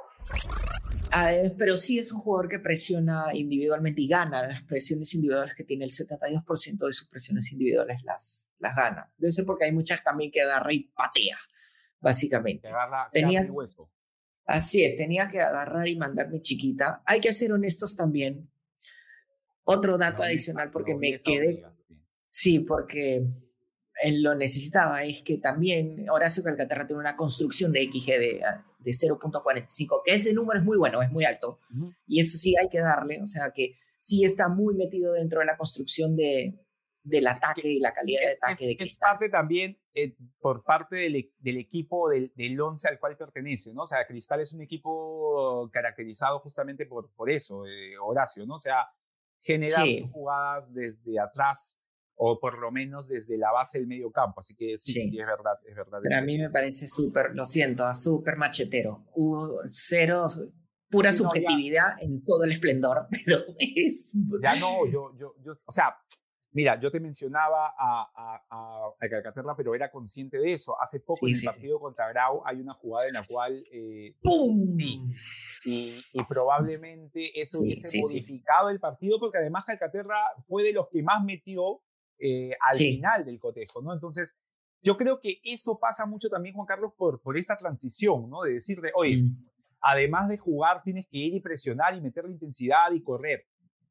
Ah, 1.16 1.30
pero 1.56 1.76
sí 1.76 1.98
es 1.98 2.12
un 2.12 2.20
jugador 2.20 2.48
que 2.48 2.58
presiona 2.58 3.26
individualmente 3.32 4.02
y 4.02 4.08
gana 4.08 4.48
las 4.48 4.64
presiones 4.64 5.14
individuales 5.14 5.54
que 5.54 5.62
tiene 5.62 5.84
el 5.84 5.92
72% 5.92 6.86
de 6.86 6.92
sus 6.92 7.08
presiones 7.08 7.52
individuales 7.52 8.02
las, 8.02 8.50
las 8.58 8.74
gana. 8.74 9.12
Debe 9.16 9.30
ser 9.30 9.44
porque 9.44 9.66
hay 9.66 9.72
muchas 9.72 10.02
también 10.02 10.32
que 10.32 10.42
agarra 10.42 10.72
y 10.72 10.88
patea, 10.88 11.38
básicamente. 12.00 12.62
Que 12.62 12.74
agarra, 12.74 13.10
tenía, 13.12 13.42
el 13.42 13.50
hueso. 13.52 13.92
Así 14.44 14.84
es, 14.84 14.96
tenía 14.96 15.28
que 15.28 15.40
agarrar 15.40 15.86
y 15.86 15.96
mandarme 15.96 16.40
chiquita. 16.40 17.02
Hay 17.06 17.20
que 17.20 17.32
ser 17.32 17.52
honestos 17.52 17.94
también. 17.94 18.50
Otro 19.62 19.96
dato 19.96 20.24
adicional 20.24 20.70
porque 20.72 20.96
me 20.96 21.16
quedé... 21.18 21.64
Sí, 22.26 22.58
porque 22.58 23.22
él 24.04 24.22
lo 24.22 24.34
necesitaba, 24.34 25.02
es 25.02 25.22
que 25.22 25.38
también 25.38 26.08
Horacio 26.10 26.42
Calcaterra 26.42 26.86
tiene 26.86 27.00
una 27.00 27.16
construcción 27.16 27.72
de 27.72 27.88
XG 27.90 28.06
de, 28.06 28.42
de 28.78 28.90
0.45, 28.90 30.02
que 30.04 30.12
ese 30.12 30.34
número 30.34 30.60
es 30.60 30.64
muy 30.64 30.76
bueno, 30.76 31.02
es 31.02 31.10
muy 31.10 31.24
alto. 31.24 31.58
Y 32.06 32.20
eso 32.20 32.36
sí 32.36 32.54
hay 32.60 32.68
que 32.68 32.80
darle, 32.80 33.22
o 33.22 33.26
sea 33.26 33.50
que 33.50 33.78
sí 33.98 34.24
está 34.24 34.48
muy 34.48 34.74
metido 34.74 35.14
dentro 35.14 35.40
de 35.40 35.46
la 35.46 35.56
construcción 35.56 36.16
de, 36.16 36.54
del 37.02 37.26
ataque 37.26 37.66
y 37.66 37.80
la 37.80 37.94
calidad 37.94 38.20
de 38.20 38.32
ataque 38.32 38.66
de 38.66 38.76
Cristal. 38.76 39.08
Es 39.08 39.12
parte 39.12 39.28
también 39.30 39.78
eh, 39.94 40.14
por 40.38 40.62
parte 40.64 40.96
del, 40.96 41.32
del 41.38 41.56
equipo 41.56 42.10
del, 42.10 42.30
del, 42.34 42.60
once 42.60 42.86
al 42.86 42.98
cual 42.98 43.16
pertenece, 43.16 43.72
¿no? 43.72 43.84
O 43.84 43.86
sea, 43.86 44.06
Cristal 44.06 44.40
es 44.40 44.52
un 44.52 44.60
equipo 44.60 45.70
caracterizado 45.72 46.40
justamente 46.40 46.84
por, 46.84 47.10
por 47.14 47.30
eso, 47.30 47.66
eh, 47.66 47.96
Horacio, 47.98 48.44
¿no? 48.44 48.56
O 48.56 48.58
sea, 48.58 48.86
generar 49.40 49.86
jugadas 50.12 50.72
desde 50.74 51.18
atrás 51.18 51.78
o 52.16 52.38
por 52.38 52.58
lo 52.58 52.70
menos 52.70 53.08
desde 53.08 53.36
la 53.36 53.52
base 53.52 53.78
del 53.78 53.86
medio 53.86 54.10
campo. 54.10 54.40
Así 54.40 54.54
que 54.54 54.76
sí, 54.78 54.92
sí. 54.92 55.18
es 55.18 55.26
verdad, 55.26 55.58
es 55.68 55.74
verdad. 55.74 55.98
Pero 56.02 56.16
a 56.16 56.22
mí 56.22 56.38
me 56.38 56.50
parece 56.50 56.86
súper, 56.86 57.34
lo 57.34 57.44
siento, 57.44 57.92
súper 57.94 58.36
machetero. 58.36 59.04
Hubo 59.14 59.60
cero, 59.66 60.28
pura 60.88 61.12
subjetividad 61.12 62.00
en 62.00 62.24
todo 62.24 62.44
el 62.44 62.52
esplendor, 62.52 63.06
pero 63.24 63.44
es... 63.58 64.12
Ya 64.42 64.54
no, 64.56 64.86
yo, 64.86 65.12
yo, 65.18 65.34
yo, 65.44 65.52
o 65.66 65.72
sea, 65.72 65.96
mira, 66.52 66.80
yo 66.80 66.90
te 66.90 67.00
mencionaba 67.00 67.74
a, 67.76 68.10
a, 68.14 68.94
a, 69.00 69.08
Calcaterra, 69.08 69.56
pero 69.56 69.74
era 69.74 69.90
consciente 69.90 70.38
de 70.38 70.52
eso. 70.52 70.80
Hace 70.80 71.00
poco 71.00 71.26
en 71.26 71.34
el 71.34 71.42
partido 71.42 71.80
contra 71.80 72.08
Grau 72.10 72.42
hay 72.46 72.60
una 72.60 72.74
jugada 72.74 73.08
en 73.08 73.14
la 73.14 73.24
cual... 73.24 73.64
Eh, 73.72 74.14
¡Pum! 74.22 74.76
y, 75.64 76.00
y, 76.12 76.24
probablemente 76.28 77.40
eso 77.40 77.60
hubiese 77.60 78.00
modificado 78.00 78.70
el 78.70 78.78
partido, 78.78 79.18
porque 79.18 79.38
además 79.38 79.64
Calcaterra 79.64 80.18
fue 80.46 80.62
de 80.62 80.72
los 80.72 80.88
que 80.90 81.02
más 81.02 81.24
metió 81.24 81.82
eh, 82.18 82.52
al 82.60 82.76
final 82.76 83.24
del 83.24 83.38
cotejo, 83.38 83.82
¿no? 83.82 83.92
Entonces, 83.92 84.34
yo 84.82 84.96
creo 84.96 85.20
que 85.20 85.40
eso 85.42 85.78
pasa 85.78 86.06
mucho 86.06 86.28
también, 86.28 86.54
Juan 86.54 86.66
Carlos, 86.66 86.92
por, 86.96 87.20
por 87.20 87.38
esa 87.38 87.56
transición, 87.56 88.28
¿no? 88.28 88.42
De 88.42 88.54
decirle, 88.54 88.92
oye, 88.94 89.22
mm. 89.22 89.46
además 89.80 90.28
de 90.28 90.38
jugar, 90.38 90.82
tienes 90.82 91.06
que 91.06 91.18
ir 91.18 91.34
y 91.34 91.40
presionar 91.40 91.96
y 91.96 92.00
meterle 92.00 92.32
intensidad 92.32 92.92
y 92.92 93.02
correr. 93.02 93.46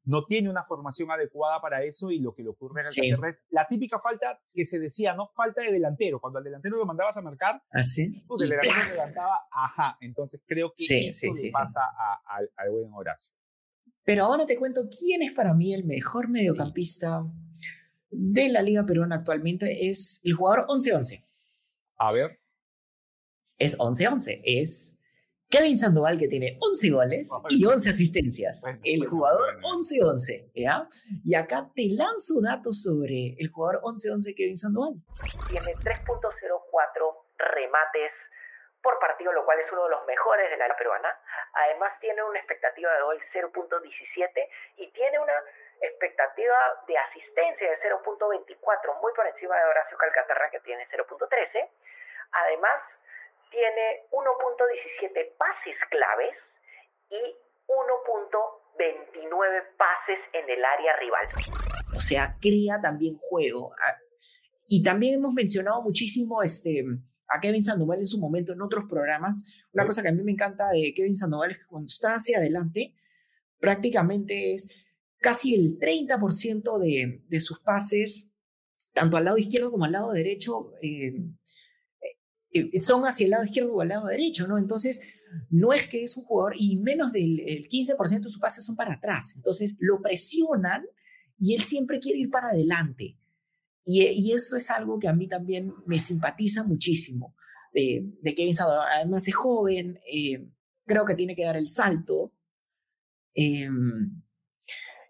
No 0.06 0.24
tiene 0.26 0.50
una 0.50 0.64
formación 0.64 1.10
adecuada 1.10 1.60
para 1.62 1.82
eso 1.82 2.10
y 2.10 2.18
lo 2.18 2.34
que 2.34 2.42
le 2.42 2.50
ocurre 2.50 2.82
a 2.82 2.86
sí. 2.86 3.00
es 3.08 3.44
la 3.48 3.66
típica 3.66 3.98
falta 4.00 4.38
que 4.52 4.66
se 4.66 4.78
decía, 4.78 5.14
¿no? 5.14 5.30
Falta 5.34 5.62
de 5.62 5.72
delantero. 5.72 6.20
Cuando 6.20 6.38
al 6.38 6.44
delantero 6.44 6.76
lo 6.76 6.84
mandabas 6.84 7.16
a 7.16 7.22
marcar, 7.22 7.62
¿Así? 7.70 8.12
¿Ah, 8.14 8.24
pues 8.28 8.42
el 8.42 8.50
delantero 8.50 8.86
levantaba, 8.94 9.40
ajá. 9.50 9.96
Entonces 10.00 10.42
creo 10.46 10.72
que 10.76 10.84
sí, 10.84 11.08
eso 11.08 11.32
le 11.32 11.50
pasa 11.50 11.80
al 12.56 12.70
buen 12.70 12.92
Horacio. 12.92 13.32
Pero 14.04 14.24
ahora 14.24 14.44
te 14.44 14.58
cuento 14.58 14.82
quién 14.88 15.22
es 15.22 15.32
para 15.32 15.54
mí 15.54 15.72
el 15.72 15.84
mejor 15.84 16.28
mediocampista 16.28 17.24
de 18.16 18.48
la 18.48 18.62
Liga 18.62 18.84
Peruana 18.86 19.16
actualmente 19.16 19.88
es 19.88 20.20
el 20.24 20.34
jugador 20.34 20.66
11-11. 20.66 21.24
A 21.98 22.12
ver. 22.12 22.40
Es 23.58 23.78
11-11. 23.78 24.40
Es 24.44 24.96
Kevin 25.48 25.76
Sandoval, 25.76 26.18
que 26.18 26.28
tiene 26.28 26.58
11 26.60 26.90
goles 26.90 27.30
y 27.50 27.64
11 27.64 27.90
asistencias. 27.90 28.62
el 28.82 29.06
jugador 29.06 29.60
11-11. 29.62 30.50
¿ya? 30.54 30.88
Y 31.24 31.34
acá 31.34 31.70
te 31.74 31.88
lanzo 31.90 32.40
datos 32.42 32.82
sobre 32.82 33.36
el 33.38 33.48
jugador 33.48 33.82
11-11 33.82 34.34
Kevin 34.36 34.56
Sandoval. 34.56 34.94
Tiene 35.48 35.74
3.04 35.74 36.14
remates 37.38 38.12
por 38.82 38.98
partido, 38.98 39.32
lo 39.32 39.44
cual 39.44 39.58
es 39.60 39.72
uno 39.72 39.84
de 39.84 39.90
los 39.90 40.04
mejores 40.06 40.50
de 40.50 40.56
la 40.58 40.66
Liga 40.66 40.76
peruana. 40.76 41.08
Además 41.54 41.92
tiene 42.00 42.22
una 42.22 42.38
expectativa 42.38 42.92
de 42.92 43.02
gol 43.02 43.18
0.17 43.32 44.48
y 44.76 44.92
tiene 44.92 45.18
una 45.18 45.32
expectativa 45.80 46.54
de 46.86 46.98
asistencia 46.98 47.70
de 47.70 47.80
0.24, 47.80 49.00
muy 49.00 49.12
por 49.14 49.26
encima 49.26 49.56
de 49.56 49.64
Horacio 49.64 49.96
Calcaterra 49.98 50.50
que 50.50 50.60
tiene 50.60 50.86
0.13. 50.88 51.68
Además, 52.32 52.82
tiene 53.50 54.06
1.17 54.10 55.36
pases 55.36 55.76
claves 55.90 56.36
y 57.10 57.36
1.29 57.68 59.76
pases 59.76 60.18
en 60.32 60.48
el 60.50 60.64
área 60.64 60.96
rival. 60.96 61.28
O 61.96 62.00
sea, 62.00 62.36
crea 62.40 62.80
también 62.80 63.18
juego. 63.18 63.72
Ah, 63.80 63.96
y 64.68 64.82
también 64.82 65.14
hemos 65.14 65.32
mencionado 65.32 65.82
muchísimo 65.82 66.42
este, 66.42 66.84
a 67.28 67.40
Kevin 67.40 67.62
Sandoval 67.62 68.00
en 68.00 68.06
su 68.06 68.18
momento 68.18 68.52
en 68.52 68.62
otros 68.62 68.84
programas. 68.88 69.44
Una 69.72 69.86
cosa 69.86 70.02
que 70.02 70.08
a 70.08 70.12
mí 70.12 70.22
me 70.22 70.32
encanta 70.32 70.70
de 70.70 70.92
Kevin 70.94 71.14
Sandoval 71.14 71.52
es 71.52 71.58
que 71.58 71.66
cuando 71.66 71.86
está 71.86 72.14
hacia 72.14 72.38
adelante, 72.38 72.94
prácticamente 73.60 74.54
es 74.54 74.83
casi 75.24 75.54
el 75.54 75.78
30% 75.78 76.78
de, 76.78 77.24
de 77.26 77.40
sus 77.40 77.58
pases, 77.60 78.30
tanto 78.92 79.16
al 79.16 79.24
lado 79.24 79.38
izquierdo 79.38 79.70
como 79.70 79.86
al 79.86 79.92
lado 79.92 80.12
derecho, 80.12 80.74
eh, 80.82 81.14
eh, 82.52 82.78
son 82.78 83.04
hacia 83.04 83.24
el 83.24 83.30
lado 83.30 83.44
izquierdo 83.44 83.72
o 83.72 83.80
al 83.80 83.88
lado 83.88 84.06
derecho, 84.08 84.46
¿no? 84.46 84.58
Entonces, 84.58 85.00
no 85.48 85.72
es 85.72 85.88
que 85.88 86.04
es 86.04 86.18
un 86.18 86.24
jugador 86.24 86.56
y 86.58 86.76
menos 86.76 87.10
del 87.10 87.40
15% 87.40 88.20
de 88.20 88.28
sus 88.28 88.38
pases 88.38 88.66
son 88.66 88.76
para 88.76 88.96
atrás. 88.96 89.32
Entonces, 89.34 89.76
lo 89.78 90.02
presionan 90.02 90.84
y 91.38 91.54
él 91.54 91.62
siempre 91.62 92.00
quiere 92.00 92.18
ir 92.18 92.28
para 92.28 92.50
adelante. 92.50 93.16
Y, 93.82 94.30
eso 94.30 94.58
es 94.58 94.70
algo 94.70 94.98
que 94.98 95.08
a 95.08 95.14
mí 95.14 95.26
también 95.26 95.72
me 95.86 95.98
simpatiza 95.98 96.64
muchísimo 96.64 97.34
de, 97.72 98.12
Kevin 98.36 98.54
Sandoval. 98.54 98.88
Además, 98.92 99.26
es 99.26 99.34
joven, 99.34 99.98
eh, 100.06 100.46
creo 100.84 101.06
que 101.06 101.14
tiene 101.14 101.34
que 101.34 101.44
dar 101.46 101.56
el 101.56 101.66
salto. 101.66 102.34
Eh, 103.34 103.70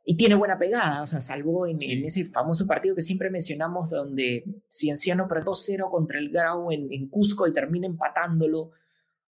y 0.07 0.17
tiene 0.17 0.35
buena 0.35 0.59
pegada, 0.59 1.03
o 1.03 1.07
sea, 1.07 1.23
salvó 1.23 1.67
en, 1.67 1.81
ese 2.05 2.27
famoso 2.27 2.67
partido 2.67 2.95
que 2.95 3.01
siempre 3.01 3.31
mencionamos 3.31 3.89
donde 3.89 4.45
Cienciano 4.69 5.27
perdió 5.27 5.53
2-0 5.53 5.91
contra 5.91 6.19
el 6.19 6.31
Grau 6.31 6.71
en, 6.71 7.09
Cusco 7.09 7.47
y 7.49 7.55
termina 7.55 7.87
empatándolo 7.87 8.73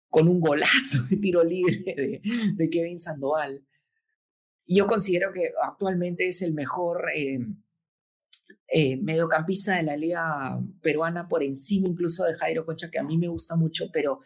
con 0.09 0.29
un 0.29 0.39
golazo 0.39 1.03
de 1.09 1.17
tiro 1.17 1.43
libre 1.43 2.21
de, 2.55 2.69
Kevin 2.69 2.99
Sandoval. 2.99 3.65
Yo 4.65 4.87
considero 4.87 5.33
que 5.33 5.51
actualmente 5.61 6.29
es 6.29 6.41
el 6.41 6.53
mejor 6.53 7.09
eh, 7.13 7.39
eh, 8.69 8.95
mediocampista 8.95 9.75
de 9.75 9.83
la 9.83 9.97
liga 9.97 10.57
peruana 10.81 11.27
por 11.27 11.43
encima 11.43 11.89
incluso 11.89 12.23
de 12.23 12.35
Jairo 12.35 12.65
Concha, 12.65 12.89
que 12.89 12.99
a 12.99 13.03
mí 13.03 13.17
me 13.17 13.27
gusta 13.27 13.57
mucho, 13.57 13.89
pero 13.91 14.21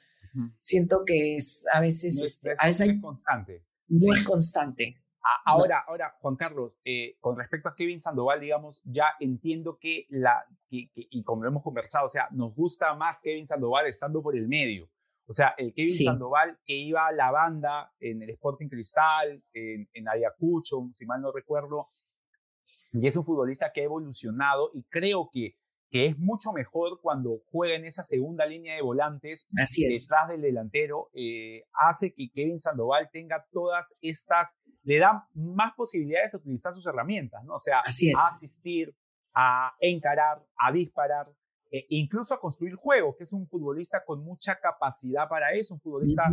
siento 0.59 1.03
que 1.05 1.37
es 1.37 1.65
a 1.73 1.79
veces... 1.79 2.17
No 2.17 2.25
es, 2.25 2.31
este, 2.33 2.55
a 2.55 2.67
veces 2.67 3.01
constante. 3.01 3.63
No 3.87 4.13
es 4.13 4.21
constante. 4.21 5.04
Ahora, 5.45 5.83
ahora, 5.87 6.15
Juan 6.19 6.35
Carlos, 6.35 6.77
eh, 6.85 7.17
con 7.19 7.35
respecto 7.35 7.67
a 7.67 7.75
Kevin 7.75 7.99
Sandoval, 7.99 8.39
digamos, 8.39 8.81
ya 8.83 9.07
entiendo 9.19 9.79
que 9.79 10.05
la, 10.09 10.45
y 10.69 11.23
como 11.23 11.41
lo 11.41 11.49
hemos 11.49 11.63
conversado, 11.63 12.05
o 12.05 12.09
sea, 12.09 12.27
nos 12.31 12.53
gusta 12.53 12.93
más 12.93 13.19
Kevin 13.21 13.47
Sandoval 13.47 13.87
estando 13.87 14.21
por 14.21 14.35
el 14.35 14.47
medio. 14.47 14.87
O 15.27 15.33
sea, 15.33 15.55
el 15.57 15.73
Kevin 15.73 15.93
Sandoval 15.93 16.59
que 16.65 16.75
iba 16.75 17.07
a 17.07 17.11
la 17.11 17.31
banda 17.31 17.91
en 17.99 18.21
el 18.21 18.29
Sporting 18.31 18.67
Cristal, 18.67 19.43
en, 19.53 19.89
en 19.93 20.07
Ayacucho, 20.07 20.89
si 20.93 21.05
mal 21.05 21.21
no 21.21 21.31
recuerdo, 21.31 21.89
y 22.91 23.07
es 23.07 23.15
un 23.17 23.25
futbolista 23.25 23.71
que 23.73 23.81
ha 23.81 23.85
evolucionado 23.85 24.69
y 24.73 24.83
creo 24.83 25.29
que, 25.31 25.57
que 25.89 26.05
es 26.05 26.17
mucho 26.17 26.53
mejor 26.53 27.01
cuando 27.01 27.41
juega 27.47 27.75
en 27.75 27.85
esa 27.85 28.03
segunda 28.03 28.45
línea 28.45 28.75
de 28.75 28.81
volantes 28.81 29.47
detrás 29.49 30.29
del 30.29 30.41
delantero, 30.41 31.09
eh, 31.13 31.63
hace 31.73 32.13
que 32.13 32.29
Kevin 32.33 32.59
Sandoval 32.59 33.09
tenga 33.11 33.45
todas 33.51 33.93
estas 34.01 34.51
le 34.85 34.99
da 34.99 35.27
más 35.33 35.73
posibilidades 35.73 36.31
de 36.31 36.37
utilizar 36.37 36.73
sus 36.73 36.85
herramientas, 36.85 37.43
¿no? 37.43 37.55
O 37.55 37.59
sea, 37.59 37.79
a 37.79 38.35
asistir, 38.35 38.95
a 39.33 39.75
encarar, 39.79 40.45
a 40.57 40.71
disparar, 40.71 41.27
e 41.71 41.85
incluso 41.89 42.33
a 42.33 42.39
construir 42.39 42.75
juego, 42.75 43.15
que 43.17 43.23
es 43.23 43.33
un 43.33 43.47
futbolista 43.47 44.05
con 44.05 44.23
mucha 44.23 44.59
capacidad 44.59 45.27
para 45.27 45.51
eso, 45.53 45.73
un 45.73 45.81
futbolista 45.81 46.31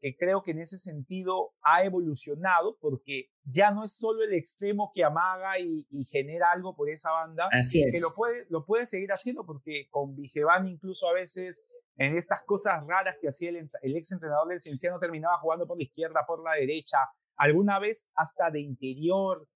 que 0.00 0.16
creo 0.16 0.44
que 0.44 0.52
en 0.52 0.60
ese 0.60 0.78
sentido 0.78 1.54
ha 1.60 1.82
evolucionado 1.82 2.78
porque 2.80 3.30
ya 3.42 3.72
no 3.72 3.84
es 3.84 3.92
solo 3.98 4.22
el 4.22 4.32
extremo 4.32 4.92
que 4.94 5.02
amaga 5.02 5.58
y, 5.58 5.86
genera 6.08 6.52
algo 6.52 6.76
por 6.76 6.88
esa 6.88 7.10
banda, 7.10 7.48
Así 7.50 7.82
es. 7.82 7.90
que 7.92 8.00
lo 8.00 8.14
puede, 8.14 8.46
lo 8.48 8.64
puede 8.64 8.86
seguir 8.86 9.10
haciendo 9.10 9.44
porque 9.44 9.88
con 9.90 10.14
Vigeván 10.14 10.68
incluso 10.68 11.08
a 11.08 11.14
veces 11.14 11.64
en 11.96 12.16
estas 12.16 12.42
cosas 12.44 12.86
raras 12.86 13.16
que 13.20 13.28
hacía 13.28 13.50
el, 13.50 13.68
el 13.82 13.96
ex 13.96 14.12
entrenador 14.12 14.46
del 14.46 14.60
Cienciano 14.60 15.00
terminaba 15.00 15.36
jugando 15.38 15.66
por 15.66 15.76
la 15.76 15.82
izquierda, 15.82 16.24
por 16.24 16.44
la 16.44 16.52
derecha, 16.52 16.98
alguna 17.38 17.78
vez 17.78 18.08
hasta 18.14 18.50
de 18.50 18.60
interior, 18.60 19.48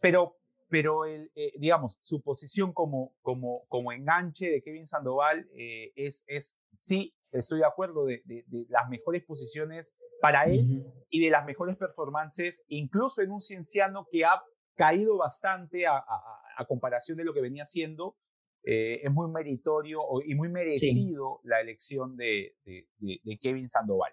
pero, 0.00 0.36
pero 0.68 1.06
el, 1.06 1.32
eh, 1.34 1.52
digamos, 1.58 1.98
su 2.02 2.22
posición 2.22 2.72
como, 2.72 3.14
como, 3.22 3.64
como 3.68 3.90
enganche 3.90 4.50
de 4.50 4.62
Kevin 4.62 4.86
Sandoval 4.86 5.48
eh, 5.54 5.92
es, 5.96 6.24
es, 6.26 6.58
sí, 6.78 7.14
estoy 7.32 7.60
de 7.60 7.66
acuerdo, 7.66 8.04
de, 8.04 8.22
de, 8.24 8.66
las 8.68 8.88
mejores 8.88 9.24
posiciones 9.24 9.96
para 10.20 10.44
él 10.44 10.84
y 11.10 11.24
de 11.24 11.30
las 11.30 11.44
mejores 11.44 11.76
performances, 11.76 12.62
incluso 12.68 13.22
en 13.22 13.32
un 13.32 13.40
cienciano 13.40 14.06
que 14.10 14.24
ha 14.24 14.42
caído 14.76 15.16
bastante 15.16 15.86
a, 15.86 15.96
a, 15.96 16.64
comparación 16.66 17.18
de 17.18 17.24
lo 17.24 17.34
que 17.34 17.40
venía 17.40 17.64
haciendo. 17.64 18.16
Eh, 18.62 19.00
es 19.02 19.10
muy 19.10 19.30
meritorio 19.30 20.00
y 20.24 20.34
muy 20.34 20.48
merecido 20.48 21.40
la 21.44 21.60
elección 21.60 22.16
de, 22.16 22.56
de 22.64 23.38
Kevin 23.40 23.68
Sandoval. 23.68 24.12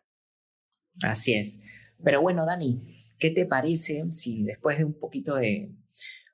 Así 1.03 1.33
es. 1.35 1.59
Pero 2.03 2.21
bueno, 2.21 2.45
Dani, 2.45 2.81
¿qué 3.19 3.31
te 3.31 3.45
parece 3.45 4.05
si 4.11 4.43
después 4.43 4.77
de 4.77 4.85
un 4.85 4.97
poquito 4.97 5.35
de 5.35 5.71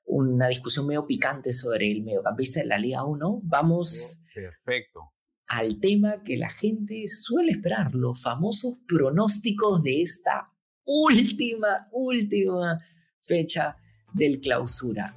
una 0.08 0.48
discusión 0.48 0.86
medio 0.86 1.06
picante 1.06 1.52
sobre 1.52 1.90
el 1.92 2.02
mediocampista 2.02 2.60
de 2.60 2.66
la 2.66 2.78
Liga 2.78 3.04
1, 3.04 3.40
vamos 3.44 4.20
Perfecto. 4.34 5.12
al 5.48 5.78
tema 5.80 6.22
que 6.24 6.36
la 6.36 6.48
gente 6.48 7.06
suele 7.08 7.52
esperar, 7.52 7.94
los 7.94 8.22
famosos 8.22 8.78
pronósticos 8.88 9.82
de 9.82 10.02
esta 10.02 10.50
última, 10.84 11.88
última 11.92 12.78
fecha 13.20 13.76
del 14.14 14.40
clausura. 14.40 15.14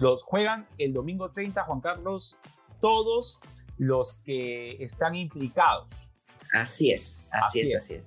Los 0.00 0.22
juegan 0.24 0.66
el 0.76 0.92
domingo 0.92 1.30
30, 1.30 1.62
Juan 1.62 1.80
Carlos, 1.80 2.38
todos 2.80 3.40
los 3.76 4.18
que 4.24 4.82
están 4.82 5.14
implicados. 5.14 5.88
Así 6.52 6.90
es, 6.90 7.22
así, 7.30 7.60
es, 7.60 7.76
así 7.76 7.94
es. 7.94 8.02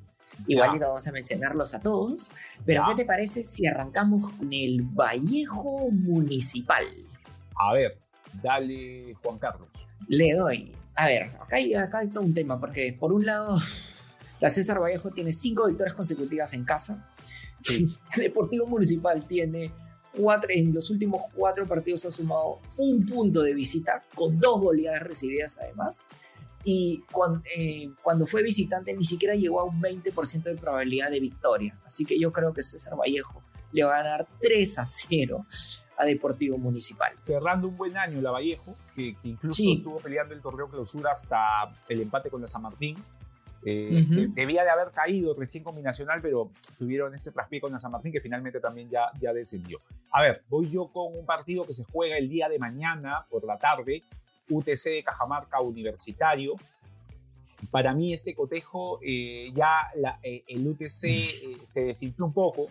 Igual 0.47 0.79
vamos 0.79 1.07
a 1.07 1.11
mencionarlos 1.11 1.73
a 1.73 1.79
todos, 1.79 2.31
pero 2.65 2.83
¿qué 2.87 2.95
te 2.95 3.05
parece 3.05 3.43
si 3.43 3.67
arrancamos 3.67 4.31
con 4.31 4.51
el 4.51 4.81
Vallejo 4.81 5.89
Municipal? 5.91 6.85
A 7.55 7.73
ver, 7.73 7.97
dale 8.41 9.15
Juan 9.23 9.37
Carlos. 9.37 9.69
Le 10.07 10.33
doy. 10.33 10.71
A 10.95 11.05
ver, 11.05 11.27
acá 11.39 11.57
hay, 11.57 11.73
acá 11.73 11.99
hay 11.99 12.07
todo 12.07 12.23
un 12.23 12.33
tema, 12.33 12.59
porque 12.59 12.95
por 12.99 13.13
un 13.13 13.25
lado, 13.25 13.59
la 14.39 14.49
César 14.49 14.79
Vallejo 14.81 15.11
tiene 15.11 15.31
cinco 15.31 15.67
victorias 15.67 15.95
consecutivas 15.95 16.53
en 16.53 16.65
casa. 16.65 17.09
El 17.69 17.95
Deportivo 18.17 18.65
Municipal 18.65 19.25
tiene 19.27 19.71
cuatro, 20.17 20.49
en 20.51 20.73
los 20.73 20.89
últimos 20.89 21.21
cuatro 21.33 21.67
partidos 21.67 22.05
ha 22.05 22.11
sumado 22.11 22.59
un 22.77 23.05
punto 23.05 23.41
de 23.41 23.53
visita, 23.53 24.03
con 24.15 24.39
dos 24.39 24.59
goleadas 24.59 25.03
recibidas 25.03 25.57
además 25.61 26.05
y 26.63 27.03
eh, 27.55 27.89
cuando, 28.01 28.27
fue 28.27 28.43
visitante 28.43 28.93
ni 28.93 29.03
siquiera 29.03 29.35
llegó 29.35 29.61
a 29.61 29.63
un 29.63 29.81
20% 29.81 30.43
de 30.43 30.55
probabilidad 30.55 31.09
de 31.09 31.19
victoria. 31.19 31.77
Así 31.85 32.05
que 32.05 32.19
yo 32.19 32.31
creo 32.31 32.53
que 32.53 32.61
César 32.61 32.95
Vallejo 32.95 33.41
le 33.71 33.83
va 33.83 33.95
a 33.95 34.03
ganar 34.03 34.27
3 34.39 34.79
a 34.79 34.85
0 34.85 35.45
a 35.97 36.05
Deportivo 36.05 36.57
Municipal. 36.57 37.13
Cerrando 37.25 37.67
un 37.67 37.77
buen 37.77 37.97
año 37.97 38.21
la 38.21 38.31
Vallejo, 38.31 38.75
que, 38.95 39.15
incluso 39.23 39.63
estuvo 39.71 39.97
peleando 39.97 40.33
el 40.33 40.41
torneo 40.41 40.69
clausura 40.69 41.11
hasta 41.11 41.75
el 41.87 42.01
empate 42.01 42.29
con 42.29 42.41
la 42.41 42.47
San 42.47 42.61
Martín. 42.61 42.95
Eh, 43.63 44.27
debía 44.33 44.63
de 44.63 44.71
haber 44.71 44.91
caído 44.91 45.35
recién 45.35 45.63
combinacional, 45.63 46.19
pero 46.19 46.49
tuvieron 46.79 47.13
ese 47.13 47.31
traspié 47.31 47.61
con 47.61 47.71
la 47.71 47.79
San 47.79 47.91
Martín 47.91 48.11
que 48.11 48.19
finalmente 48.19 48.59
también 48.59 48.89
ya, 48.89 49.11
ya 49.19 49.33
descendió. 49.33 49.79
A 50.09 50.23
ver, 50.23 50.43
voy 50.49 50.69
yo 50.69 50.87
con 50.87 51.15
un 51.15 51.25
partido 51.25 51.63
que 51.65 51.73
se 51.73 51.83
juega 51.83 52.17
el 52.17 52.27
día 52.27 52.49
de 52.49 52.57
mañana 52.57 53.25
por 53.29 53.45
la 53.45 53.59
tarde 53.59 54.03
UTC 54.51 54.83
de 54.83 55.03
Cajamarca 55.03 55.59
Universitario. 55.61 56.55
para 57.69 57.93
mí 57.93 58.13
este 58.13 58.33
cotejo 58.33 58.99
eh, 59.03 59.51
ya 59.53 59.91
eh, 60.23 60.43
el 60.47 60.67
UTC 60.67 61.03
eh, 61.03 61.57
se 61.69 61.81
desinfló 61.85 62.27
un 62.27 62.33
poco. 62.33 62.67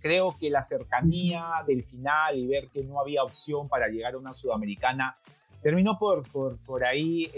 creo 0.00 0.34
que 0.38 0.50
la 0.50 0.62
cercanía 0.62 1.44
del 1.66 1.84
final 1.84 2.36
y 2.36 2.46
ver 2.46 2.68
que 2.68 2.82
no 2.82 3.00
había 3.00 3.22
opción 3.22 3.68
para 3.68 3.88
llegar 3.88 4.14
a 4.14 4.18
una 4.18 4.32
sudamericana 4.32 5.16
terminó 5.62 5.98
por, 5.98 6.22
por, 6.30 6.56
por 6.58 6.84
ahí 6.84 7.30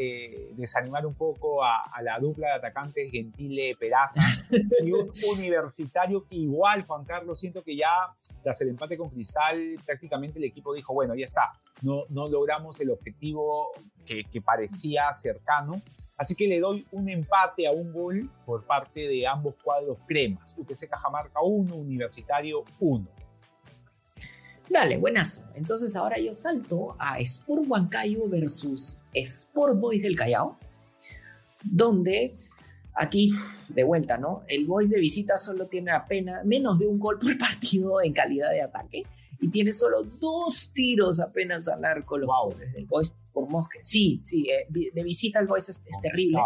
desanimar 0.57 1.07
un 1.07 1.15
poco 1.15 1.65
a, 1.65 1.83
la 2.03 2.19
dupla 2.19 2.49
de 2.49 2.55
atacantes 2.55 3.11
Gentile 3.11 3.77
Peraza 3.79 4.21
y 4.83 4.93
un 4.93 5.11
universitario 5.37 6.27
que 6.27 6.37
igual, 6.37 6.85
Juan 6.85 7.05
Carlos, 7.05 7.41
siento 7.41 7.63
que 7.63 7.77
ya 7.77 7.89
tras 8.43 8.61
el 8.61 8.71
empate 8.71 8.97
con 8.97 9.11
Cristal 9.11 9.77
prácticamente 9.85 10.39
el 10.39 10.45
equipo 10.45 10.75
dijo, 10.75 10.95
bueno, 10.95 11.15
ya 11.15 11.27
está, 11.27 11.53
no, 11.83 12.05
no 12.09 12.29
logramos 12.29 12.81
el 12.81 12.91
objetivo 12.91 13.71
que, 14.05 14.25
que 14.25 14.41
parecía 14.41 15.13
cercano 15.15 15.81
Así 16.21 16.35
que 16.35 16.47
le 16.47 16.61
doy 16.61 16.87
un 16.93 17.09
empate 17.09 17.67
a 17.67 17.71
un 17.71 17.95
gol 17.95 18.29
por 18.45 18.67
parte 18.67 19.09
de 19.09 19.27
ambos 19.27 19.55
cuadros 19.65 19.97
cremas. 20.07 20.55
UTC 20.59 20.87
Cajamarca 20.87 21.41
1, 21.41 21.75
Universitario 21.75 22.63
1. 22.79 23.09
Dale, 24.71 24.99
buenazo. 24.99 25.47
Entonces 25.55 25.97
ahora 25.97 26.17
yo 26.21 26.33
salto 26.33 26.95
a 26.97 27.19
Sport 27.19 27.65
Huancayo 27.67 28.29
versus 28.29 29.01
Sport 29.13 29.81
Boys 29.81 30.01
del 30.01 30.15
Callao, 30.15 30.57
donde 31.65 32.37
aquí, 32.95 33.33
de 33.69 33.83
vuelta, 33.83 34.17
¿no? 34.17 34.45
El 34.47 34.67
Boys 34.67 34.91
de 34.91 35.01
visita 35.01 35.39
solo 35.39 35.67
tiene 35.67 35.91
apenas 35.91 36.45
menos 36.45 36.79
de 36.79 36.87
un 36.87 37.01
gol 37.01 37.19
por 37.19 37.37
partido 37.39 38.01
en 38.01 38.13
calidad 38.13 38.51
de 38.53 38.63
ataque 38.63 39.03
y 39.41 39.49
tiene 39.49 39.73
solo 39.73 40.05
dos 40.05 40.71
tiros 40.73 41.19
apenas 41.19 41.67
al 41.67 41.85
arco 41.85 42.17
los 42.17 42.29
wow. 42.29 42.55
del 42.73 42.87
Boys 42.87 43.13
por 43.33 43.51
Mosque. 43.51 43.81
Sí, 43.83 44.21
sí, 44.25 44.49
eh, 44.51 44.67
de 44.69 45.03
visita 45.03 45.41
el 45.41 45.49
Boys 45.49 45.69
es, 45.69 45.83
terrible. 46.01 46.39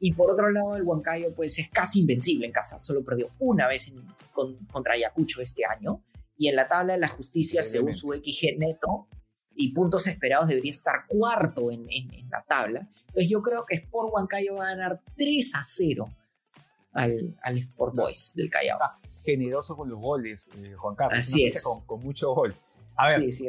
Y 0.00 0.14
por 0.14 0.30
otro 0.32 0.50
lado, 0.50 0.74
el 0.74 0.82
Huancayo 0.82 1.32
pues 1.34 1.58
es 1.60 1.68
casi 1.68 2.00
invencible 2.00 2.46
en 2.46 2.52
casa. 2.52 2.78
Solo 2.80 3.04
perdió 3.04 3.28
una 3.38 3.68
vez 3.68 3.92
contra 4.32 4.94
Ayacucho 4.94 5.40
este 5.42 5.64
año. 5.64 6.02
Y 6.36 6.48
en 6.48 6.56
la 6.56 6.68
tabla 6.68 6.94
de 6.94 6.98
la 6.98 7.08
justicia, 7.08 7.62
según 7.62 7.94
su 7.94 8.12
XG 8.12 8.58
neto 8.58 9.08
y 9.54 9.72
puntos 9.72 10.06
esperados, 10.06 10.48
debería 10.48 10.70
estar 10.70 11.06
cuarto 11.08 11.70
en, 11.70 11.86
la 12.30 12.42
tabla. 12.42 12.88
Entonces 13.08 13.30
yo 13.30 13.42
creo 13.42 13.64
que 13.64 13.76
Sport 13.76 14.10
Huancayo 14.12 14.56
va 14.56 14.66
a 14.66 14.74
ganar 14.74 15.02
3 15.16 15.54
a 15.54 15.64
0 15.64 16.04
al, 16.92 17.36
al 17.42 17.58
Sport 17.58 17.94
Boys 17.94 18.34
del 18.36 18.50
Callao. 18.50 18.78
Generoso 19.24 19.76
con 19.76 19.88
los 19.88 19.98
goles, 19.98 20.50
eh, 20.58 20.74
Juan 20.74 20.94
Carlos. 20.94 21.18
Así 21.18 21.46
es. 21.46 21.64
Con, 21.86 22.00
mucho 22.00 22.34
gol. 22.34 22.54
A 22.96 23.08
ver, 23.08 23.20
sí, 23.20 23.32
sí, 23.32 23.48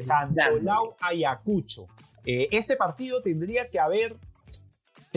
Ayacucho. 1.01 1.87
Eh, 2.25 2.47
este 2.51 2.75
partido 2.75 3.21
tendría 3.21 3.69
que 3.69 3.79
haber 3.79 4.17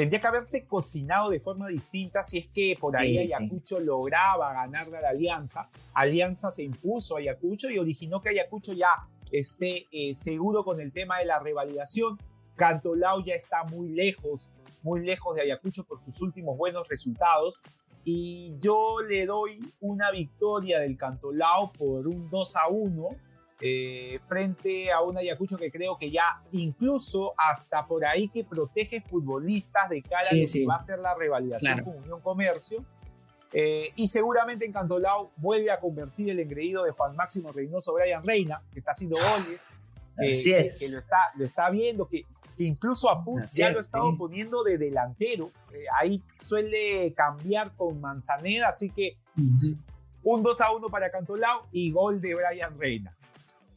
tendría 0.00 0.18
que 0.18 0.26
haberse 0.28 0.64
cocinado 0.64 1.28
de 1.28 1.40
forma 1.40 1.68
distinta 1.68 2.22
si 2.22 2.38
es 2.38 2.48
que 2.48 2.74
por 2.80 2.96
ahí 2.96 3.18
Ayacucho 3.18 3.78
lograba 3.80 4.50
ganar 4.54 4.86
a 4.94 5.00
la 5.02 5.10
Alianza. 5.10 5.68
Alianza 5.92 6.50
se 6.50 6.62
impuso 6.62 7.16
a 7.16 7.18
Ayacucho 7.18 7.68
y 7.68 7.76
originó 7.76 8.22
que 8.22 8.30
Ayacucho 8.30 8.72
ya 8.72 9.06
esté 9.30 9.88
eh, 9.92 10.14
seguro 10.14 10.64
con 10.64 10.80
el 10.80 10.90
tema 10.90 11.18
de 11.18 11.26
la 11.26 11.38
revalidación. 11.38 12.18
Cantolao 12.56 13.22
ya 13.22 13.34
está 13.34 13.64
muy 13.64 13.90
lejos, 13.90 14.50
muy 14.82 15.04
lejos 15.04 15.36
de 15.36 15.42
Ayacucho 15.42 15.84
por 15.84 16.02
sus 16.02 16.18
últimos 16.22 16.56
buenos 16.56 16.88
resultados. 16.88 17.60
Y 18.02 18.54
yo 18.58 19.02
le 19.06 19.26
doy 19.26 19.60
una 19.80 20.10
victoria 20.10 20.80
del 20.80 20.96
Cantolao 20.96 21.72
por 21.72 22.08
un 22.08 22.30
2 22.30 22.56
a 22.56 22.68
1 22.68 23.08
eh, 23.62 24.20
frente 24.26 24.90
a 24.90 25.02
un 25.02 25.18
Ayacucho 25.18 25.58
que 25.58 25.70
creo 25.70 25.98
que 25.98 26.10
ya 26.10 26.42
incluso 26.52 27.34
hasta 27.36 27.86
por 27.86 28.06
ahí 28.06 28.28
que 28.28 28.42
protege 28.42 29.02
futbolistas 29.02 29.90
de 29.90 30.00
cara 30.00 30.26
a 30.30 30.34
lo 30.34 30.46
que 30.50 30.66
va 30.66 30.76
a 30.76 30.84
ser 30.86 30.98
la 30.98 31.14
revalidación 31.14 31.84
con 31.84 31.96
Unión 31.96 32.20
Comercio. 32.22 32.84
Eh, 33.52 33.92
y 33.96 34.08
seguramente 34.08 34.64
en 34.64 34.72
Cantolao 34.72 35.32
vuelve 35.36 35.70
a 35.72 35.80
convertir 35.80 36.30
el 36.30 36.38
engreído 36.38 36.84
de 36.84 36.92
Juan 36.92 37.16
Máximo 37.16 37.52
Reynoso 37.52 37.92
Brian 37.92 38.24
Reina, 38.24 38.62
que 38.72 38.78
está 38.78 38.92
haciendo 38.92 39.18
goles, 39.18 39.60
eh, 40.18 40.70
que, 40.78 40.88
lo, 40.88 41.00
está, 41.00 41.18
lo 41.36 41.44
está 41.44 41.68
viendo, 41.68 42.08
que, 42.08 42.24
incluso 42.58 43.10
a 43.10 43.22
Put 43.24 43.44
ya 43.52 43.70
lo 43.70 43.78
ha 43.78 43.80
estado 43.80 44.16
poniendo 44.16 44.62
de 44.62 44.78
delantero. 44.78 45.50
ahí 45.98 46.22
suele 46.38 47.12
cambiar 47.12 47.72
con 47.72 48.00
Manzaneda, 48.00 48.68
así 48.68 48.88
que 48.88 49.18
un 50.22 50.42
2 50.42 50.60
a 50.60 50.72
1 50.72 50.88
para 50.88 51.10
Cantolao 51.10 51.66
y 51.72 51.90
gol 51.90 52.20
de 52.20 52.34
Brian 52.36 52.78
Reina. 52.78 53.14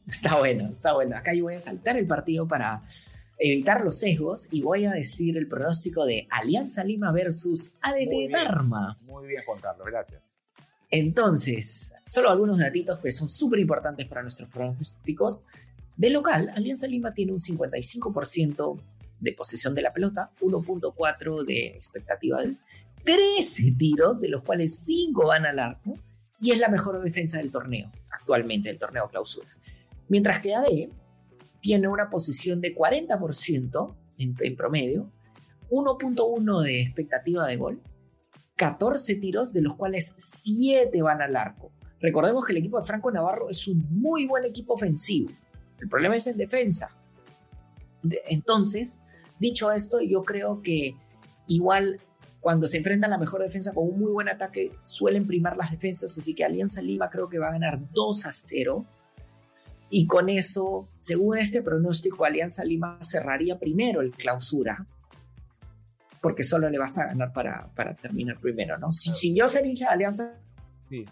Está 0.06 0.38
bueno, 0.38 0.68
está 0.70 0.92
bueno. 0.92 1.16
Acá 1.16 1.34
yo 1.34 1.44
voy 1.44 1.54
a 1.54 1.60
saltar 1.60 1.96
el 1.96 2.06
partido 2.06 2.46
para 2.46 2.82
evitar 3.38 3.84
los 3.84 3.98
sesgos 3.98 4.48
y 4.52 4.62
voy 4.62 4.84
a 4.84 4.92
decir 4.92 5.36
el 5.36 5.48
pronóstico 5.48 6.04
de 6.04 6.26
Alianza 6.30 6.84
Lima 6.84 7.10
versus 7.12 7.72
ADT 7.80 8.30
Dharma. 8.30 8.98
Muy 9.02 9.28
bien, 9.28 9.42
Juan 9.44 9.58
Carlos, 9.60 9.86
gracias. 9.86 10.22
Entonces, 10.90 11.92
solo 12.06 12.30
algunos 12.30 12.58
datitos 12.58 13.00
que 13.00 13.10
son 13.10 13.28
súper 13.28 13.58
importantes 13.58 14.06
para 14.06 14.22
nuestros 14.22 14.48
pronósticos. 14.50 15.44
De 15.96 16.10
local, 16.10 16.50
Alianza 16.54 16.86
Lima 16.86 17.12
tiene 17.14 17.32
un 17.32 17.38
55% 17.38 18.80
de 19.20 19.32
posesión 19.32 19.74
de 19.74 19.82
la 19.82 19.92
pelota, 19.92 20.30
1.4 20.40 21.44
de 21.44 21.66
expectativa 21.68 22.42
de 22.42 22.54
13 23.04 23.74
tiros, 23.78 24.20
de 24.20 24.28
los 24.28 24.42
cuales 24.42 24.78
5 24.84 25.26
van 25.26 25.46
al 25.46 25.58
arco, 25.58 25.98
y 26.40 26.50
es 26.50 26.58
la 26.58 26.68
mejor 26.68 27.00
defensa 27.02 27.38
del 27.38 27.50
torneo, 27.50 27.90
actualmente, 28.10 28.70
el 28.70 28.78
torneo 28.78 29.08
clausura. 29.08 29.48
Mientras 30.08 30.40
que 30.40 30.54
AD 30.54 30.66
tiene 31.60 31.88
una 31.88 32.10
posición 32.10 32.60
de 32.60 32.74
40% 32.74 33.96
en, 34.18 34.56
promedio, 34.56 35.10
1.1 35.70 36.62
de 36.62 36.82
expectativa 36.82 37.46
de 37.46 37.56
gol, 37.56 37.82
14 38.56 39.16
tiros, 39.16 39.52
de 39.52 39.62
los 39.62 39.74
cuales 39.74 40.14
7 40.16 41.02
van 41.02 41.22
al 41.22 41.36
arco. 41.36 41.72
Recordemos 42.00 42.44
que 42.44 42.52
el 42.52 42.58
equipo 42.58 42.78
de 42.78 42.86
Franco 42.86 43.10
Navarro 43.10 43.48
es 43.48 43.66
un 43.66 43.84
muy 43.90 44.26
buen 44.26 44.44
equipo 44.44 44.74
ofensivo. 44.74 45.30
El 45.80 45.88
problema 45.88 46.16
es 46.16 46.26
en 46.26 46.36
defensa. 46.36 46.90
entonces, 48.26 49.00
dicho 49.40 49.72
esto, 49.72 50.00
yo 50.00 50.22
creo 50.22 50.60
que 50.60 50.94
igual 51.46 51.98
cuando 52.40 52.66
se 52.66 52.76
enfrentan 52.76 53.08
la 53.08 53.16
mejor 53.16 53.42
defensa 53.42 53.72
con 53.72 53.88
un 53.88 53.98
muy 53.98 54.12
buen 54.12 54.28
ataque, 54.28 54.70
suelen 54.82 55.26
primar 55.26 55.56
las 55.56 55.70
defensas, 55.70 56.16
así 56.18 56.34
que 56.34 56.44
Alianza 56.44 56.82
Lima 56.82 57.08
creo 57.08 57.30
que 57.30 57.38
va 57.38 57.48
a 57.48 57.52
ganar 57.52 57.80
2 57.92 58.26
a 58.26 58.32
0 58.32 58.84
y 59.96 60.08
con 60.08 60.28
eso, 60.28 60.88
según 60.98 61.38
este 61.38 61.62
pronóstico, 61.62 62.24
Alianza 62.24 62.64
Lima 62.64 62.98
cerraría 63.00 63.60
primero 63.60 64.00
el 64.00 64.10
clausura, 64.10 64.88
porque 66.20 66.42
solo 66.42 66.68
le 66.68 66.78
basta 66.78 67.06
ganar 67.06 67.32
para, 67.32 67.72
para 67.76 67.94
terminar 67.94 68.40
primero, 68.40 68.76
¿no? 68.76 68.90
Sin, 68.90 69.36
yo 69.36 69.48
ser 69.48 69.64
hincha 69.64 69.86
de 69.86 69.92
Alianza, 69.92 70.40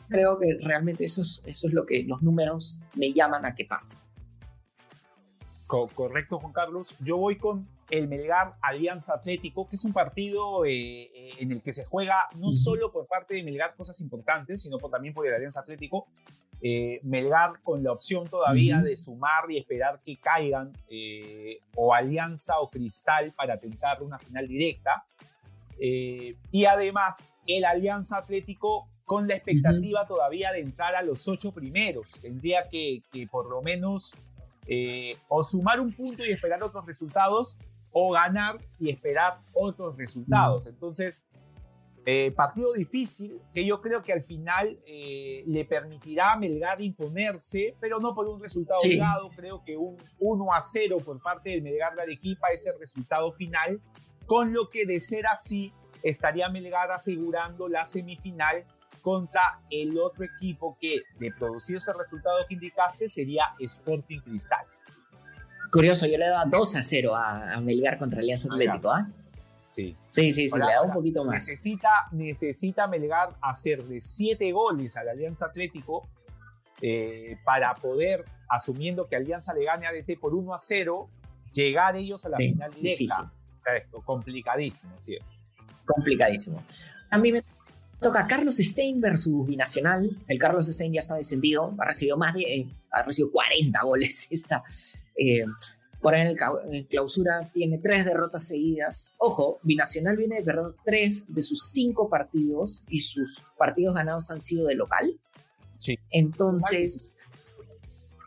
creo 0.08 0.36
que 0.36 0.58
realmente 0.60 1.04
eso 1.04 1.22
es, 1.22 1.44
eso 1.46 1.68
es 1.68 1.72
lo 1.72 1.86
que 1.86 2.02
los 2.02 2.22
números 2.22 2.80
me 2.96 3.12
llaman 3.12 3.46
a 3.46 3.54
que 3.54 3.66
pase. 3.66 3.98
correcto, 5.68 6.40
Juan 6.40 6.52
Carlos. 6.52 6.96
Yo 7.04 7.18
voy 7.18 7.36
con 7.36 7.68
el 7.88 8.08
Melgar 8.08 8.56
Alianza 8.62 9.14
Atlético, 9.14 9.68
que 9.68 9.76
es 9.76 9.84
un 9.84 9.92
partido 9.92 10.64
eh, 10.64 11.02
eh, 11.14 11.30
en 11.38 11.52
el 11.52 11.62
que 11.62 11.72
se 11.72 11.84
juega 11.84 12.26
no 12.36 12.50
solo 12.50 12.90
por 12.90 13.06
parte 13.06 13.36
de 13.36 13.44
Melgar 13.44 13.76
cosas 13.76 14.00
importantes, 14.00 14.62
sino 14.62 14.78
también 14.78 15.14
por 15.14 15.24
el 15.24 15.34
Alianza 15.34 15.60
Atlético. 15.60 16.08
Eh, 16.64 17.00
Melgar 17.02 17.60
con 17.62 17.82
la 17.82 17.90
opción 17.90 18.24
todavía 18.28 18.80
de 18.82 18.96
sumar 18.96 19.50
y 19.50 19.58
esperar 19.58 20.00
que 20.04 20.16
caigan 20.16 20.72
o 21.74 21.92
Alianza 21.92 22.60
o 22.60 22.70
Cristal 22.70 23.32
para 23.32 23.56
tentar 23.56 24.02
una 24.02 24.18
final 24.18 24.46
directa. 24.46 25.04
y 25.78 26.64
además 26.64 27.16
el 27.48 27.64
Alianza 27.64 28.18
Atlético 28.18 28.86
con 29.04 29.26
la 29.26 29.34
expectativa 29.34 30.06
todavía 30.06 30.52
de 30.52 30.60
entrar 30.60 30.94
a 30.94 31.02
los 31.02 31.26
ocho 31.26 31.50
primeros. 31.50 32.12
Tendría 32.20 32.68
que, 32.68 33.02
que 33.12 33.26
por 33.26 33.50
lo 33.50 33.60
menos 33.62 34.14
o 35.28 35.42
sumar 35.42 35.80
un 35.80 35.92
punto 35.92 36.24
y 36.24 36.30
esperar 36.30 36.62
otros 36.62 36.86
resultados 36.86 37.56
o 37.92 38.12
ganar 38.12 38.58
y 38.78 38.90
esperar 38.90 39.38
otros 39.52 39.96
resultados. 39.96 40.66
Entonces, 40.66 41.22
eh, 42.04 42.32
partido 42.32 42.72
difícil 42.72 43.40
que 43.54 43.64
yo 43.64 43.80
creo 43.80 44.02
que 44.02 44.12
al 44.12 44.24
final 44.24 44.76
eh, 44.86 45.44
le 45.46 45.64
permitirá 45.64 46.32
a 46.32 46.36
Melgar 46.36 46.80
imponerse, 46.80 47.76
pero 47.80 48.00
no 48.00 48.12
por 48.12 48.26
un 48.26 48.42
resultado 48.42 48.80
sí. 48.80 48.98
Creo 49.36 49.62
que 49.64 49.76
un 49.76 49.96
1 50.18 50.52
a 50.52 50.60
0 50.60 50.96
por 51.04 51.22
parte 51.22 51.50
del 51.50 51.62
Melgar 51.62 51.94
de 51.94 52.02
Arequipa 52.02 52.48
es 52.48 52.66
el 52.66 52.78
resultado 52.80 53.32
final, 53.32 53.80
con 54.26 54.52
lo 54.52 54.68
que 54.68 54.84
de 54.84 55.00
ser 55.00 55.26
así 55.28 55.72
estaría 56.02 56.48
Melgar 56.48 56.90
asegurando 56.90 57.68
la 57.68 57.86
semifinal 57.86 58.64
contra 59.00 59.60
el 59.70 59.96
otro 59.98 60.24
equipo 60.24 60.76
que 60.80 61.02
de 61.18 61.32
producir 61.32 61.76
ese 61.76 61.92
resultado 61.92 62.38
que 62.48 62.54
indicaste 62.54 63.08
sería 63.08 63.44
Sporting 63.60 64.20
Cristal. 64.20 64.66
Curioso, 65.70 66.06
yo 66.06 66.18
le 66.18 66.26
daba 66.26 66.44
2 66.46 66.76
a 66.76 66.82
0 66.82 67.14
a, 67.14 67.60
Melgar 67.60 67.98
contra 67.98 68.20
Alianza 68.20 68.48
ah, 68.50 68.54
Atlético, 68.54 68.90
¿ah? 68.90 69.08
Sí. 69.72 69.96
Sí, 70.06 70.32
sí, 70.32 70.48
sí, 70.50 70.58
le 70.58 70.66
da 70.66 70.82
un 70.82 70.92
poquito 70.92 71.24
más. 71.24 71.48
Necesita, 71.48 71.88
necesita 72.12 72.86
Melgar 72.86 73.30
hacer 73.40 73.82
de 73.82 74.00
7 74.00 74.52
goles 74.52 74.96
a 74.96 75.02
la 75.02 75.12
Alianza 75.12 75.46
Atlético 75.46 76.06
eh, 76.82 77.38
para 77.44 77.74
poder, 77.74 78.24
asumiendo 78.48 79.08
que 79.08 79.16
Alianza 79.16 79.54
le 79.54 79.64
gane 79.64 79.86
a 79.86 79.92
DT 79.92 80.18
por 80.20 80.34
1 80.34 80.54
a 80.54 80.58
0, 80.58 81.08
llegar 81.52 81.96
ellos 81.96 82.24
a 82.26 82.28
la 82.28 82.36
final 82.36 82.70
directa. 82.70 83.32
Difícil. 83.64 84.02
complicadísimo, 84.04 84.92
sí 85.00 85.14
es. 85.14 85.24
complicadísimo. 85.86 86.62
A 87.10 87.18
mí 87.18 87.32
me 87.32 87.42
toca 88.00 88.26
Carlos 88.26 88.56
Stein 88.56 89.00
versus 89.00 89.46
Binacional. 89.46 90.10
El 90.28 90.38
Carlos 90.38 90.66
Stein 90.66 90.92
ya 90.92 91.00
está 91.00 91.14
descendido, 91.14 91.74
ha 91.78 91.86
recibido 91.86 92.18
más 92.18 92.34
de, 92.34 92.42
eh, 92.42 92.68
ha 92.90 93.02
recibido 93.02 93.32
40 93.32 93.82
goles. 93.82 94.30
Está, 94.30 94.62
eh, 95.16 95.44
por 96.02 96.14
ahí 96.14 96.22
en, 96.22 96.74
el, 96.74 96.86
clausura 96.86 97.48
tiene 97.52 97.78
tres 97.78 98.04
derrotas 98.04 98.46
seguidas. 98.46 99.14
Ojo, 99.18 99.60
Binacional 99.62 100.16
viene 100.16 100.36
de 100.36 100.42
perder 100.42 100.74
tres 100.84 101.32
de 101.32 101.42
sus 101.42 101.70
cinco 101.70 102.10
partidos 102.10 102.84
y 102.88 103.00
sus 103.00 103.40
partidos 103.56 103.94
ganados 103.94 104.30
han 104.30 104.42
sido 104.42 104.66
de 104.66 104.74
local. 104.74 105.18
Sí. 105.78 105.96
Entonces, 106.10 107.14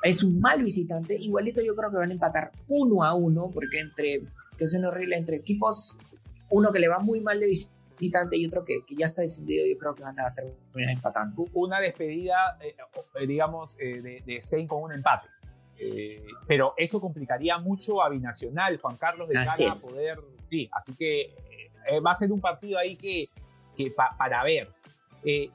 es 0.03 0.23
un 0.23 0.39
mal 0.39 0.63
visitante. 0.63 1.15
Igualito 1.15 1.61
yo 1.61 1.76
creo 1.76 1.91
que 1.91 1.97
van 1.97 2.11
a 2.11 2.13
empatar 2.13 2.51
uno 2.69 3.03
a 3.03 3.13
uno, 3.13 3.49
porque 3.53 3.80
entre, 3.80 4.21
que 4.57 4.63
es 4.63 4.73
un 4.73 4.86
horrible, 4.86 5.17
entre 5.17 5.36
equipos, 5.36 5.97
uno 6.49 6.71
que 6.71 6.80
le 6.80 6.88
va 6.88 6.99
muy 6.99 7.19
mal 7.19 7.39
de 7.39 7.47
visitante 7.47 8.38
y 8.38 8.45
otro 8.45 8.63
que, 8.63 8.86
que 8.86 8.95
ya 8.95 9.07
está 9.07 9.21
descendido, 9.21 9.65
yo 9.65 9.78
creo 9.78 9.95
que 9.95 10.03
van 10.03 10.19
a 10.19 10.34
terminar 10.34 10.95
empatando. 10.95 11.45
Una 11.53 11.82
despedida, 11.82 12.57
eh, 12.61 12.76
eh, 13.19 13.28
digamos, 13.28 13.76
eh, 13.80 14.01
de, 14.01 14.23
de 14.26 14.41
Stein 14.41 14.67
con 14.67 14.84
un 14.84 14.93
empate. 14.93 15.28
Pero 16.47 16.73
eso 16.78 17.01
complicaría 17.01 17.57
mucho 17.57 18.01
a 18.01 18.09
Binacional, 18.09 18.78
Juan 18.78 18.97
Carlos, 18.97 19.28
de 19.28 19.36
cara 19.36 19.51
a 19.51 19.76
poder. 19.76 20.19
Sí, 20.49 20.69
así 20.71 20.95
que 20.95 21.36
va 22.05 22.11
a 22.11 22.17
ser 22.17 22.32
un 22.32 22.41
partido 22.41 22.78
ahí 22.78 22.95
que, 22.95 23.30
que 23.76 23.91
para 23.91 24.43
ver. 24.43 24.71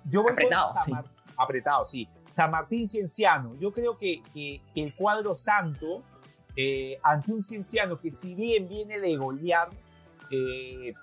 yo 0.04 0.22
voy 0.22 0.32
apretado, 0.32 0.74
sí. 0.84 0.92
apretado, 1.36 1.84
sí. 1.84 2.08
San 2.34 2.50
Martín 2.50 2.88
Cienciano. 2.88 3.54
Yo 3.58 3.72
creo 3.72 3.98
que, 3.98 4.22
que, 4.32 4.60
el 4.74 4.94
cuadro 4.94 5.34
santo, 5.34 6.02
eh, 6.56 6.98
ante 7.02 7.32
un 7.32 7.42
Cienciano 7.42 8.00
que 8.00 8.10
si 8.10 8.34
bien 8.34 8.68
viene 8.68 9.00
de 9.00 9.16
golear, 9.16 9.68
eh, 10.30 10.94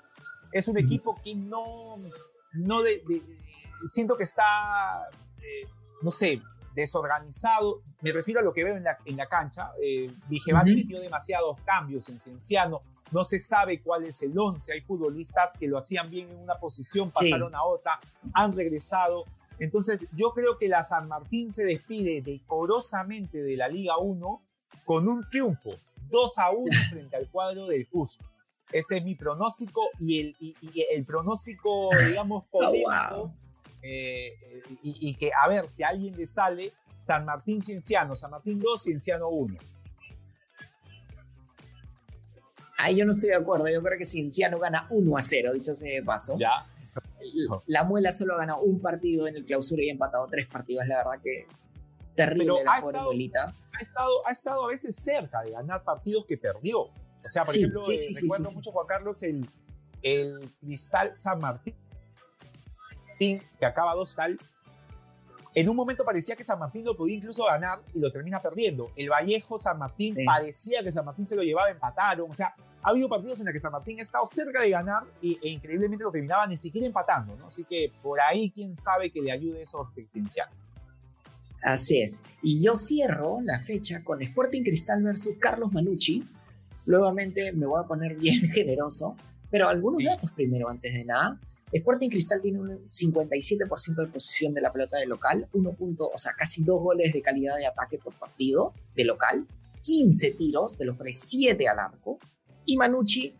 es 0.51 0.67
un 0.67 0.77
equipo 0.77 1.19
que 1.23 1.35
no, 1.35 1.97
no 2.53 2.81
de, 2.81 3.03
siento 3.87 4.15
que 4.15 4.23
está, 4.23 5.07
eh, 5.41 5.67
no 6.01 6.11
sé, 6.11 6.41
desorganizado. 6.77 7.81
Me 8.01 8.13
refiero 8.13 8.39
a 8.39 8.43
lo 8.43 8.53
que 8.53 8.63
veo 8.63 8.77
en 8.77 8.83
la, 8.83 8.97
en 9.03 9.17
la 9.17 9.25
cancha. 9.25 9.71
Eh, 9.81 10.09
metió 10.29 11.01
demasiados 11.01 11.59
cambios 11.61 12.07
en 12.07 12.19
Cienciano. 12.19 12.81
No 13.11 13.23
se 13.25 13.39
sabe 13.39 13.81
cuál 13.81 14.03
es 14.03 14.21
el 14.21 14.37
11. 14.37 14.71
Hay 14.71 14.81
futbolistas 14.81 15.53
que 15.59 15.67
lo 15.67 15.79
hacían 15.79 16.09
bien 16.09 16.29
en 16.29 16.37
una 16.37 16.55
posición, 16.55 17.09
pasaron 17.09 17.55
a 17.55 17.63
otra, 17.63 17.99
han 18.33 18.55
regresado. 18.55 19.25
Entonces, 19.59 19.99
yo 20.15 20.33
creo 20.33 20.59
que 20.59 20.67
la 20.67 20.85
San 20.85 21.07
Martín 21.07 21.51
se 21.51 21.65
despide 21.65 22.21
decorosamente 22.21 23.41
de 23.41 23.57
la 23.57 23.67
Liga 23.67 23.97
1 23.97 24.41
con 24.85 25.07
un 25.07 25.27
triunfo, 25.29 25.71
2 26.11 26.37
a 26.37 26.51
1 26.51 26.65
frente 26.91 27.15
al 27.15 27.27
cuadro 27.29 27.65
del 27.65 27.87
Cusco. 27.87 28.23
Ese 28.71 28.97
es 28.97 29.03
mi 29.03 29.15
pronóstico 29.15 29.81
y 29.99 30.19
el, 30.19 30.35
el 30.91 31.05
pronóstico, 31.05 31.89
digamos, 32.07 32.43
oh, 32.51 32.59
polémico. 32.59 33.33
Eh, 33.81 34.61
y, 34.81 35.15
que, 35.15 35.31
a 35.33 35.47
ver, 35.47 35.67
si 35.69 35.83
a 35.83 35.89
alguien 35.89 36.15
le 36.17 36.27
sale, 36.27 36.73
San 37.05 37.25
Martín 37.25 37.61
Cienciano, 37.61 38.15
San 38.15 38.31
Martín 38.31 38.59
2, 38.59 38.81
Cienciano 38.81 39.29
1. 39.29 39.57
Ay, 42.79 42.95
yo 42.95 43.05
no 43.05 43.11
estoy 43.11 43.29
de 43.29 43.35
acuerdo. 43.35 43.67
Yo 43.69 43.81
creo 43.81 43.97
que 43.97 44.05
Cienciano 44.05 44.57
gana 44.57 44.87
1 44.89 45.17
a 45.17 45.21
0, 45.21 45.53
dicho 45.53 45.73
sea 45.73 45.93
de 45.93 46.03
paso. 46.03 46.35
Ya 46.37 46.65
la 47.65 47.83
Muela 47.83 48.11
solo 48.11 48.35
ha 48.35 48.37
ganado 48.37 48.61
un 48.61 48.79
partido 48.81 49.27
en 49.27 49.35
el 49.35 49.45
clausura 49.45 49.83
y 49.83 49.89
ha 49.89 49.91
empatado 49.91 50.27
tres 50.27 50.47
partidos. 50.47 50.87
La 50.87 50.97
verdad 50.97 51.21
que 51.23 51.47
terrible 52.15 52.63
la 52.63 52.81
pobre 52.81 52.99
Muelita. 53.01 53.53
Ha 53.77 53.81
estado, 53.81 54.27
ha 54.27 54.31
estado 54.31 54.65
a 54.65 54.67
veces 54.69 54.95
cerca 54.95 55.41
de 55.41 55.51
ganar 55.51 55.83
partidos 55.83 56.25
que 56.25 56.37
perdió. 56.37 56.81
O 56.81 56.93
sea, 57.19 57.43
por 57.43 57.55
ejemplo, 57.55 57.81
eh, 57.89 58.09
recuerdo 58.13 58.51
mucho, 58.51 58.71
Juan 58.71 58.87
Carlos, 58.87 59.21
el, 59.23 59.47
el 60.01 60.39
Cristal 60.59 61.13
San 61.17 61.39
Martín, 61.39 61.75
que 63.17 63.65
acaba 63.65 63.93
dos 63.95 64.15
tal. 64.15 64.37
En 65.53 65.67
un 65.69 65.75
momento 65.75 66.05
parecía 66.05 66.35
que 66.35 66.43
San 66.43 66.59
Martín 66.59 66.85
lo 66.85 66.95
podía 66.95 67.15
incluso 67.15 67.43
ganar 67.45 67.79
y 67.93 67.99
lo 67.99 68.11
termina 68.11 68.39
perdiendo. 68.39 68.91
El 68.95 69.09
Vallejo 69.09 69.57
San 69.57 69.79
Martín 69.79 70.15
parecía 70.23 70.83
que 70.83 70.91
San 70.91 71.03
Martín 71.03 71.25
se 71.25 71.35
lo 71.35 71.41
llevaba, 71.41 71.71
empataron. 71.71 72.29
O 72.29 72.33
sea, 72.33 72.53
ha 72.83 72.89
habido 72.91 73.09
partidos 73.09 73.39
en 73.39 73.45
los 73.45 73.53
que 73.53 73.59
San 73.59 73.71
Martín 73.71 73.99
ha 73.99 74.03
estado 74.03 74.25
cerca 74.27 74.61
de 74.61 74.69
ganar 74.69 75.03
y, 75.19 75.39
e 75.41 75.49
increíblemente 75.49 76.03
lo 76.03 76.11
terminaba 76.11 76.45
ni 76.45 76.57
siquiera 76.57 76.85
empatando, 76.85 77.35
¿no? 77.35 77.47
Así 77.47 77.63
que 77.63 77.91
por 78.03 78.19
ahí, 78.21 78.51
quién 78.51 78.75
sabe 78.75 79.11
que 79.11 79.19
le 79.19 79.31
ayude 79.31 79.63
esos 79.63 79.87
potenciales. 79.87 80.53
Así 81.63 82.01
es. 82.01 82.21
Y 82.43 82.63
yo 82.63 82.75
cierro 82.75 83.39
la 83.41 83.59
fecha 83.59 84.03
con 84.03 84.21
Sporting 84.21 84.63
Cristal 84.63 85.01
versus 85.01 85.37
Carlos 85.39 85.73
Manucci. 85.73 86.23
Nuevamente 86.85 87.51
me 87.51 87.65
voy 87.65 87.81
a 87.83 87.87
poner 87.87 88.15
bien 88.15 88.39
generoso, 88.53 89.15
pero 89.49 89.67
algunos 89.67 90.03
datos 90.03 90.31
primero 90.31 90.69
antes 90.69 90.93
de 90.93 91.03
nada. 91.03 91.39
Sporting 91.71 92.09
Cristal 92.09 92.41
tiene 92.41 92.59
un 92.59 92.87
57% 92.87 93.95
de 93.95 94.07
posición 94.07 94.53
de 94.53 94.61
la 94.61 94.71
pelota 94.71 94.97
de 94.97 95.05
local, 95.05 95.47
1 95.51 95.73
punto, 95.73 96.09
o 96.13 96.17
sea, 96.17 96.33
casi 96.33 96.63
dos 96.63 96.81
goles 96.81 97.11
de 97.11 97.21
calidad 97.21 97.57
de 97.57 97.67
ataque 97.67 97.97
por 97.97 98.13
partido 98.13 98.73
de 98.95 99.03
local, 99.03 99.45
15 99.81 100.31
tiros, 100.31 100.77
de 100.77 100.85
los 100.85 100.95
cuales 100.95 101.19
7 101.19 101.67
al 101.67 101.79
arco, 101.79 102.19
y 102.65 102.77
Manucci 102.77 103.33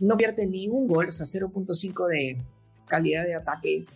no 0.00 0.16
pierde 0.16 0.46
ningún 0.46 0.86
gol, 0.86 1.08
o 1.08 1.10
sea, 1.10 1.26
0.5 1.26 2.08
de 2.08 2.38
calidad 2.86 3.24
de 3.24 3.34
ataque 3.34 3.86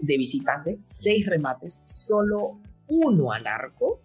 de 0.00 0.16
visitante, 0.16 0.78
6 0.82 1.26
remates, 1.26 1.82
solo 1.84 2.60
uno 2.88 3.32
al 3.32 3.46
arco 3.46 4.00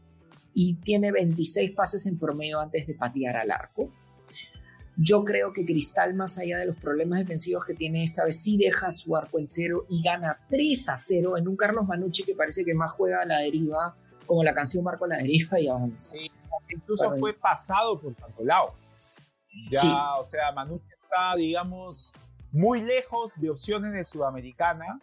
y 0.54 0.76
tiene 0.76 1.12
26 1.12 1.72
pases 1.72 2.06
en 2.06 2.18
promedio 2.18 2.60
antes 2.60 2.88
de 2.88 2.94
patear 2.94 3.38
al 3.38 3.52
arco. 3.52 3.92
Yo 5.00 5.24
creo 5.24 5.54
que 5.54 5.64
Cristal, 5.64 6.16
más 6.16 6.40
allá 6.40 6.58
de 6.58 6.66
los 6.66 6.76
problemas 6.76 7.20
defensivos 7.20 7.64
que 7.66 7.76
tiene 7.76 8.02
esta 8.02 8.26
vez, 8.26 8.42
sí 8.42 8.58
deja 8.58 8.92
su 8.92 9.16
arco 9.16 9.38
en 9.38 9.48
cero 9.48 9.86
y 9.90 10.02
gana 10.02 10.40
3 10.50 10.90
a 10.90 10.98
0 10.98 11.38
en 11.38 11.48
un 11.48 11.56
Carlos 11.56 11.88
Manucci 11.88 12.24
que 12.24 12.34
parece 12.34 12.66
que 12.66 12.74
más 12.74 12.92
juega 12.92 13.22
a 13.22 13.26
la 13.26 13.38
deriva, 13.40 13.96
como 14.26 14.44
la 14.44 14.56
canción 14.56 14.84
Marco 14.84 15.06
a 15.06 15.10
la 15.10 15.18
deriva 15.18 15.60
y 15.60 15.68
avanza. 15.68 16.16
incluso 16.70 17.16
fue 17.20 17.34
pasado 17.34 18.00
por 18.00 18.16
tanto 18.16 18.44
lado. 18.44 18.74
Ya, 19.70 20.16
o 20.16 20.26
sea, 20.26 20.52
Manucci 20.52 20.88
está, 21.04 21.36
digamos, 21.36 22.12
muy 22.52 22.82
lejos 22.82 23.40
de 23.40 23.52
opciones 23.52 23.94
de 23.94 24.04
Sudamericana 24.04 25.00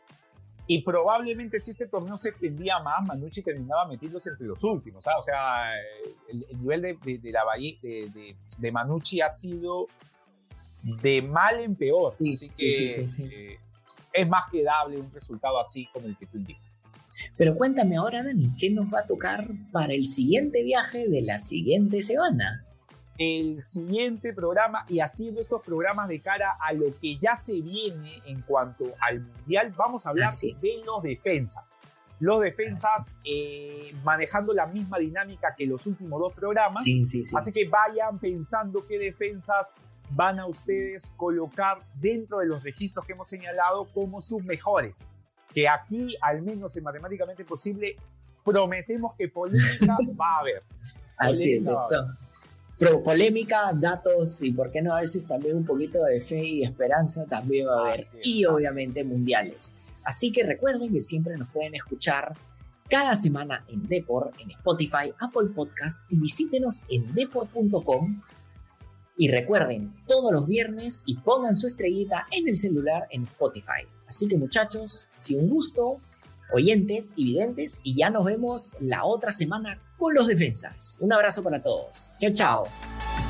y 0.67 0.83
probablemente 0.83 1.61
si 1.61 1.73
este 1.73 1.87
torneo 1.87 2.17
se 2.17 2.31
extendía 2.31 2.79
más, 2.79 3.07
Manucci 3.07 3.43
terminaba 3.43 3.87
metiéndose 3.87 4.31
entre 4.31 4.47
los 4.47 4.63
últimos. 4.65 5.07
O 5.07 5.23
sea, 5.23 5.73
el, 6.29 6.47
nivel 6.59 6.81
de, 6.81 6.95
de, 6.95 7.33
la 7.33 7.43
de, 7.59 8.37
de, 8.59 8.73
Manucci 8.73 9.21
ha 9.21 9.31
sido 9.31 9.89
de 10.83 11.21
mal 11.21 11.61
en 11.61 11.77
peor. 11.77 12.15
así 12.15 12.49
que 12.49 12.71
eh, 12.71 13.59
es 14.13 14.29
más 14.29 14.45
que 14.51 14.63
dable 14.63 14.99
un 14.99 15.13
resultado 15.13 15.61
así 15.61 15.87
como 15.93 16.07
el 16.07 16.17
que 16.17 16.27
tú 16.27 16.39
indicas. 16.39 16.79
Pero 17.37 17.57
cuéntame 17.57 17.97
ahora, 17.97 18.23
Dani, 18.23 18.49
¿qué 18.59 18.71
nos 18.71 18.87
va 18.87 19.01
a 19.01 19.07
tocar 19.07 19.47
para 19.71 19.93
el 19.93 20.05
siguiente 20.05 20.63
viaje 20.63 21.09
de 21.09 21.21
la 21.21 21.39
siguiente 21.39 22.01
semana? 22.01 22.65
El 23.19 23.65
siguiente 23.67 24.33
programa 24.33 24.85
y 24.89 25.01
haciendo 25.01 25.41
estos 25.41 25.63
programas 25.63 26.09
de 26.09 26.21
cara 26.21 26.57
a 26.61 26.73
lo 26.73 26.87
que 27.01 27.17
ya 27.19 27.37
se 27.37 27.61
viene 27.61 28.21
en 28.27 28.43
cuanto 28.43 28.85
al 29.01 29.21
mundial, 29.21 29.73
vamos 29.77 30.07
a 30.07 30.11
hablar 30.11 30.31
de 30.33 30.83
los 30.85 31.03
defensas. 31.03 31.77
Los 32.21 32.43
defensas 32.43 33.07
eh, 33.25 33.95
manejando 34.05 34.53
la 34.53 34.67
misma 34.67 34.99
dinámica 34.99 35.55
que 35.57 35.67
los 35.67 35.85
últimos 35.87 36.21
dos 36.21 36.33
programas. 36.33 36.83
Así 36.83 37.53
que 37.53 37.69
vayan 37.69 38.19
pensando 38.19 38.85
qué 38.87 38.99
defensas 38.99 39.73
van 40.11 40.39
a 40.39 40.47
ustedes 40.47 41.13
colocar 41.17 41.83
dentro 42.01 42.39
de 42.39 42.47
los 42.47 42.63
registros 42.63 43.05
que 43.05 43.13
hemos 43.13 43.29
señalado 43.29 43.87
como 43.93 44.23
sus 44.23 44.43
mejores. 44.45 44.95
Que 45.53 45.69
aquí, 45.69 46.17
al 46.21 46.43
menos 46.43 46.77
en 46.77 46.85
matemáticamente 46.85 47.45
posible, 47.45 47.97
prometemos 48.45 49.15
que 49.17 49.29
polémica 49.29 49.97
va 50.21 50.37
a 50.37 50.41
haber. 50.41 50.63
Así 51.17 51.55
es, 51.55 51.63
polémica, 53.03 53.73
datos 53.75 54.43
y, 54.43 54.53
por 54.53 54.71
qué 54.71 54.83
no, 54.83 54.95
a 54.95 55.01
veces 55.01 55.27
también 55.27 55.57
un 55.57 55.65
poquito 55.65 56.03
de 56.05 56.21
fe 56.21 56.45
y 56.45 56.63
esperanza 56.65 57.25
también 57.27 57.69
va 57.69 57.79
a 57.79 57.89
haber. 57.93 58.09
Y 58.23 58.45
obviamente 58.45 59.05
mundiales. 59.05 59.75
Así 60.03 60.33
que 60.33 60.45
recuerden 60.45 60.93
que 60.93 61.01
siempre 61.01 61.37
nos 61.37 61.49
pueden 61.49 61.75
escuchar 61.75 62.35
cada 62.89 63.17
semana 63.17 63.65
en 63.69 63.83
Depor, 63.89 64.31
en 64.39 64.51
Spotify, 64.51 65.13
Apple 65.19 65.49
Podcast 65.55 66.03
y 66.11 66.19
visítenos 66.19 66.83
en 66.89 67.15
depor.com. 67.15 68.23
Y 69.17 69.29
recuerden, 69.29 69.95
todos 70.07 70.33
los 70.33 70.47
viernes 70.47 71.05
y 71.07 71.17
pongan 71.19 71.55
su 71.55 71.69
estrellita 71.69 72.27
en 72.33 72.49
el 72.49 72.57
celular 72.57 73.07
en 73.11 73.23
Spotify. 73.25 73.87
Así 74.09 74.29
que 74.29 74.37
muchachos, 74.37 75.09
si 75.19 75.37
un 75.37 75.49
gusto, 75.49 76.01
oyentes 76.53 77.15
y 77.17 77.25
videntes, 77.25 77.81
y 77.85 77.97
ya 77.97 78.11
nos 78.11 78.25
vemos 78.25 78.77
la 78.81 79.05
otra 79.05 79.33
semana 79.33 79.81
con 79.97 80.15
los 80.15 80.27
defensas. 80.27 80.99
Un 81.01 81.13
abrazo 81.13 81.43
para 81.43 81.63
todos. 81.63 82.15
Chao, 82.19 82.33
chao. 82.33 83.24